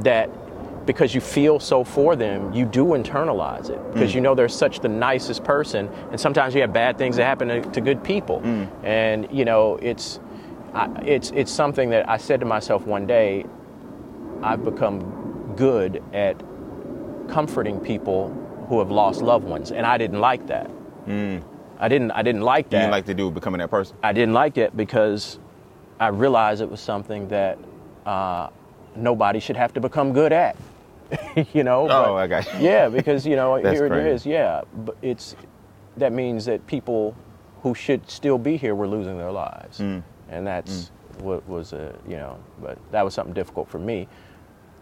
that 0.00 0.30
because 0.86 1.14
you 1.14 1.20
feel 1.20 1.58
so 1.58 1.84
for 1.84 2.16
them, 2.16 2.52
you 2.52 2.64
do 2.64 2.86
internalize 2.86 3.68
it 3.70 3.92
because 3.92 4.12
mm. 4.12 4.14
you 4.14 4.20
know 4.20 4.34
they're 4.34 4.48
such 4.48 4.80
the 4.80 4.88
nicest 4.88 5.44
person, 5.44 5.88
and 6.10 6.20
sometimes 6.20 6.54
you 6.54 6.60
have 6.60 6.72
bad 6.72 6.96
things 6.96 7.16
that 7.16 7.24
happen 7.24 7.48
to, 7.48 7.60
to 7.62 7.80
good 7.80 8.02
people, 8.02 8.40
mm. 8.40 8.68
and 8.84 9.28
you 9.30 9.44
know 9.44 9.76
it's, 9.76 10.20
I, 10.72 10.88
it's 11.02 11.30
it's 11.32 11.52
something 11.52 11.90
that 11.90 12.08
I 12.08 12.16
said 12.16 12.40
to 12.40 12.46
myself 12.46 12.86
one 12.86 13.06
day. 13.06 13.44
I've 14.42 14.64
become 14.64 15.54
good 15.56 16.02
at 16.12 16.38
comforting 17.28 17.80
people 17.80 18.28
who 18.68 18.78
have 18.78 18.90
lost 18.90 19.22
loved 19.22 19.46
ones, 19.46 19.72
and 19.72 19.86
I 19.86 19.98
didn't 19.98 20.20
like 20.20 20.46
that. 20.46 20.70
Mm. 21.06 21.42
I 21.78 21.88
didn't 21.88 22.10
I 22.12 22.22
didn't 22.22 22.42
like 22.42 22.66
You 22.66 22.70
that. 22.70 22.78
didn't 22.80 22.90
like 22.92 23.06
to 23.06 23.14
do 23.14 23.30
becoming 23.30 23.58
that 23.58 23.70
person. 23.70 23.96
I 24.02 24.12
didn't 24.12 24.34
like 24.34 24.58
it 24.58 24.76
because 24.76 25.38
I 25.98 26.08
realized 26.08 26.60
it 26.62 26.70
was 26.70 26.80
something 26.80 27.28
that 27.28 27.58
uh, 28.04 28.48
nobody 28.94 29.40
should 29.40 29.56
have 29.56 29.72
to 29.74 29.80
become 29.80 30.12
good 30.12 30.32
at. 30.32 30.56
you 31.52 31.64
know. 31.64 31.84
Oh, 31.84 31.88
but- 31.88 32.14
I 32.14 32.26
got 32.26 32.44
you. 32.54 32.60
Yeah, 32.60 32.88
because 32.88 33.26
you 33.26 33.36
know 33.36 33.54
here 33.56 33.86
it 33.86 33.90
crazy. 33.90 34.08
is. 34.10 34.26
Yeah, 34.26 34.62
but 34.74 34.96
it's 35.02 35.36
that 35.96 36.12
means 36.12 36.44
that 36.46 36.66
people 36.66 37.14
who 37.62 37.74
should 37.74 38.08
still 38.10 38.38
be 38.38 38.56
here 38.56 38.74
were 38.74 38.88
losing 38.88 39.16
their 39.18 39.32
lives, 39.32 39.78
Mm. 39.78 40.02
and 40.30 40.46
that's 40.46 40.90
what 41.20 41.46
was 41.48 41.72
a 41.72 41.94
you 42.08 42.16
know. 42.16 42.38
But 42.60 42.78
that 42.92 43.04
was 43.04 43.14
something 43.14 43.34
difficult 43.34 43.68
for 43.68 43.78
me. 43.78 44.08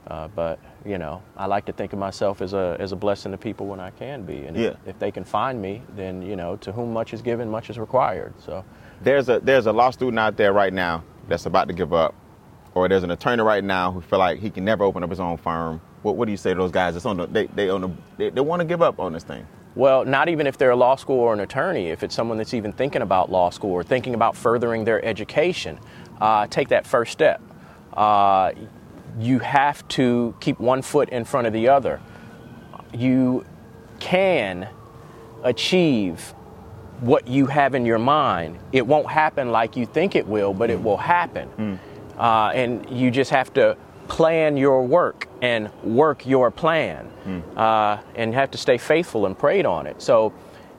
Uh, 0.07 0.29
but 0.29 0.59
you 0.85 0.99
know, 0.99 1.23
I 1.35 1.47
like 1.47 1.65
to 1.65 1.73
think 1.73 1.95
of 1.95 1.99
myself 1.99 2.43
as 2.43 2.53
a 2.53 2.77
as 2.79 2.93
a 2.93 2.97
blessing 2.97 3.33
to 3.33 3.39
people 3.39 3.67
when 3.67 3.81
I 3.81 3.91
can 3.91 4.23
be, 4.25 4.45
and 4.45 4.55
Yeah. 4.57 4.69
if, 4.69 4.77
if 4.89 4.99
they 4.99 5.11
can 5.11 5.25
find 5.25 5.61
me, 5.63 5.83
then 5.97 6.21
you 6.21 6.37
know, 6.37 6.57
to 6.57 6.73
whom 6.73 6.93
much 6.93 7.15
is 7.15 7.23
given, 7.23 7.49
much 7.51 7.71
is 7.71 7.79
required. 7.79 8.35
So, 8.39 8.65
There's 9.03 9.29
a 9.31 9.41
there's 9.41 9.65
a 9.67 9.73
law 9.73 9.91
student 9.91 10.19
out 10.19 10.37
there 10.37 10.53
right 10.53 10.73
now 10.75 11.03
that's 11.27 11.47
about 11.47 11.69
to 11.69 11.75
give 11.75 11.95
up, 11.95 12.15
or 12.75 12.87
there's 12.87 13.03
an 13.03 13.13
attorney 13.13 13.43
right 13.43 13.65
now 13.65 13.93
who 13.93 14.03
feel 14.03 14.19
like 14.19 14.41
he 14.41 14.51
can 14.51 14.63
never 14.65 14.85
open 14.85 15.03
up 15.03 15.09
his 15.09 15.21
own 15.21 15.39
firm. 15.39 15.81
What, 16.05 16.17
what 16.17 16.27
do 16.27 16.31
you 16.31 16.37
say 16.37 16.51
to 16.51 16.59
those 16.59 16.71
guys 16.71 16.95
that's 16.95 17.07
on 17.07 17.17
the 17.17 17.27
they 17.27 17.47
they 17.47 17.69
on 17.69 17.81
the 17.81 17.91
they, 18.17 18.31
they 18.31 18.41
want 18.41 18.61
to 18.61 18.67
give 18.67 18.83
up 18.83 19.01
on 19.01 19.13
this 19.13 19.25
thing? 19.25 19.47
well, 19.77 20.05
not 20.05 20.29
even 20.29 20.47
if 20.47 20.57
they're 20.57 20.71
a 20.71 20.77
law 20.77 20.97
school 20.97 21.19
or 21.19 21.33
an 21.33 21.41
attorney, 21.41 21.89
if 21.89 22.03
it's 22.03 22.15
someone 22.15 22.39
that's 22.39 22.55
even 22.55 22.73
thinking 22.73 23.03
about 23.03 23.31
law 23.31 23.51
school 23.51 23.73
or 23.73 23.83
thinking 23.83 24.15
about 24.15 24.37
furthering 24.37 24.85
their 24.85 25.05
education, 25.05 25.79
uh, 26.21 26.47
take 26.47 26.69
that 26.69 26.87
first 26.87 27.11
step. 27.13 27.43
Uh, 27.93 28.53
you 29.19 29.41
have 29.41 29.87
to 29.89 30.35
keep 30.41 30.61
one 30.61 30.83
foot 30.83 31.09
in 31.09 31.25
front 31.25 31.47
of 31.47 31.53
the 31.53 31.69
other. 31.69 32.01
You 32.93 33.45
can 33.99 34.69
achieve 35.43 36.35
what 37.01 37.27
you 37.27 37.47
have 37.47 37.75
in 37.75 37.85
your 37.85 37.99
mind. 37.99 38.59
It 38.73 38.87
won't 38.87 39.09
happen 39.09 39.51
like 39.51 39.77
you 39.77 39.87
think 39.87 40.15
it 40.15 40.27
will, 40.27 40.55
but 40.55 40.71
it 40.71 40.81
will 40.81 40.97
happen. 40.97 41.81
Uh, 42.17 42.53
and 42.55 42.89
you 42.89 43.11
just 43.11 43.31
have 43.33 43.53
to 43.55 43.77
plan 44.09 44.57
your 44.57 44.87
work 44.87 45.29
and 45.43 45.71
work 45.83 46.27
your 46.27 46.51
plan 46.51 47.11
uh, 47.57 47.99
and 48.15 48.35
have 48.35 48.51
to 48.51 48.59
stay 48.59 48.79
faithful 48.79 49.27
and 49.27 49.39
prayed 49.39 49.67
on 49.67 49.87
it. 49.87 50.01
So 50.03 50.33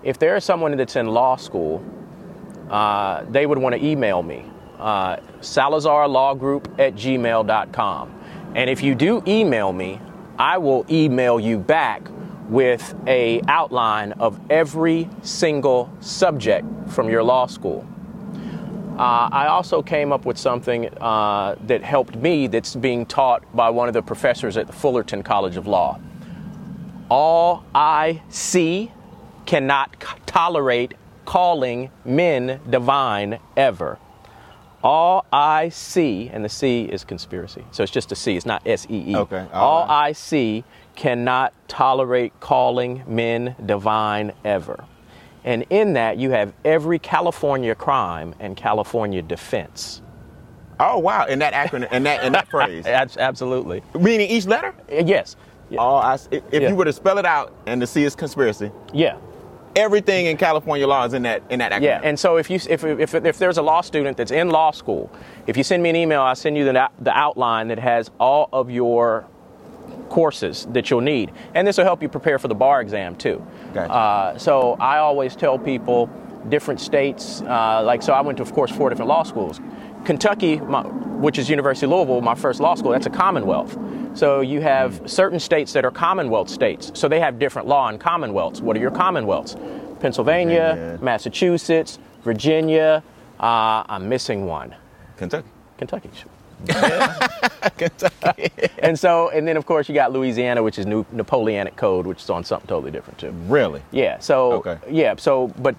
if 0.04 0.20
there 0.20 0.36
is 0.36 0.44
someone 0.44 0.76
that's 0.78 0.96
in 0.96 1.08
law 1.08 1.36
school, 1.36 1.84
uh, 2.70 3.24
they 3.30 3.46
would 3.46 3.58
want 3.58 3.76
to 3.76 3.84
email 3.84 4.22
me, 4.24 4.46
uh, 4.80 5.18
salazarlawgroup 5.42 6.80
at 6.80 6.96
gmail.com. 6.96 8.22
And 8.56 8.70
if 8.70 8.82
you 8.82 8.96
do 8.96 9.24
email 9.28 9.74
me, 9.74 10.00
I 10.38 10.58
will 10.58 10.86
email 10.90 11.40
you 11.40 11.58
back 11.58 12.08
with 12.50 12.94
a 13.08 13.42
outline 13.48 14.12
of 14.14 14.40
every 14.50 15.10
single 15.22 15.92
subject 16.00 16.66
from 16.90 17.10
your 17.10 17.24
law 17.24 17.48
school. 17.48 17.88
Uh, 18.98 19.28
I 19.30 19.48
also 19.48 19.82
came 19.82 20.14
up 20.14 20.26
with 20.26 20.38
something 20.38 20.88
uh, 21.02 21.56
that 21.68 21.84
helped 21.84 22.16
me 22.16 22.48
that's 22.48 22.76
being 22.76 23.06
taught 23.06 23.43
by 23.54 23.70
one 23.70 23.89
of 23.89 23.93
the 23.93 24.02
professors 24.02 24.56
at 24.56 24.68
the 24.68 24.74
Fullerton 24.74 25.22
College 25.22 25.58
of 25.58 25.68
Law. 25.68 26.00
All 27.10 27.66
I 27.76 28.22
see 28.30 28.91
cannot 29.46 30.02
c- 30.02 30.08
tolerate 30.26 30.93
calling 31.26 31.89
men 32.06 32.62
divine 32.70 33.39
ever. 33.58 34.00
All 34.82 35.26
I 35.34 35.70
see, 35.70 36.30
and 36.32 36.46
the 36.46 36.50
C 36.50 36.84
is 36.84 37.04
conspiracy. 37.04 37.66
So 37.72 37.84
it's 37.84 37.91
just 37.91 38.12
a 38.12 38.16
C, 38.16 38.38
it's 38.38 38.46
not 38.46 38.66
S 38.66 38.88
E 38.89 39.12
E. 39.12 39.16
Okay, 39.18 39.46
all 39.52 39.82
All 39.82 39.88
right. 39.88 40.08
I 40.08 40.12
see 40.14 40.64
cannot 40.96 41.54
tolerate 41.68 42.39
calling 42.39 43.04
men 43.08 43.56
divine 43.66 44.32
ever. 44.46 44.86
And 45.46 45.64
in 45.70 45.93
that, 45.93 46.18
you 46.18 46.32
have 46.32 46.54
every 46.66 47.00
California 47.00 47.76
crime 47.76 48.34
and 48.39 48.58
California 48.58 49.22
defense. 49.22 50.02
Oh 50.80 51.00
wow! 51.00 51.26
In 51.28 51.39
that 51.39 51.54
acronym, 51.54 51.89
in 51.93 52.04
that 52.04 52.24
in 52.26 52.34
that 52.34 52.48
phrase, 52.52 52.86
Absolutely. 52.86 53.82
meaning 53.98 54.30
each 54.30 54.46
letter. 54.46 54.74
Uh, 54.91 55.04
Yes. 55.06 55.38
Yeah. 55.70 55.80
Oh, 55.82 55.96
I, 55.96 56.16
if 56.32 56.43
Yeah. 56.52 56.70
you 56.70 56.76
were 56.76 56.86
to 56.86 56.93
spell 56.93 57.18
it 57.18 57.26
out 57.26 57.54
and 57.66 57.82
the 57.82 57.88
C 57.88 58.04
is 58.04 58.14
conspiracy, 58.16 58.72
yeah. 58.93 59.18
everything 59.76 60.26
in 60.28 60.38
California 60.38 60.86
law 60.88 61.06
is 61.06 61.14
in 61.14 61.24
that 61.24 61.43
in 61.50 61.60
that 61.60 61.72
acronym. 61.72 61.82
Yeah, 61.84 62.02
and 62.04 62.20
so 62.20 62.38
if 62.38 62.50
you 62.50 62.60
if, 62.70 62.84
if 62.84 63.14
if 63.16 63.38
there's 63.39 63.58
a 63.58 63.62
law 63.62 63.82
student 63.82 64.18
that's 64.18 64.32
in 64.32 64.50
law 64.50 64.72
school, 64.72 65.10
if 65.48 65.56
you 65.58 65.64
send 65.64 65.82
me 65.82 65.89
an 65.89 65.96
email, 65.96 66.22
I'll 66.22 66.36
send 66.36 66.58
you 66.58 66.66
the 66.66 66.89
the 67.00 67.12
outline 67.18 67.68
that 67.70 67.80
has 67.80 68.12
all 68.20 68.50
of 68.52 68.70
your 68.70 69.26
courses 70.10 70.68
that 70.72 70.89
you'll 70.89 71.02
need, 71.02 71.32
and 71.54 71.68
this 71.68 71.78
will 71.78 71.86
help 71.86 72.02
you 72.02 72.10
prepare 72.10 72.39
for 72.39 72.48
the 72.48 72.56
bar 72.56 72.82
exam 72.82 73.16
too. 73.16 73.46
Gotcha. 73.74 73.93
Uh, 73.93 74.38
so 74.38 74.74
I 74.80 74.98
always 74.98 75.36
tell 75.36 75.58
people 75.58 76.10
different 76.50 76.80
states, 76.80 77.41
uh, 77.41 77.82
like 77.84 78.04
so 78.04 78.14
I 78.14 78.22
went 78.22 78.38
to 78.38 78.43
of 78.43 78.54
course 78.54 78.72
four 78.72 78.89
different 78.89 79.10
law 79.10 79.24
schools. 79.24 79.60
Kentucky, 80.06 80.58
my, 80.60 80.84
which 80.84 81.39
is 81.39 81.50
University 81.50 81.88
of 81.88 81.91
Louisville, 81.91 82.22
my 82.22 82.36
first 82.36 82.60
law 82.60 82.76
school, 82.76 82.91
that's 82.91 83.08
a 83.08 83.10
Commonwealth. 83.10 83.76
So 84.16 84.41
you 84.41 84.62
have 84.62 85.02
certain 85.10 85.39
states 85.39 85.74
that 85.74 85.84
are 85.84 85.91
Commonwealth 85.91 86.50
states. 86.50 86.91
So 86.93 87.08
they 87.08 87.20
have 87.20 87.39
different 87.39 87.68
law 87.68 87.89
in 87.89 87.98
Commonwealths. 87.98 88.62
What 88.62 88.78
are 88.78 88.80
your 88.80 88.91
Commonwealths? 88.91 89.56
Pennsylvania, 90.00 90.76
Virginia. 90.76 91.00
Massachusetts, 91.02 92.00
Virginia. 92.24 93.04
Uh, 93.39 93.84
I'm 93.89 94.08
missing 94.08 94.46
one. 94.46 94.76
Kentucky. 95.18 95.48
Kentucky. 95.78 96.10
Kentucky. 97.78 98.51
And 98.80 98.97
so, 98.97 99.30
and 99.30 99.47
then 99.47 99.57
of 99.57 99.66
course 99.66 99.89
you 99.89 99.95
got 99.95 100.11
Louisiana, 100.11 100.61
which 100.63 100.78
is 100.80 100.86
New 100.86 101.05
Napoleonic 101.11 101.76
Code, 101.76 102.05
which 102.05 102.22
is 102.24 102.30
on 102.30 102.43
something 102.43 102.68
totally 102.68 102.91
different 102.91 103.20
too. 103.20 103.32
really? 103.47 103.82
Yeah. 103.91 104.20
So 104.20 104.53
Okay. 104.53 104.78
yeah. 104.89 105.16
So 105.18 105.47
but 105.59 105.76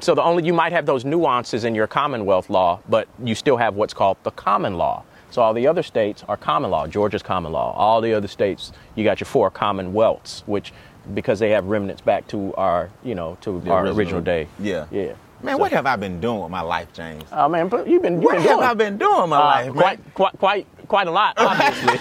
so 0.00 0.14
the 0.14 0.22
only 0.22 0.44
you 0.44 0.52
might 0.52 0.72
have 0.72 0.86
those 0.86 1.04
nuances 1.04 1.64
in 1.64 1.74
your 1.74 1.86
Commonwealth 1.86 2.50
law, 2.50 2.80
but 2.88 3.08
you 3.22 3.34
still 3.34 3.56
have 3.56 3.74
what's 3.74 3.94
called 3.94 4.16
the 4.22 4.30
common 4.32 4.74
law. 4.76 5.02
So 5.30 5.42
all 5.42 5.52
the 5.54 5.66
other 5.66 5.82
states 5.82 6.22
are 6.28 6.36
common 6.36 6.70
law. 6.70 6.86
Georgia's 6.86 7.22
common 7.22 7.52
law. 7.52 7.72
All 7.72 8.00
the 8.00 8.14
other 8.14 8.28
states, 8.28 8.72
you 8.94 9.02
got 9.04 9.18
your 9.20 9.26
four 9.26 9.50
commonwealths, 9.50 10.42
which 10.46 10.72
because 11.12 11.38
they 11.38 11.50
have 11.50 11.66
remnants 11.66 12.00
back 12.02 12.26
to 12.28 12.54
our 12.54 12.90
you 13.02 13.14
know 13.14 13.36
to 13.42 13.60
The 13.60 13.70
our 13.70 13.80
original- 13.82 13.98
original, 13.98 14.20
day. 14.22 14.48
yeah. 14.60 14.86
Yeah. 14.90 15.12
Man, 15.44 15.58
what 15.58 15.72
have 15.72 15.84
I 15.84 15.96
been 15.96 16.20
doing 16.20 16.40
with 16.40 16.50
my 16.50 16.62
life, 16.62 16.90
James? 16.94 17.22
Oh 17.30 17.48
man, 17.50 17.68
but 17.68 17.86
you've 17.86 18.00
been 18.02 18.14
you've 18.14 18.24
What 18.24 18.32
been 18.32 18.42
have 18.42 18.50
doing 18.56 18.68
I 18.68 18.74
been 18.74 18.96
doing 18.96 19.20
with 19.20 19.30
my 19.30 19.36
uh, 19.36 19.44
life, 19.44 19.66
man? 19.66 19.74
quite 19.74 20.14
quite 20.14 20.38
quite 20.38 20.66
quite 20.88 21.06
a 21.06 21.10
lot, 21.10 21.34
obviously. 21.38 21.98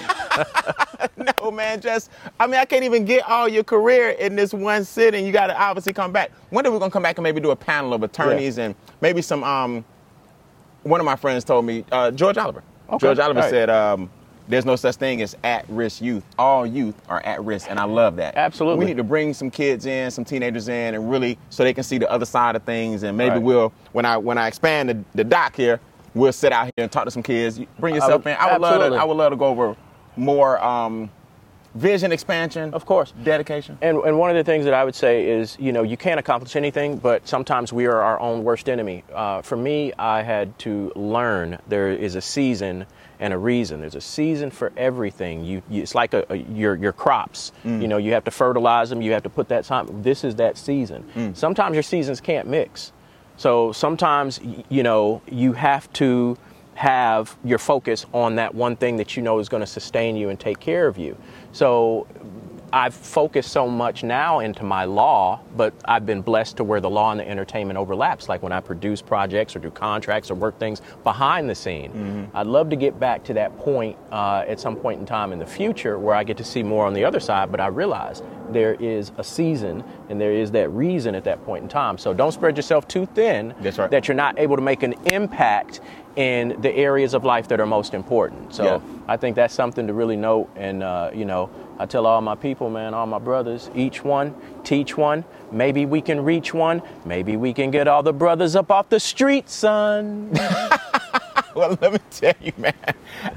no, 1.18 1.52
man, 1.52 1.82
just 1.82 2.10
I 2.39 2.48
mean, 2.48 2.56
I 2.56 2.64
can't 2.64 2.86
even 2.86 3.04
get 3.04 3.28
all 3.28 3.50
your 3.50 3.66
career 3.66 4.12
in 4.12 4.38
this 4.38 4.54
one 4.54 4.86
sitting. 4.86 5.26
You 5.26 5.34
got 5.34 5.48
to 5.48 5.62
obviously 5.62 5.91
come 5.91 6.14
back. 6.14 6.32
When 6.52 6.66
are 6.66 6.72
we 6.72 6.80
gonna 6.80 6.89
come 6.89 7.04
back 7.04 7.18
and 7.18 7.24
maybe 7.24 7.41
do 7.41 7.52
a 7.52 7.56
panel 7.56 7.94
of 7.94 8.02
attorneys 8.04 8.58
and 8.60 8.76
maybe 9.02 9.22
some? 9.22 9.44
Um, 9.44 9.84
one 10.84 11.00
of 11.02 11.06
my 11.06 11.16
friends 11.18 11.44
told 11.44 11.66
me 11.66 11.84
uh, 11.91 12.12
George 12.12 12.38
Oliver. 12.38 12.64
Okay, 12.89 13.08
George 13.08 13.20
Oliver 13.20 13.39
right. 13.41 13.50
said, 13.50 13.70
um, 13.70 14.10
"There's 14.48 14.66
no 14.66 14.76
such 14.76 14.96
thing 14.96 15.22
as 15.22 15.36
at-risk 15.44 16.02
youth. 16.02 16.24
All 16.38 16.66
youth 16.66 16.96
are 17.10 17.22
at 17.26 17.44
risk," 17.44 17.68
and 17.70 17.80
I 17.80 17.84
love 17.86 18.16
that. 18.18 18.36
Absolutely. 18.36 18.80
we 18.80 18.86
need 18.86 18.98
to 18.98 19.04
bring 19.04 19.34
some 19.34 19.50
kids 19.52 19.86
in, 19.86 20.12
some 20.12 20.26
teenagers 20.26 20.68
in, 20.68 20.96
and 20.96 21.10
really 21.10 21.38
so 21.50 21.64
they 21.64 21.74
can 21.74 21.84
see 21.84 21.98
the 21.98 22.10
other 22.12 22.26
side 22.26 22.56
of 22.56 22.64
things. 22.64 23.04
And 23.04 23.18
maybe 23.18 23.36
Right. 23.36 23.41
we'll 23.41 23.74
when 23.91 24.06
I 24.06 24.18
when 24.18 24.38
I 24.38 24.48
expand 24.48 24.89
the, 24.89 24.98
the 25.16 25.24
doc 25.24 25.56
here, 25.56 25.80
we'll 26.14 26.34
sit 26.34 26.52
out 26.52 26.66
here 26.66 26.74
and 26.78 26.91
talk 26.91 27.06
to 27.06 27.12
some 27.12 27.24
kids. 27.24 27.60
Bring 27.80 27.96
yourself 27.96 28.26
would- 28.26 28.32
in. 28.32 28.38
I 28.39 28.52
would 28.54 28.62
love 28.62 28.72
to. 28.72 28.76
absolutely. 28.76 28.98
I 29.00 29.04
would 29.04 29.18
love 29.18 29.32
to 29.32 29.38
go 29.38 29.46
over 29.46 29.76
more 30.16 30.64
um, 30.64 31.10
vision 31.76 32.12
expansion, 32.12 32.72
Of 32.72 32.86
course. 32.86 33.14
dedication. 33.24 33.80
And, 33.82 33.98
and 33.98 34.20
one 34.20 34.30
of 34.30 34.36
the 34.36 34.44
things 34.44 34.64
that 34.66 34.76
I 34.76 34.84
would 34.86 34.94
say 34.94 35.28
is, 35.28 35.58
you 35.60 35.72
know, 35.72 35.82
you 35.82 35.98
can't 35.98 36.20
accomplish 36.20 36.56
anything, 36.56 36.98
but 36.98 37.28
sometimes 37.28 37.74
we 37.74 37.88
are 37.88 38.00
our 38.00 38.20
own 38.20 38.44
worst 38.44 38.70
enemy. 38.70 39.04
Uh, 39.12 39.41
for 39.41 39.58
me, 39.58 39.91
I 39.98 40.22
had 40.22 40.60
to 40.60 40.91
learn 40.96 41.58
there 41.68 41.89
is 41.89 42.14
a 42.14 42.22
season 42.22 42.86
and 43.24 43.34
a 43.34 43.38
reason. 43.38 43.80
There's 43.80 43.95
a 43.95 44.01
season 44.01 44.51
for 44.51 44.74
everything. 44.76 45.45
You, 45.45 45.63
you 45.69 45.82
it's 45.82 45.95
like 45.95 46.13
a, 46.13 46.26
a, 46.30 46.36
your 46.36 46.76
your 46.76 46.91
crops. 46.91 47.53
Mm. 47.63 47.82
You 47.82 47.88
know, 47.88 47.97
you 47.97 48.11
have 48.11 48.26
to 48.26 48.32
fertilize 48.32 48.89
them. 48.89 49.01
You 49.01 49.13
have 49.13 49.24
to 49.24 49.30
put 49.30 49.47
that 49.47 49.63
time. 49.63 50.03
This 50.03 50.26
is 50.26 50.36
that 50.36 50.57
season. 50.57 51.05
Mm. 51.15 51.36
Sometimes 51.36 51.74
your 51.74 51.84
seasons 51.84 52.19
can't 52.19 52.49
mix. 52.49 52.91
So 53.38 53.71
sometimes, 53.71 54.41
you 54.67 54.84
know, 54.84 55.21
you 55.32 55.53
have 55.53 55.91
to 55.93 56.38
have 56.76 57.38
your 57.45 57.59
focus 57.59 58.05
on 58.13 58.36
that 58.36 58.53
one 58.53 58.76
thing 58.76 58.97
that 58.97 59.15
you 59.15 59.24
know 59.24 59.39
is 59.39 59.47
going 59.47 59.61
to 59.61 59.67
sustain 59.67 60.17
you 60.17 60.28
and 60.28 60.38
take 60.38 60.59
care 60.59 60.88
of 60.88 60.97
you. 60.97 61.15
So 61.53 62.05
I've 62.74 62.95
focused 62.95 63.51
so 63.51 63.67
much 63.67 64.03
now 64.03 64.39
into 64.39 64.63
my 64.63 64.86
law, 64.86 65.39
but 65.55 65.76
I've 65.86 66.07
been 66.07 66.24
blessed 66.24 66.57
to 66.57 66.63
where 66.63 66.82
the 66.82 66.89
law 66.89 67.11
and 67.11 67.19
the 67.19 67.30
entertainment 67.30 67.78
overlaps. 67.78 68.28
Like 68.28 68.41
when 68.41 68.51
I 68.51 68.61
produce 68.61 68.99
projects 68.99 69.55
or 69.55 69.59
do 69.59 69.69
contracts 69.69 70.32
or 70.32 70.34
work 70.36 70.57
things 70.57 70.82
behind 71.03 71.47
the 71.47 71.53
scene. 71.53 71.91
I'd 72.34 72.47
love 72.47 72.71
to 72.71 72.76
get 72.76 72.99
back 72.99 73.24
to 73.26 73.34
that 73.36 73.55
point 73.59 73.95
uh, 74.11 74.43
at 74.47 74.59
some 74.59 74.76
point 74.76 74.99
in 74.99 75.05
time 75.05 75.32
in 75.34 75.38
the 75.38 75.45
future 75.45 75.99
where 75.99 76.15
I 76.15 76.24
get 76.24 76.36
to 76.38 76.43
see 76.43 76.63
more 76.63 76.88
on 76.88 76.95
the 76.95 77.05
other 77.05 77.19
side. 77.19 77.51
But 77.51 77.59
I 77.59 77.67
realize 77.67 78.24
there 78.54 78.76
is 78.76 79.12
a 79.18 79.24
season 79.24 79.84
and 80.10 80.20
there 80.22 80.32
is 80.32 80.51
that 80.51 80.70
reason 80.72 81.16
at 81.16 81.24
that 81.26 81.43
point 81.45 81.64
in 81.64 81.70
time. 81.70 81.97
So 81.97 82.14
don't 82.14 82.32
spread 82.32 82.56
yourself 82.58 82.88
too 82.88 83.06
thin. 83.08 83.54
Right. 83.84 83.91
That 83.91 84.08
you're 84.08 84.16
not 84.16 84.39
able 84.39 84.56
to 84.56 84.62
make 84.62 84.84
an 84.84 84.93
impact 85.12 85.82
in 86.16 86.62
the 86.62 86.72
areas 86.72 87.14
of 87.16 87.24
life 87.26 87.47
that 87.47 87.60
are 87.60 87.66
most 87.66 87.93
important. 87.93 88.54
So 88.54 88.64
Yeah. 88.64 88.80
I 89.08 89.18
think 89.18 89.36
that's 89.36 89.54
something 89.54 89.88
to 89.88 89.93
really 89.93 90.16
note. 90.16 90.47
And, 90.56 90.84
uh, 90.84 91.10
you 91.14 91.26
know, 91.26 91.49
I 91.80 91.88
tell 91.88 92.06
all 92.06 92.22
my 92.22 92.36
people, 92.36 92.70
man, 92.70 92.93
all 92.93 93.08
my 93.08 93.18
brothers, 93.20 93.70
each 93.74 94.04
one, 94.04 94.36
teach 94.64 94.95
one. 94.95 95.26
Maybe 95.51 95.86
we 95.88 96.01
can 96.01 96.24
reach 96.24 96.54
one. 96.54 96.84
Maybe 97.04 97.36
we 97.36 97.51
can 97.51 97.72
get 97.72 97.88
all 97.88 98.04
the 98.04 98.14
brothers 98.14 98.56
up 98.56 98.72
off 98.72 98.89
the 98.89 98.99
street, 98.99 99.49
son. 99.49 100.32
Well, 101.64 101.78
let 101.82 101.93
me 101.93 101.99
tell 102.10 102.34
you, 102.41 102.51
man, 102.58 102.74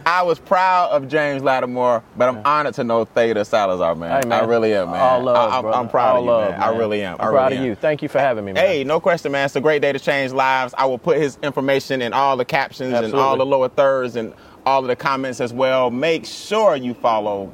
I 0.06 0.22
was 0.22 0.38
proud 0.38 0.90
of 0.90 1.06
James 1.06 1.42
Lattimore, 1.42 2.02
but 2.16 2.28
I'm 2.28 2.40
honored 2.46 2.72
to 2.74 2.84
know 2.84 3.04
Theta 3.04 3.44
Salazar, 3.44 3.94
man. 3.94 4.22
Hey, 4.22 4.28
man. 4.28 4.42
I 4.42 4.46
really 4.46 4.72
am, 4.72 4.90
man. 4.90 5.00
All 5.00 5.22
love, 5.22 5.52
I, 5.52 5.56
am 5.56 5.62
brother. 5.62 5.78
I'm 5.78 5.88
proud 5.90 6.16
All 6.16 6.18
of 6.20 6.24
you, 6.24 6.30
love, 6.30 6.50
man. 6.52 6.62
I 6.62 6.68
really 6.78 7.02
am. 7.02 7.16
I'm 7.16 7.20
I 7.20 7.24
really 7.26 7.36
proud 7.36 7.52
am. 7.52 7.58
of 7.58 7.64
you. 7.66 7.74
Thank 7.74 8.02
you 8.02 8.08
for 8.08 8.18
having 8.18 8.46
me, 8.46 8.52
man. 8.52 8.64
Hey, 8.64 8.84
no 8.84 9.00
question, 9.00 9.32
man. 9.32 9.44
It's 9.44 9.56
a 9.56 9.60
great 9.60 9.82
day 9.82 9.92
to 9.92 9.98
change 9.98 10.32
lives. 10.32 10.72
I 10.78 10.86
will 10.86 10.96
put 10.98 11.18
his 11.18 11.36
information 11.42 12.00
in 12.00 12.14
all 12.14 12.38
the 12.38 12.46
captions 12.46 12.94
and 12.94 13.12
all 13.14 13.36
the 13.36 13.44
lower 13.44 13.68
thirds 13.68 14.16
and 14.16 14.32
all 14.64 14.80
of 14.80 14.86
the 14.88 14.96
comments 14.96 15.40
as 15.42 15.52
well. 15.52 15.90
Make 15.90 16.24
sure 16.24 16.74
you 16.74 16.94
follow 16.94 17.52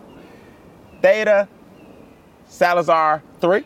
Theta 1.01 1.49
Salazar 2.47 3.21
3. 3.41 3.65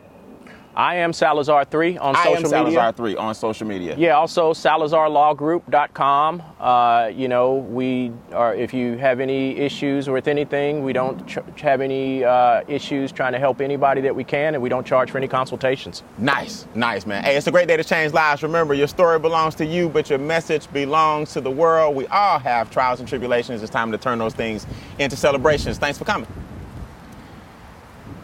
I 0.77 0.97
am 0.97 1.12
Salazar3 1.12 1.99
on 1.99 2.14
I 2.14 2.24
social 2.24 2.37
am 2.37 2.43
media. 2.43 2.79
Salazar 2.79 2.93
3 2.93 3.16
on 3.16 3.35
social 3.35 3.66
media. 3.66 3.95
Yeah, 3.97 4.11
also 4.16 4.53
salazarlawgroup.com. 4.53 6.43
Uh, 6.61 7.11
you 7.14 7.29
know, 7.29 7.55
we 7.55 8.12
are, 8.33 8.55
if 8.55 8.74
you 8.74 8.99
have 8.99 9.20
any 9.20 9.57
issues 9.57 10.11
with 10.11 10.29
anything, 10.29 10.85
we 10.85 10.93
don't 10.93 11.27
ch- 11.27 11.39
have 11.62 11.81
any 11.81 12.24
uh, 12.24 12.61
issues 12.68 13.11
trying 13.11 13.33
to 13.33 13.39
help 13.39 13.62
anybody 13.62 14.03
that 14.03 14.14
we 14.14 14.22
can, 14.22 14.53
and 14.53 14.62
we 14.62 14.68
don't 14.68 14.87
charge 14.87 15.11
for 15.11 15.16
any 15.16 15.29
consultations. 15.29 16.03
Nice, 16.18 16.66
nice, 16.74 17.07
man. 17.07 17.24
Hey, 17.24 17.37
it's 17.37 17.47
a 17.47 17.51
great 17.51 17.68
day 17.68 17.79
to 17.79 17.85
change 17.85 18.12
lives. 18.12 18.43
Remember, 18.43 18.74
your 18.74 18.89
story 18.89 19.18
belongs 19.18 19.55
to 19.55 19.64
you, 19.64 19.89
but 19.89 20.11
your 20.11 20.18
message 20.18 20.70
belongs 20.74 21.33
to 21.33 21.41
the 21.41 21.51
world. 21.51 21.97
We 21.97 22.07
all 22.09 22.39
have 22.39 22.70
trials 22.70 23.01
and 23.01 23.09
tribulations. 23.09 23.62
It's 23.62 23.72
time 23.72 23.91
to 23.93 23.99
turn 23.99 24.18
those 24.18 24.35
things 24.35 24.66
into 24.99 25.16
celebrations. 25.16 25.79
Thanks 25.79 25.97
for 25.97 26.05
coming. 26.05 26.29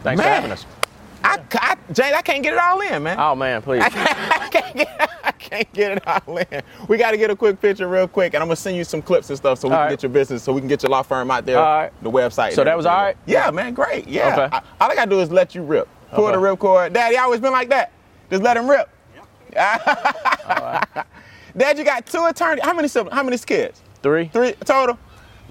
Thanks 0.03 0.19
Man. 0.21 0.27
for 0.27 0.29
having 0.29 0.51
us. 0.51 0.65
I, 1.23 1.39
I, 1.53 1.77
James, 1.93 2.13
I 2.15 2.21
can't 2.21 2.43
get 2.43 2.53
it 2.53 2.59
all 2.59 2.81
in, 2.81 3.03
man. 3.03 3.17
Oh, 3.19 3.35
man, 3.35 3.61
please. 3.61 3.81
I 3.85 4.49
can't, 4.51 4.75
get, 4.75 5.09
I 5.23 5.31
can't 5.31 5.71
get 5.73 5.91
it 5.97 6.07
all 6.07 6.37
in. 6.37 6.61
We 6.87 6.97
got 6.97 7.11
to 7.11 7.17
get 7.17 7.29
a 7.29 7.35
quick 7.35 7.61
picture 7.61 7.87
real 7.87 8.07
quick, 8.07 8.33
and 8.33 8.41
I'm 8.41 8.47
gonna 8.47 8.55
send 8.57 8.75
you 8.75 8.83
some 8.83 9.01
clips 9.01 9.29
and 9.29 9.37
stuff 9.37 9.59
so 9.59 9.67
we 9.69 9.73
All 9.73 9.79
can 9.79 9.85
right. 9.85 9.89
get 9.91 10.03
your 10.03 10.09
business, 10.11 10.43
so 10.43 10.51
we 10.53 10.59
can 10.61 10.67
get 10.67 10.83
your 10.83 10.89
law 10.89 11.01
firm 11.01 11.31
out 11.31 11.45
there, 11.45 11.59
All 11.59 11.81
right. 11.83 12.03
the 12.03 12.11
website. 12.11 12.53
So 12.53 12.63
that 12.63 12.75
was 12.75 12.85
all 12.85 12.97
right? 12.97 13.17
Yeah, 13.25 13.49
man, 13.51 13.73
great. 13.73 14.07
Yeah. 14.07 14.33
Okay. 14.33 14.49
I- 14.57 14.61
all 14.81 14.91
I 14.91 14.95
gotta 14.95 15.09
do 15.09 15.19
is 15.21 15.31
let 15.31 15.55
you 15.55 15.63
rip. 15.63 15.87
Pull 16.11 16.25
Okay. 16.25 16.33
the 16.33 16.39
rip 16.39 16.59
cord. 16.59 16.93
Daddy 16.93 17.17
always 17.17 17.39
been 17.39 17.53
like 17.53 17.69
that. 17.69 17.91
Just 18.29 18.43
let 18.43 18.57
him 18.57 18.69
rip. 18.69 18.89
Dad, 19.53 20.87
you 21.77 21.83
got 21.83 22.05
two 22.05 22.25
attorneys. 22.25 22.63
How 22.63 22.73
many 22.73 22.87
siblings? 22.87 23.15
How 23.15 23.23
many 23.23 23.37
kids? 23.37 23.81
Three? 24.01 24.27
Three 24.27 24.53
total. 24.65 24.97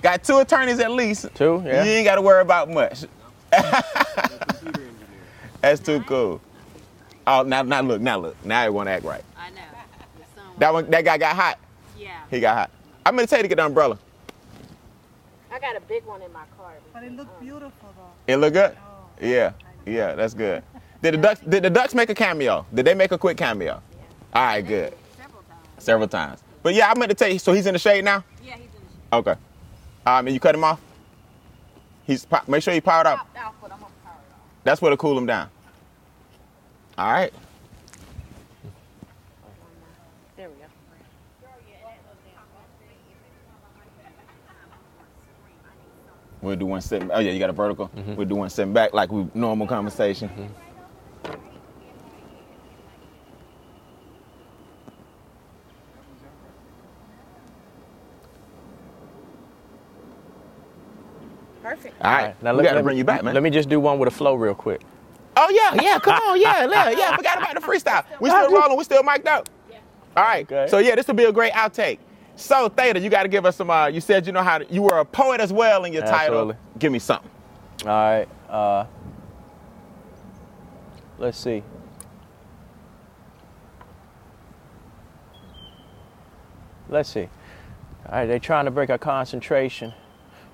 Got 0.02 0.24
two 0.24 0.38
attorneys 0.38 0.80
at 0.80 0.90
least. 0.90 1.28
Two, 1.34 1.62
yeah. 1.64 1.84
You 1.84 1.90
ain't 1.92 2.04
got 2.04 2.16
to 2.16 2.22
worry 2.22 2.42
about 2.42 2.68
much. 2.68 3.04
That's 5.62 5.80
too 5.80 6.00
cool. 6.00 6.40
Oh, 7.26 7.42
now, 7.42 7.62
now 7.62 7.80
look, 7.80 8.00
now 8.00 8.18
look, 8.18 8.44
now 8.44 8.64
it 8.66 8.74
won't 8.74 8.88
act 8.88 9.04
right. 9.04 9.24
I 9.36 9.50
know. 9.50 9.56
The 10.18 10.24
sun 10.34 10.48
was- 10.50 10.58
That 10.58 10.72
one, 10.72 10.90
that 10.90 11.04
guy 11.04 11.18
got 11.18 11.36
hot. 11.36 11.58
yeah. 11.96 12.20
He 12.30 12.40
got 12.40 12.56
hot. 12.56 12.70
I'm 13.06 13.14
gonna 13.16 13.26
tell 13.26 13.38
you 13.38 13.42
to 13.44 13.48
get 13.48 13.56
the 13.56 13.64
umbrella. 13.66 13.98
I 15.52 15.58
got 15.58 15.76
a 15.76 15.80
big 15.80 16.04
one 16.04 16.22
in 16.22 16.32
my 16.32 16.44
car. 16.58 16.72
But 16.92 17.04
it 17.04 17.12
looked 17.12 17.40
beautiful 17.40 17.70
though. 17.96 18.32
It 18.32 18.36
look 18.36 18.52
good. 18.54 18.76
Oh. 18.76 19.04
Yeah, 19.24 19.52
yeah, 19.86 20.14
that's 20.14 20.34
good. 20.34 20.62
Did 21.02 21.14
the 21.14 21.18
ducks? 21.18 21.40
Did 21.40 21.62
the 21.64 21.70
ducks 21.70 21.94
make 21.94 22.10
a 22.10 22.14
cameo? 22.14 22.66
Did 22.74 22.86
they 22.86 22.94
make 22.94 23.12
a 23.12 23.18
quick 23.18 23.36
cameo? 23.36 23.80
Yeah. 23.92 24.02
All 24.34 24.44
right, 24.46 24.60
good. 24.66 24.94
Several 25.16 25.42
times. 25.42 25.68
Several 25.84 26.08
times. 26.08 26.42
But 26.62 26.74
yeah, 26.74 26.90
I 26.90 26.98
meant 26.98 27.10
to 27.10 27.14
tell 27.14 27.28
you. 27.28 27.38
So 27.38 27.52
he's 27.52 27.66
in 27.66 27.72
the 27.74 27.78
shade 27.78 28.04
now. 28.04 28.24
Yeah, 28.42 28.52
he's 28.54 28.64
in 28.66 28.70
the 28.72 28.78
shade. 28.78 29.12
Okay. 29.12 29.34
Um, 30.06 30.26
and 30.26 30.30
you 30.34 30.40
cut 30.40 30.54
him 30.54 30.64
off. 30.64 30.80
He's 32.04 32.24
po- 32.24 32.40
make 32.48 32.62
sure 32.62 32.74
he 32.74 32.80
powered 32.80 33.06
up. 33.06 33.18
Popped 33.18 33.36
out, 33.36 33.60
That's 34.64 34.80
what'll 34.80 34.96
cool 34.96 35.18
him 35.18 35.26
down. 35.26 35.50
All 36.96 37.12
right. 37.12 37.32
There 40.36 40.48
we 40.48 40.54
go. 40.56 40.62
We'll 46.40 46.56
do 46.56 46.66
one 46.66 46.80
sitting. 46.80 47.10
Oh 47.12 47.18
yeah, 47.20 47.30
you 47.30 47.38
got 47.38 47.50
a 47.50 47.52
vertical. 47.52 47.88
Mm-hmm. 47.88 48.16
We'll 48.16 48.28
do 48.28 48.34
one 48.36 48.50
sitting 48.50 48.72
back 48.72 48.92
like 48.92 49.10
we 49.10 49.26
normal 49.34 49.66
conversation. 49.66 50.28
Mm-hmm. 50.28 50.61
Perfect. 61.72 61.94
All 62.02 62.12
right. 62.12 62.42
Now, 62.42 62.52
we 62.52 62.58
let- 62.58 62.64
gotta 62.64 62.82
bring 62.82 62.98
you 62.98 63.04
back, 63.04 63.22
man. 63.22 63.32
Let 63.34 63.42
me 63.42 63.50
just 63.50 63.68
do 63.68 63.80
one 63.80 63.98
with 63.98 64.08
a 64.08 64.10
flow 64.12 64.34
real 64.34 64.54
quick. 64.54 64.82
Oh 65.36 65.48
yeah, 65.48 65.82
yeah. 65.82 65.98
Come 65.98 66.14
on, 66.14 66.38
yeah, 66.38 66.66
yeah, 66.68 66.90
yeah. 66.90 67.10
I 67.12 67.16
forgot 67.16 67.38
about 67.38 67.54
the 67.54 67.60
freestyle. 67.60 68.04
We 68.20 68.28
still 68.28 68.52
rolling. 68.52 68.76
We 68.76 68.84
still 68.84 69.02
mic'd 69.02 69.26
up. 69.26 69.48
All 70.14 70.22
right. 70.22 70.44
Okay. 70.44 70.68
So 70.70 70.76
yeah, 70.78 70.94
this 70.94 71.06
will 71.06 71.14
be 71.14 71.24
a 71.24 71.32
great 71.32 71.54
outtake. 71.54 71.98
So 72.36 72.68
Theta, 72.68 73.00
you 73.00 73.08
got 73.08 73.22
to 73.22 73.28
give 73.30 73.46
us 73.46 73.56
some. 73.56 73.70
Uh, 73.70 73.86
you 73.86 74.02
said 74.02 74.26
you 74.26 74.32
know 74.32 74.42
how 74.42 74.58
to, 74.58 74.66
you 74.70 74.82
were 74.82 74.98
a 74.98 75.04
poet 75.04 75.40
as 75.40 75.50
well 75.50 75.84
in 75.84 75.92
your 75.94 76.02
Absolutely. 76.04 76.54
title. 76.54 76.62
Give 76.78 76.92
me 76.92 76.98
something. 76.98 77.30
All 77.84 77.88
right. 77.88 78.28
Uh, 78.50 78.84
let's 81.18 81.38
see. 81.38 81.62
Let's 86.90 87.08
see. 87.08 87.28
All 88.06 88.12
right, 88.18 88.26
they're 88.26 88.38
trying 88.38 88.66
to 88.66 88.70
break 88.70 88.90
our 88.90 88.98
concentration, 88.98 89.94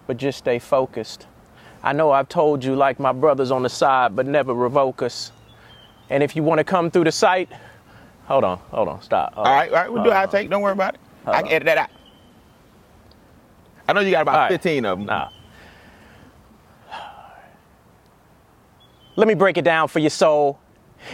but 0.08 0.16
just 0.16 0.38
stay 0.38 0.58
focused. 0.58 1.28
I 1.84 1.92
know 1.92 2.10
I've 2.10 2.28
told 2.28 2.64
you, 2.64 2.74
like 2.74 2.98
my 2.98 3.12
brothers 3.12 3.52
on 3.52 3.62
the 3.62 3.68
side, 3.68 4.16
but 4.16 4.26
never 4.26 4.52
revoke 4.52 5.02
us. 5.02 5.30
And 6.10 6.22
if 6.24 6.34
you 6.34 6.42
want 6.42 6.58
to 6.58 6.64
come 6.64 6.90
through 6.90 7.04
the 7.04 7.12
site, 7.12 7.50
hold 8.24 8.42
on, 8.42 8.58
hold 8.70 8.88
on, 8.88 9.02
stop. 9.02 9.34
All 9.36 9.44
right, 9.44 9.68
all 9.70 9.76
right. 9.76 9.92
We'll 9.92 10.02
do 10.02 10.10
Uh, 10.10 10.26
take. 10.26 10.50
Don't 10.50 10.62
worry 10.62 10.72
about 10.72 10.94
it. 10.94 11.00
I 11.26 11.36
can 11.42 11.46
on. 11.48 11.52
edit 11.52 11.66
that 11.66 11.78
out. 11.78 11.90
I 13.86 13.92
know 13.92 14.00
you 14.00 14.10
got 14.10 14.22
about 14.22 14.36
right. 14.36 14.50
15 14.50 14.84
of 14.86 14.98
them. 14.98 15.06
Nah. 15.06 15.28
Let 19.16 19.28
me 19.28 19.34
break 19.34 19.56
it 19.58 19.64
down 19.64 19.88
for 19.88 19.98
your 19.98 20.10
soul. 20.10 20.58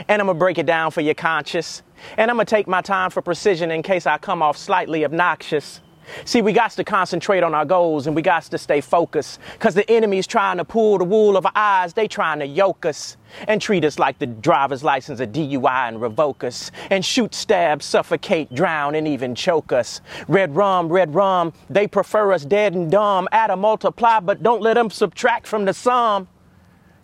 And 0.09 0.21
I'm 0.21 0.27
gonna 0.27 0.39
break 0.39 0.59
it 0.59 0.67
down 0.67 0.91
for 0.93 1.01
your 1.01 1.15
conscious. 1.15 1.83
And 2.17 2.31
I'm 2.31 2.37
gonna 2.37 2.45
take 2.47 2.67
my 2.69 2.81
time 2.81 3.11
for 3.11 3.23
precision 3.23 3.71
in 3.71 3.83
case 3.83 4.07
I 4.07 4.19
come 4.19 4.41
off 4.43 4.57
slightly 4.57 5.05
obnoxious. 5.05 5.81
See, 6.25 6.43
we 6.43 6.53
got 6.53 6.73
to 6.73 6.85
concentrate 6.85 7.43
on 7.43 7.55
our 7.55 7.65
goals 7.65 8.07
and 8.07 8.15
we 8.15 8.23
got 8.23 8.45
to 8.45 8.59
stay 8.59 8.81
focused. 8.81 9.41
Cause 9.59 9.75
the 9.75 9.89
enemy's 9.91 10.27
trying 10.27 10.59
to 10.59 10.65
pull 10.65 10.99
the 10.99 11.05
wool 11.05 11.37
of 11.37 11.47
our 11.47 11.53
eyes. 11.55 11.93
They 11.93 12.09
trying 12.09 12.39
to 12.41 12.47
yoke 12.47 12.87
us 12.87 13.17
and 13.49 13.61
treat 13.61 13.85
us 13.85 13.99
like 13.99 14.19
the 14.19 14.27
driver's 14.27 14.85
license 14.85 15.21
of 15.21 15.31
DUI 15.31 15.89
and 15.89 16.01
revoke 16.01 16.45
us. 16.45 16.71
And 16.91 17.05
shoot, 17.05 17.35
stab, 17.35 17.83
suffocate, 17.83 18.55
drown, 18.55 18.95
and 18.95 19.09
even 19.09 19.35
choke 19.35 19.73
us. 19.73 20.01
Red 20.29 20.55
rum, 20.55 20.89
red 20.89 21.15
rum, 21.15 21.53
they 21.71 21.87
prefer 21.87 22.33
us 22.33 22.45
dead 22.45 22.75
and 22.75 22.91
dumb. 22.91 23.29
Add 23.33 23.51
or 23.51 23.57
multiply, 23.57 24.21
but 24.21 24.43
don't 24.43 24.63
let 24.63 24.75
them 24.75 24.91
subtract 24.91 25.47
from 25.47 25.65
the 25.65 25.75
sum. 25.75 26.29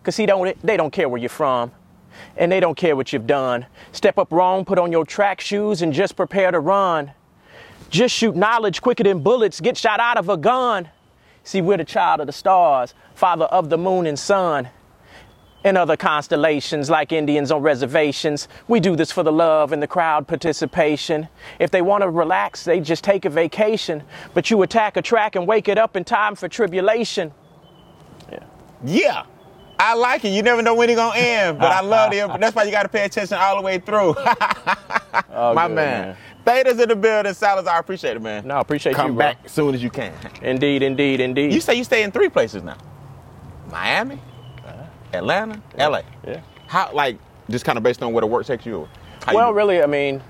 Cause 0.03 0.17
he 0.17 0.25
don't, 0.25 0.59
they 0.63 0.77
don't 0.77 0.91
care 0.91 1.09
where 1.09 1.19
you're 1.19 1.29
from. 1.29 1.71
And 2.35 2.51
they 2.51 2.59
don't 2.59 2.75
care 2.75 2.95
what 2.95 3.13
you've 3.13 3.27
done. 3.27 3.65
Step 3.91 4.17
up 4.17 4.31
wrong, 4.31 4.65
put 4.65 4.77
on 4.77 4.91
your 4.91 5.05
track 5.05 5.39
shoes, 5.39 5.81
and 5.81 5.93
just 5.93 6.15
prepare 6.15 6.51
to 6.51 6.59
run. 6.59 7.13
Just 7.91 8.15
shoot 8.15 8.35
knowledge 8.37 8.81
quicker 8.81 9.03
than 9.03 9.19
bullets 9.19 9.59
get 9.59 9.77
shot 9.77 9.99
out 9.99 10.17
of 10.17 10.29
a 10.29 10.37
gun. 10.37 10.89
See, 11.43 11.61
we're 11.61 11.77
the 11.77 11.83
child 11.83 12.21
of 12.21 12.27
the 12.27 12.33
stars, 12.33 12.93
father 13.15 13.45
of 13.45 13.69
the 13.69 13.77
moon 13.77 14.07
and 14.07 14.17
sun. 14.17 14.69
And 15.63 15.77
other 15.77 15.97
constellations 15.97 16.89
like 16.89 17.11
Indians 17.11 17.51
on 17.51 17.61
reservations. 17.61 18.47
We 18.67 18.79
do 18.79 18.95
this 18.95 19.11
for 19.11 19.21
the 19.21 19.31
love 19.31 19.73
and 19.73 19.83
the 19.83 19.87
crowd 19.87 20.27
participation. 20.27 21.27
If 21.59 21.69
they 21.69 21.83
want 21.83 22.01
to 22.01 22.09
relax, 22.09 22.63
they 22.63 22.79
just 22.79 23.03
take 23.03 23.25
a 23.25 23.29
vacation. 23.29 24.01
But 24.33 24.49
you 24.49 24.59
attack 24.63 24.97
a 24.97 25.03
track 25.03 25.35
and 25.35 25.45
wake 25.45 25.67
it 25.67 25.77
up 25.77 25.95
in 25.95 26.03
time 26.03 26.33
for 26.35 26.47
tribulation. 26.47 27.31
Yeah. 28.31 28.39
Yeah. 28.83 29.23
I 29.77 29.95
like 29.95 30.23
it. 30.25 30.29
You 30.29 30.41
never 30.43 30.61
know 30.61 30.75
when 30.75 30.89
it's 30.89 30.97
gonna 30.97 31.17
end, 31.17 31.59
but 31.59 31.71
I 31.71 31.81
love 31.81 32.13
it. 32.13 32.27
That's 32.39 32.55
why 32.55 32.63
you 32.63 32.71
gotta 32.71 32.89
pay 32.89 33.03
attention 33.03 33.37
all 33.39 33.57
the 33.57 33.61
way 33.63 33.79
through. 33.79 34.15
Oh, 35.33 35.53
My 35.53 35.67
good, 35.67 35.75
man. 35.75 36.17
Theta's 36.45 36.79
in 36.79 36.89
the 36.89 36.95
building. 36.95 37.33
Salazar, 37.33 37.75
I 37.75 37.79
appreciate 37.79 38.17
it, 38.17 38.21
man. 38.21 38.47
No, 38.47 38.55
I 38.55 38.61
appreciate 38.61 38.95
Come 38.95 39.11
you, 39.11 39.13
bro. 39.13 39.19
back 39.27 39.39
as 39.45 39.51
soon 39.51 39.75
as 39.75 39.83
you 39.83 39.89
can. 39.89 40.13
Indeed, 40.41 40.81
indeed, 40.83 41.19
indeed. 41.19 41.53
You 41.53 41.61
say 41.61 41.75
you 41.75 41.83
stay 41.83 42.03
in 42.03 42.11
three 42.11 42.29
places 42.29 42.63
now. 42.63 42.77
Miami, 43.69 44.19
Atlanta, 45.13 45.61
LA. 45.77 46.01
yeah. 46.25 46.41
How 46.67 46.91
like 46.93 47.17
just 47.49 47.65
kind 47.65 47.77
of 47.77 47.83
based 47.83 48.01
on 48.01 48.13
where 48.13 48.21
the 48.21 48.27
work 48.27 48.45
takes 48.45 48.65
you? 48.65 48.87
How 49.25 49.35
Well, 49.35 49.53
really, 49.53 49.81
I 49.83 49.85
mean, 49.85 50.21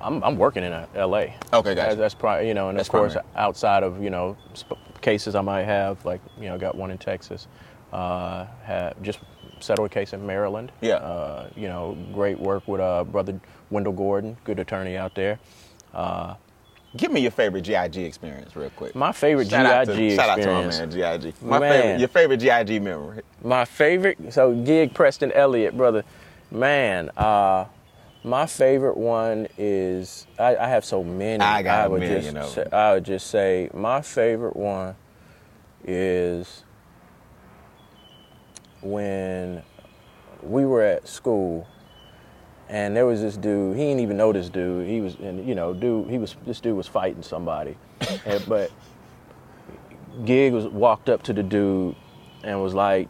I'm, 0.00 0.22
I'm 0.22 0.36
working 0.36 0.64
in 0.64 0.72
uh, 0.72 0.86
L.A. 0.94 1.34
Okay, 1.52 1.74
gotcha. 1.74 1.74
That's, 1.74 1.96
that's 1.96 2.14
probably 2.14 2.48
you 2.48 2.54
know, 2.54 2.68
and 2.68 2.78
That's 2.78 2.88
of 2.88 2.92
course, 2.92 3.12
primary. 3.14 3.32
outside 3.36 3.82
of 3.82 4.02
you 4.02 4.10
know 4.10 4.36
sp- 4.54 4.78
cases 5.00 5.34
I 5.34 5.40
might 5.40 5.64
have, 5.64 6.04
like 6.04 6.20
you 6.38 6.48
know, 6.48 6.58
got 6.58 6.74
one 6.76 6.90
in 6.90 6.98
Texas. 6.98 7.46
Uh, 7.92 8.46
have 8.64 9.00
just 9.02 9.18
settled 9.62 9.86
a 9.86 9.88
case 9.94 10.12
in 10.12 10.26
Maryland. 10.26 10.72
Yeah. 10.80 10.94
Uh, 10.96 11.48
you 11.56 11.68
know, 11.68 11.96
great 12.12 12.38
work 12.38 12.66
with 12.68 12.80
uh, 12.80 13.04
brother 13.04 13.40
Wendell 13.70 13.92
Gordon, 13.92 14.36
good 14.44 14.58
attorney 14.58 14.96
out 14.96 15.14
there. 15.14 15.38
Uh, 15.94 16.34
Give 16.94 17.10
me 17.10 17.20
your 17.22 17.30
favorite 17.30 17.64
GIG 17.64 17.96
experience 17.96 18.54
real 18.54 18.68
quick. 18.70 18.94
my 18.94 19.12
favorite 19.12 19.48
shout 19.48 19.64
out 19.64 19.86
to, 19.86 19.96
GIG 19.96 20.14
shout 20.16 20.28
out 20.28 20.42
to 20.42 20.46
my 20.46 20.66
man 20.66 20.90
GIG. 20.90 21.34
My 21.42 21.58
Man. 21.58 21.70
favorite, 21.72 21.98
your 22.00 22.08
favorite 22.08 22.40
GIG 22.40 22.82
memory. 22.82 23.22
My 23.42 23.64
favorite, 23.64 24.18
so 24.32 24.54
gig 24.54 24.92
Preston 24.92 25.32
Elliott, 25.32 25.74
brother, 25.74 26.04
man. 26.50 27.08
Uh, 27.16 27.64
my 28.24 28.44
favorite 28.44 28.98
one 28.98 29.48
is 29.56 30.26
I, 30.38 30.54
I 30.56 30.68
have 30.68 30.84
so 30.84 31.02
many. 31.02 31.42
I 31.42 31.62
got 31.62 31.86
a 31.86 31.90
would 31.90 32.00
million 32.00 32.34
just 32.34 32.58
of 32.58 32.64
say, 32.70 32.76
I 32.76 32.92
would 32.94 33.04
just 33.04 33.26
say 33.28 33.70
my 33.72 34.02
favorite 34.02 34.54
one 34.54 34.94
is 35.84 36.62
when 38.82 39.62
we 40.42 40.66
were 40.66 40.82
at 40.82 41.06
school 41.08 41.66
and 42.68 42.96
there 42.96 43.06
was 43.06 43.20
this 43.20 43.36
dude 43.36 43.76
he 43.76 43.84
didn't 43.84 44.00
even 44.00 44.16
know 44.16 44.32
this 44.32 44.48
dude 44.48 44.88
he 44.88 45.00
was 45.00 45.14
and 45.16 45.46
you 45.46 45.54
know 45.54 45.72
dude 45.72 46.08
he 46.08 46.18
was 46.18 46.36
this 46.46 46.60
dude 46.60 46.76
was 46.76 46.88
fighting 46.88 47.22
somebody 47.22 47.76
and, 48.26 48.44
but 48.48 48.70
Gig 50.24 50.52
was 50.52 50.66
walked 50.66 51.08
up 51.08 51.22
to 51.24 51.32
the 51.32 51.42
dude 51.42 51.96
and 52.42 52.62
was 52.62 52.74
like, 52.74 53.08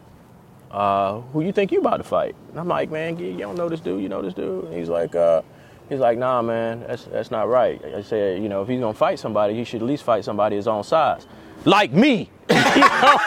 uh, 0.71 1.21
"Who 1.33 1.43
you 1.43 1.53
think 1.53 1.73
you 1.73 1.81
about 1.81 1.99
to 1.99 2.05
fight?" 2.05 2.35
And 2.51 2.61
I'm 2.61 2.69
like, 2.69 2.91
"Man, 2.91 3.17
Gig, 3.17 3.35
you 3.35 3.41
don't 3.41 3.57
know 3.57 3.69
this 3.69 3.81
dude. 3.81 4.03
You 4.03 4.09
know 4.09 4.23
this 4.23 4.35
dude?" 4.35 4.67
And 4.67 4.75
he's 4.75 4.89
like, 4.89 5.15
uh, 5.15 5.43
"He's 5.89 5.99
like, 5.99 6.19
nah, 6.19 6.43
man, 6.43 6.85
that's 6.87 7.05
that's 7.05 7.31
not 7.31 7.49
right." 7.49 7.83
I 7.85 8.03
said, 8.03 8.43
"You 8.43 8.49
know, 8.49 8.63
if 8.63 8.69
he's 8.69 8.81
gonna 8.81 8.95
fight 8.95 9.19
somebody, 9.19 9.55
he 9.55 9.65
should 9.65 9.83
at 9.83 9.89
least 9.89 10.05
fight 10.05 10.25
somebody 10.25 10.57
his 10.57 10.69
own 10.69 10.85
size, 10.85 11.27
like 11.65 11.93
me." 11.93 12.29
you 12.53 12.57
know, 12.81 13.19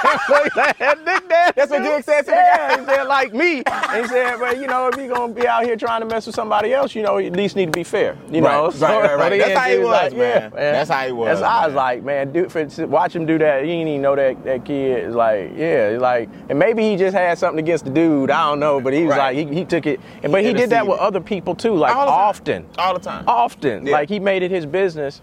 That's 1.56 1.72
what 1.72 1.84
Gig 1.84 2.04
said 2.04 2.22
to 2.24 2.26
the 2.26 2.32
yeah, 2.32 2.80
he 2.80 2.86
said 2.86 3.04
like 3.06 3.34
me. 3.34 3.64
And 3.66 4.02
he 4.04 4.08
said, 4.08 4.38
but 4.40 4.58
you 4.60 4.68
know, 4.68 4.88
if 4.90 4.98
you're 4.98 5.08
gonna 5.08 5.34
be 5.34 5.48
out 5.48 5.64
here 5.64 5.76
trying 5.76 6.02
to 6.02 6.06
mess 6.08 6.26
with 6.28 6.36
somebody 6.36 6.74
else, 6.74 6.94
you 6.94 7.02
know, 7.02 7.18
you 7.18 7.28
at 7.28 7.34
least 7.36 7.56
need 7.56 7.66
to 7.68 7.72
be 7.72 7.84
fair. 7.84 8.18
You 8.30 8.42
know, 8.42 8.70
Right, 8.70 8.82
right, 8.82 9.02
right, 9.04 9.16
right. 9.32 9.40
That's 9.40 9.58
how 9.60 9.70
he 9.70 9.78
was 9.78 9.88
like, 9.88 10.12
man. 10.16 10.52
yeah, 10.54 10.72
That's 10.72 10.90
how 10.90 11.06
he 11.06 11.12
was, 11.12 11.40
That's 11.40 11.42
how 11.50 11.60
I 11.62 11.66
was 11.68 11.76
like, 11.76 12.04
man, 12.04 12.32
dude, 12.34 12.52
for, 12.52 12.66
watch 12.88 13.16
him 13.16 13.26
do 13.26 13.38
that, 13.40 13.64
he 13.64 13.72
didn't 13.72 13.88
even 13.88 14.02
know 14.02 14.16
that 14.16 14.44
that 14.44 14.66
kid 14.66 15.06
is 15.06 15.16
like, 15.16 15.52
yeah, 15.56 15.98
like, 16.00 16.30
and 16.50 16.60
maybe 16.60 16.84
he 16.84 16.96
just 16.96 17.16
had 17.16 17.38
something 17.38 17.64
against 17.64 17.86
the 17.86 17.92
dude. 17.92 18.30
I 18.30 18.50
don't 18.50 18.60
know, 18.60 18.80
but 18.80 18.94
he 18.94 19.04
was 19.06 19.16
Right. 19.18 19.36
like, 19.36 19.50
he, 19.50 19.56
he 19.56 19.66
took 19.66 19.86
it, 19.88 20.00
and 20.24 20.32
but 20.32 20.44
he 20.44 20.54
did 20.54 20.70
that 20.72 20.86
with 20.86 21.00
other 21.00 21.22
people 21.22 21.56
too, 21.56 21.74
like 21.76 21.96
All 21.96 22.10
often, 22.10 22.66
All 22.78 22.94
the 22.94 23.00
time. 23.00 23.24
often, 23.28 23.88
Yeah. 23.88 23.94
like 23.94 24.10
he 24.10 24.20
made 24.20 24.44
it 24.44 24.52
his 24.52 24.66
business 24.66 25.22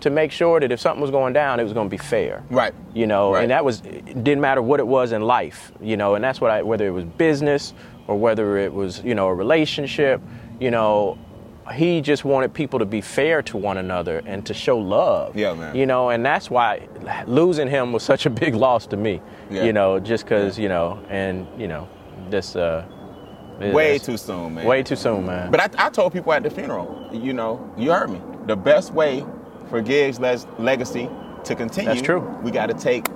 to 0.00 0.10
make 0.10 0.30
sure 0.32 0.60
that 0.60 0.70
if 0.72 0.80
something 0.80 1.00
was 1.00 1.10
going 1.10 1.32
down, 1.32 1.58
it 1.60 1.64
was 1.64 1.72
going 1.72 1.88
to 1.88 1.90
be 1.90 1.96
fair 2.02 2.42
Right. 2.50 2.72
you 2.94 3.06
know 3.06 3.32
Right. 3.34 3.42
and 3.42 3.50
that 3.50 3.64
was 3.64 3.80
it 3.84 4.22
didn't 4.24 4.40
matter 4.40 4.62
what 4.62 4.80
it 4.80 4.86
was 4.86 5.12
in 5.12 5.22
life 5.22 5.72
you 5.80 5.96
know 5.96 6.14
and 6.14 6.22
that's 6.24 6.40
what 6.40 6.50
i 6.50 6.62
whether 6.62 6.86
it 6.86 6.90
was 6.90 7.04
business 7.04 7.74
or 8.06 8.16
whether 8.18 8.56
it 8.58 8.72
was 8.72 9.02
you 9.04 9.14
know 9.14 9.26
a 9.28 9.34
relationship 9.34 10.20
you 10.60 10.70
know 10.70 11.18
he 11.74 12.00
just 12.00 12.24
wanted 12.24 12.54
people 12.54 12.78
to 12.78 12.86
be 12.86 13.00
fair 13.02 13.42
to 13.42 13.56
one 13.58 13.76
another 13.76 14.22
and 14.24 14.46
to 14.46 14.54
show 14.54 14.78
love 14.78 15.36
Yeah, 15.36 15.52
man. 15.54 15.74
you 15.76 15.84
know 15.84 16.08
and 16.10 16.24
that's 16.24 16.48
why 16.50 16.88
losing 17.26 17.68
him 17.68 17.92
was 17.92 18.02
such 18.02 18.24
a 18.26 18.30
big 18.30 18.54
loss 18.54 18.86
to 18.86 18.96
me 18.96 19.20
Yeah. 19.50 19.64
you 19.64 19.72
know 19.72 19.98
just 20.00 20.24
because 20.24 20.58
you 20.58 20.68
know 20.68 20.98
and 21.10 21.46
you 21.58 21.68
know 21.68 21.88
this 22.30 22.56
uh 22.56 22.84
Way 23.60 23.98
too 23.98 24.16
soon, 24.16 24.54
man. 24.54 24.64
way 24.64 24.84
too 24.84 24.94
soon 24.94 25.26
man 25.26 25.50
But 25.50 25.60
I, 25.60 25.86
I 25.86 25.90
told 25.90 26.12
people 26.12 26.32
at 26.32 26.44
the 26.44 26.50
funeral, 26.50 27.08
you 27.12 27.32
know, 27.32 27.58
you 27.76 27.90
heard 27.90 28.08
me. 28.08 28.20
The 28.46 28.54
best 28.54 28.92
way 28.94 29.24
for 29.68 29.80
Gig's 29.80 30.18
les- 30.20 30.46
legacy 30.58 31.08
to 31.44 31.54
continue, 31.54 31.90
That's 31.90 32.02
true. 32.02 32.20
We 32.42 32.50
got 32.50 32.66
to 32.66 32.74
take 32.74 33.06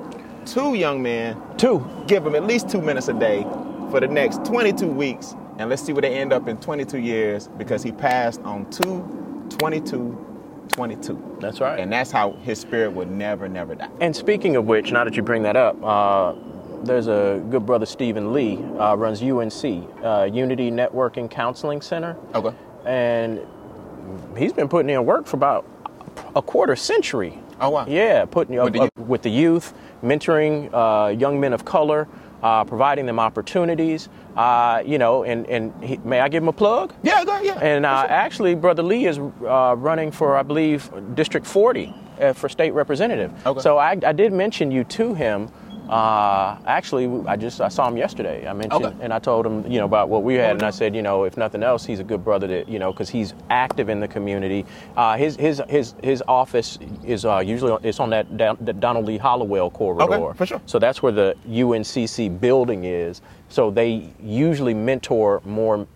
two 0.46 0.74
young 0.74 1.02
men, 1.02 1.40
two 1.56 1.84
give 2.06 2.24
them 2.24 2.34
at 2.34 2.44
least 2.44 2.68
two 2.68 2.80
minutes 2.80 3.08
a 3.08 3.12
day 3.12 3.42
for 3.90 4.00
the 4.00 4.08
next 4.08 4.44
22 4.44 4.86
weeks, 4.86 5.34
and 5.58 5.68
let's 5.68 5.82
see 5.82 5.92
where 5.92 6.02
they 6.02 6.14
end 6.14 6.32
up 6.32 6.48
in 6.48 6.56
22 6.58 6.98
years 6.98 7.48
because 7.58 7.82
he 7.82 7.92
passed 7.92 8.40
on 8.42 8.68
2 8.70 9.46
22 9.58 10.26
22. 10.68 11.36
that's 11.40 11.60
right 11.60 11.78
And 11.78 11.92
that's 11.92 12.10
how 12.10 12.32
his 12.42 12.58
spirit 12.58 12.92
would 12.92 13.10
never, 13.10 13.46
never 13.48 13.74
die. 13.74 13.90
And 14.00 14.16
speaking 14.16 14.56
of 14.56 14.64
which, 14.64 14.90
now 14.90 15.04
that 15.04 15.16
you 15.16 15.22
bring 15.22 15.42
that 15.42 15.56
up, 15.56 15.76
uh, 15.82 16.34
there's 16.82 17.08
a 17.08 17.44
good 17.50 17.66
brother, 17.66 17.84
Stephen 17.84 18.32
Lee, 18.32 18.56
uh, 18.78 18.96
runs 18.96 19.22
UNC, 19.22 19.86
uh, 20.02 20.28
Unity 20.32 20.70
Networking 20.70 21.30
Counseling 21.30 21.82
Center. 21.82 22.16
Okay. 22.34 22.56
And 22.86 23.40
he's 24.36 24.52
been 24.52 24.68
putting 24.68 24.90
in 24.90 25.04
work 25.04 25.26
for 25.26 25.36
about 25.36 25.66
a 26.34 26.42
quarter 26.42 26.76
century. 26.76 27.38
Oh, 27.60 27.70
wow. 27.70 27.86
Yeah, 27.86 28.24
putting 28.24 28.56
With 28.56 28.74
with 28.74 28.90
the 28.94 29.02
with 29.02 29.22
the 29.22 29.30
youth, 29.30 29.74
mentoring 30.02 30.70
uh, 30.72 31.10
young 31.10 31.38
men 31.38 31.52
of 31.52 31.64
color, 31.64 32.08
uh, 32.42 32.64
providing 32.64 33.06
them 33.06 33.20
opportunities. 33.20 34.08
Uh, 34.36 34.82
you 34.84 34.98
know, 34.98 35.24
and 35.24 35.46
and 35.46 35.72
he, 35.84 35.98
may 35.98 36.20
I 36.20 36.28
give 36.28 36.42
him 36.42 36.48
a 36.48 36.52
plug? 36.52 36.92
Yeah, 37.02 37.24
go 37.24 37.32
ahead. 37.32 37.44
Yeah. 37.44 37.58
And 37.60 37.86
uh, 37.86 38.02
sure. 38.02 38.10
actually, 38.10 38.54
Brother 38.54 38.82
Lee 38.82 39.06
is 39.06 39.18
uh, 39.18 39.74
running 39.78 40.10
for, 40.10 40.36
I 40.36 40.42
believe, 40.42 40.90
District 41.14 41.46
40 41.46 41.94
uh, 42.20 42.32
for 42.32 42.48
state 42.48 42.72
representative. 42.72 43.32
Okay. 43.46 43.60
So 43.60 43.78
I, 43.78 43.98
I 44.04 44.12
did 44.12 44.32
mention 44.32 44.70
you 44.70 44.84
to 44.84 45.14
him. 45.14 45.48
Uh, 45.92 46.56
actually, 46.66 47.06
I 47.26 47.36
just 47.36 47.60
I 47.60 47.68
saw 47.68 47.86
him 47.86 47.98
yesterday. 47.98 48.46
I 48.48 48.54
mentioned 48.54 48.86
Okay. 48.86 48.96
and 49.02 49.12
I 49.12 49.18
told 49.18 49.44
him, 49.44 49.70
you 49.70 49.78
know, 49.78 49.84
about 49.84 50.08
what 50.08 50.22
we 50.22 50.34
had, 50.34 50.52
and 50.52 50.62
I 50.62 50.70
said, 50.70 50.96
you 50.96 51.02
know, 51.02 51.24
if 51.24 51.36
nothing 51.36 51.62
else, 51.62 51.84
he's 51.84 52.00
a 52.00 52.04
good 52.04 52.24
brother 52.24 52.46
that, 52.46 52.66
you 52.68 52.78
know, 52.78 52.92
because 52.92 53.10
he's 53.10 53.34
active 53.50 53.90
in 53.90 54.00
the 54.00 54.08
community. 54.08 54.64
Uh, 54.96 55.16
his 55.18 55.36
his 55.36 55.60
his 55.68 55.94
his 56.02 56.22
office 56.26 56.78
is 57.04 57.26
uh, 57.26 57.38
usually 57.44 57.76
it's 57.86 58.00
on 58.00 58.08
that, 58.10 58.26
that 58.38 58.80
Donald 58.80 59.04
Lee 59.04 59.18
Hollowell 59.18 59.70
corridor. 59.70 60.14
Okay, 60.14 60.38
for 60.38 60.46
sure. 60.46 60.62
So 60.64 60.78
that's 60.78 61.02
where 61.02 61.12
the 61.12 61.36
UNCC 61.46 62.40
building 62.40 62.84
is. 62.84 63.20
So 63.50 63.70
they 63.70 64.14
usually 64.22 64.72
mentor 64.72 65.42
more 65.44 65.86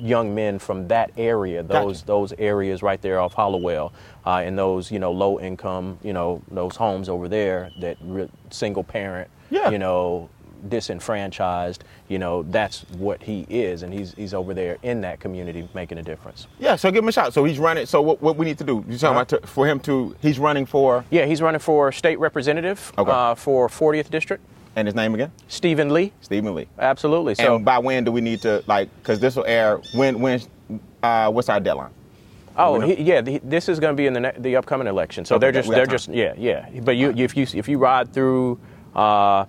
young 0.00 0.34
men 0.34 0.58
from 0.58 0.88
that 0.88 1.10
area, 1.16 1.62
those 1.62 1.98
Gotcha. 1.98 2.06
those 2.06 2.32
areas 2.38 2.82
right 2.82 3.00
there 3.00 3.20
off 3.20 3.34
Hollowell, 3.34 3.92
uh, 4.26 4.42
and 4.44 4.58
those 4.58 4.90
you 4.90 4.98
know 4.98 5.12
low 5.12 5.38
income, 5.38 5.98
you 6.02 6.12
know 6.12 6.42
those 6.50 6.74
homes 6.74 7.08
over 7.08 7.28
there 7.28 7.70
that 7.80 7.96
re- 8.02 8.28
single 8.50 8.82
parent, 8.82 9.30
Yeah. 9.50 9.70
you 9.70 9.78
know 9.78 10.28
disenfranchised, 10.68 11.84
you 12.08 12.18
know 12.18 12.42
that's 12.44 12.80
what 12.98 13.22
he 13.22 13.46
is, 13.48 13.82
and 13.82 13.92
he's 13.92 14.12
he's 14.14 14.34
over 14.34 14.54
there 14.54 14.78
in 14.82 15.00
that 15.02 15.20
community 15.20 15.68
making 15.74 15.98
a 15.98 16.02
difference. 16.02 16.46
Yeah, 16.58 16.76
so 16.76 16.90
give 16.90 17.02
him 17.04 17.08
a 17.08 17.12
shot. 17.12 17.32
So 17.32 17.44
he's 17.44 17.58
running. 17.58 17.86
So 17.86 18.00
what, 18.02 18.22
what 18.22 18.36
we 18.36 18.44
need 18.46 18.58
to 18.58 18.64
do? 18.64 18.84
You're 18.88 18.98
talking 18.98 19.16
Uh-huh. 19.16 19.36
about 19.36 19.48
for 19.48 19.66
him 19.66 19.80
to? 19.80 20.14
He's 20.20 20.38
running 20.38 20.66
for, 20.66 21.04
Yeah, 21.10 21.26
he's 21.26 21.42
running 21.42 21.58
for 21.60 21.92
state 21.92 22.18
representative 22.18 22.92
Okay. 22.98 23.10
uh, 23.10 23.34
for 23.34 23.68
40th 23.68 24.10
district. 24.10 24.42
and 24.76 24.86
his 24.86 24.94
name 24.94 25.14
again? 25.14 25.32
Stephen 25.48 25.92
Lee, 25.92 26.12
Stephen 26.20 26.54
Lee. 26.54 26.68
absolutely. 26.78 27.34
So 27.34 27.56
and 27.56 27.64
by 27.64 27.78
when 27.78 28.04
do 28.04 28.12
we 28.12 28.20
need 28.20 28.42
to 28.42 28.62
like? 28.66 28.88
Because 29.02 29.20
this 29.20 29.36
will 29.36 29.46
air 29.46 29.80
when? 29.94 30.20
When? 30.20 30.40
Uh, 31.02 31.30
what's 31.30 31.48
our 31.48 31.60
deadline? 31.60 31.90
Oh, 32.58 32.80
he, 32.80 32.94
yeah. 33.02 33.20
The, 33.20 33.38
this 33.44 33.68
is 33.68 33.78
going 33.80 33.92
to 33.94 33.96
be 33.96 34.06
in 34.06 34.14
the 34.14 34.20
ne- 34.20 34.38
the 34.38 34.56
upcoming 34.56 34.86
election, 34.86 35.24
so 35.26 35.34
Okay, 35.36 35.40
they're 35.40 35.52
just 35.52 35.68
they're 35.70 35.86
time. 35.86 35.94
just 35.94 36.08
yeah 36.08 36.32
yeah. 36.38 36.68
But 36.82 36.96
you 36.96 37.12
if 37.16 37.36
you 37.36 37.46
if 37.54 37.68
you 37.68 37.78
ride 37.78 38.12
through 38.14 38.58
uh, 38.96 39.44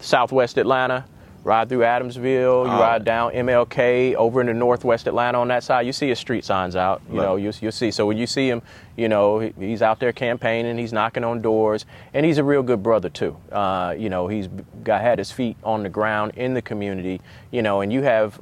Southwest 0.00 0.56
Atlanta, 0.58 1.04
ride 1.44 1.68
through 1.68 1.80
Adamsville, 1.80 2.66
you 2.66 2.70
Oh. 2.72 2.80
ride 2.80 3.04
down 3.04 3.32
MLK 3.32 4.14
over 4.14 4.40
into 4.40 4.52
Northwest 4.54 5.06
Atlanta 5.06 5.40
on 5.40 5.48
that 5.48 5.62
side, 5.64 5.86
you 5.86 5.92
see 5.92 6.08
his 6.08 6.18
street 6.18 6.44
signs 6.44 6.76
out. 6.76 7.00
You 7.10 7.18
Right. 7.18 7.24
know, 7.26 7.36
you 7.36 7.52
you 7.60 7.70
see. 7.70 7.90
So 7.90 8.06
when 8.06 8.16
you 8.18 8.26
see 8.26 8.48
him, 8.48 8.60
you 8.96 9.08
know 9.08 9.38
he, 9.40 9.52
he's 9.58 9.82
out 9.82 9.98
there 9.98 10.12
campaigning, 10.12 10.76
he's 10.78 10.92
knocking 10.92 11.24
on 11.24 11.40
doors, 11.40 11.86
and 12.14 12.24
he's 12.26 12.38
a 12.38 12.44
real 12.44 12.62
good 12.62 12.82
brother 12.82 13.08
too. 13.08 13.36
Uh, 13.50 13.94
you 13.98 14.08
know, 14.10 14.26
he's 14.28 14.48
got 14.84 15.00
had 15.00 15.18
his 15.18 15.32
feet 15.32 15.56
on 15.64 15.82
the 15.82 15.88
ground 15.88 16.32
in 16.36 16.54
the 16.54 16.62
community. 16.62 17.20
You 17.50 17.62
know, 17.62 17.80
and 17.80 17.92
you 17.92 18.02
have 18.02 18.38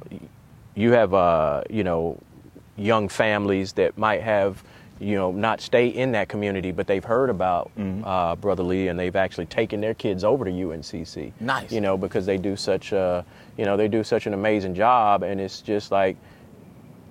you 0.75 0.91
have 0.91 1.13
uh, 1.13 1.63
you 1.69 1.83
know 1.83 2.17
young 2.75 3.09
families 3.09 3.73
that 3.73 3.97
might 3.97 4.21
have 4.21 4.63
you 4.99 5.15
know 5.15 5.31
not 5.31 5.61
stay 5.61 5.87
in 5.87 6.11
that 6.13 6.27
community 6.29 6.71
but 6.71 6.87
they've 6.87 7.03
heard 7.03 7.29
about 7.29 7.69
Mm-hmm. 7.77 8.03
uh, 8.05 8.35
brother 8.35 8.63
lee 8.63 8.87
and 8.87 8.97
they've 8.99 9.15
actually 9.15 9.45
taken 9.45 9.81
their 9.81 9.93
kids 9.93 10.23
over 10.23 10.45
to 10.45 10.51
uncc 10.51 11.31
Nice. 11.39 11.71
you 11.71 11.81
know 11.81 11.97
because 11.97 12.25
they 12.25 12.37
do 12.37 12.55
such 12.55 12.91
a 12.91 13.23
you 13.57 13.65
know 13.65 13.77
they 13.77 13.87
do 13.87 14.03
such 14.03 14.25
an 14.27 14.33
amazing 14.33 14.73
job 14.75 15.23
and 15.23 15.39
it's 15.39 15.61
just 15.61 15.91
like 15.91 16.15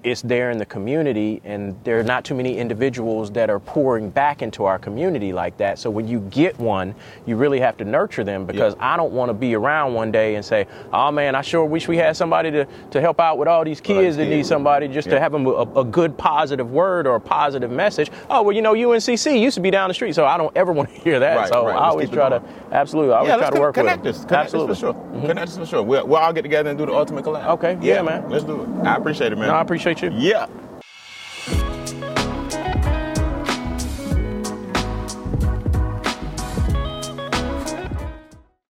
it's 0.05 0.23
there 0.23 0.51
in 0.51 0.59
the 0.59 0.67
community 0.67 1.41
and 1.45 1.75
there 1.85 1.99
are 1.99 2.03
not 2.03 2.25
too 2.25 2.35
many 2.35 2.57
individuals 2.59 3.31
that 3.33 3.51
are 3.51 3.59
pouring 3.61 4.11
back 4.11 4.43
into 4.43 4.65
our 4.65 4.79
community 4.79 5.33
like 5.33 5.57
that 5.57 5.79
so 5.79 5.91
when 5.91 6.07
you 6.07 6.21
get 6.31 6.59
one 6.59 6.95
you 7.27 7.37
really 7.37 7.59
have 7.61 7.77
to 7.77 7.85
nurture 7.85 8.25
them 8.25 8.47
because 8.47 8.75
Yeah. 8.75 8.95
i 8.95 8.97
don't 8.97 9.13
want 9.13 9.29
to 9.31 9.35
be 9.35 9.55
around 9.55 9.95
one 9.95 10.11
day 10.13 10.35
and 10.37 10.45
say 10.45 10.67
oh 10.93 11.11
man 11.11 11.35
i 11.35 11.43
sure 11.43 11.65
wish 11.65 11.89
we 11.89 11.97
had 11.97 12.17
somebody 12.17 12.51
to, 12.51 12.67
to 12.91 13.01
help 13.01 13.21
out 13.21 13.39
with 13.39 13.49
all 13.49 13.65
these 13.65 13.81
kids 13.81 14.17
that 14.17 14.27
need 14.27 14.47
somebody 14.47 14.89
just 14.89 15.09
to 15.11 15.19
have 15.21 15.33
them 15.33 15.47
a, 15.47 15.51
a 15.81 15.85
good 15.85 16.17
positive 16.17 16.71
word 16.71 17.07
or 17.07 17.17
a 17.17 17.21
positive 17.21 17.71
message 17.71 18.11
oh 18.31 18.43
well 18.43 18.53
you 18.55 18.63
know 18.63 18.75
uncc 18.75 19.41
used 19.41 19.55
to 19.55 19.61
be 19.61 19.71
down 19.71 19.89
the 19.89 19.95
street 19.95 20.15
so 20.15 20.25
i 20.25 20.37
don't 20.37 20.57
ever 20.57 20.73
want 20.73 20.89
to 20.89 21.01
hear 21.01 21.19
that 21.21 21.37
Right, 21.37 21.49
so 21.49 21.67
right. 21.67 21.75
i 21.77 21.79
Let's 21.87 21.93
always 21.93 22.11
try 22.11 22.29
to 22.29 22.43
absolutely 22.73 23.13
i 23.13 23.19
always 23.19 23.31
yeah, 23.31 23.37
try 23.39 23.51
to 23.51 23.61
work 23.61 23.75
connect 23.75 24.03
with 24.05 24.17
us. 24.17 24.25
Connect 24.25 24.45
absolutely 24.45 24.73
us 24.73 24.81
for 24.81 24.87
sure. 24.87 24.95
Mm-hmm. 24.95 25.27
Connect 25.27 25.49
us 25.49 25.57
for 25.59 25.67
sure. 25.67 25.83
We'll, 25.83 26.07
we'll 26.07 26.19
all 26.19 26.33
get 26.33 26.43
together 26.43 26.71
and 26.71 26.79
do 26.79 26.87
the 26.87 26.93
ultimate 26.95 27.25
collab. 27.25 27.47
Okay, 27.55 27.79
yeah, 27.81 28.03
man. 28.03 28.29
Let's 28.29 28.45
do 28.45 28.63
it. 28.63 28.69
I 28.87 28.97
appreciate 28.97 29.33
it, 29.33 29.37
man. 29.39 29.49
no, 29.49 29.55
i 29.55 29.61
appreciate 29.87 30.13
you 30.13 30.19
Yeah. 30.19 30.66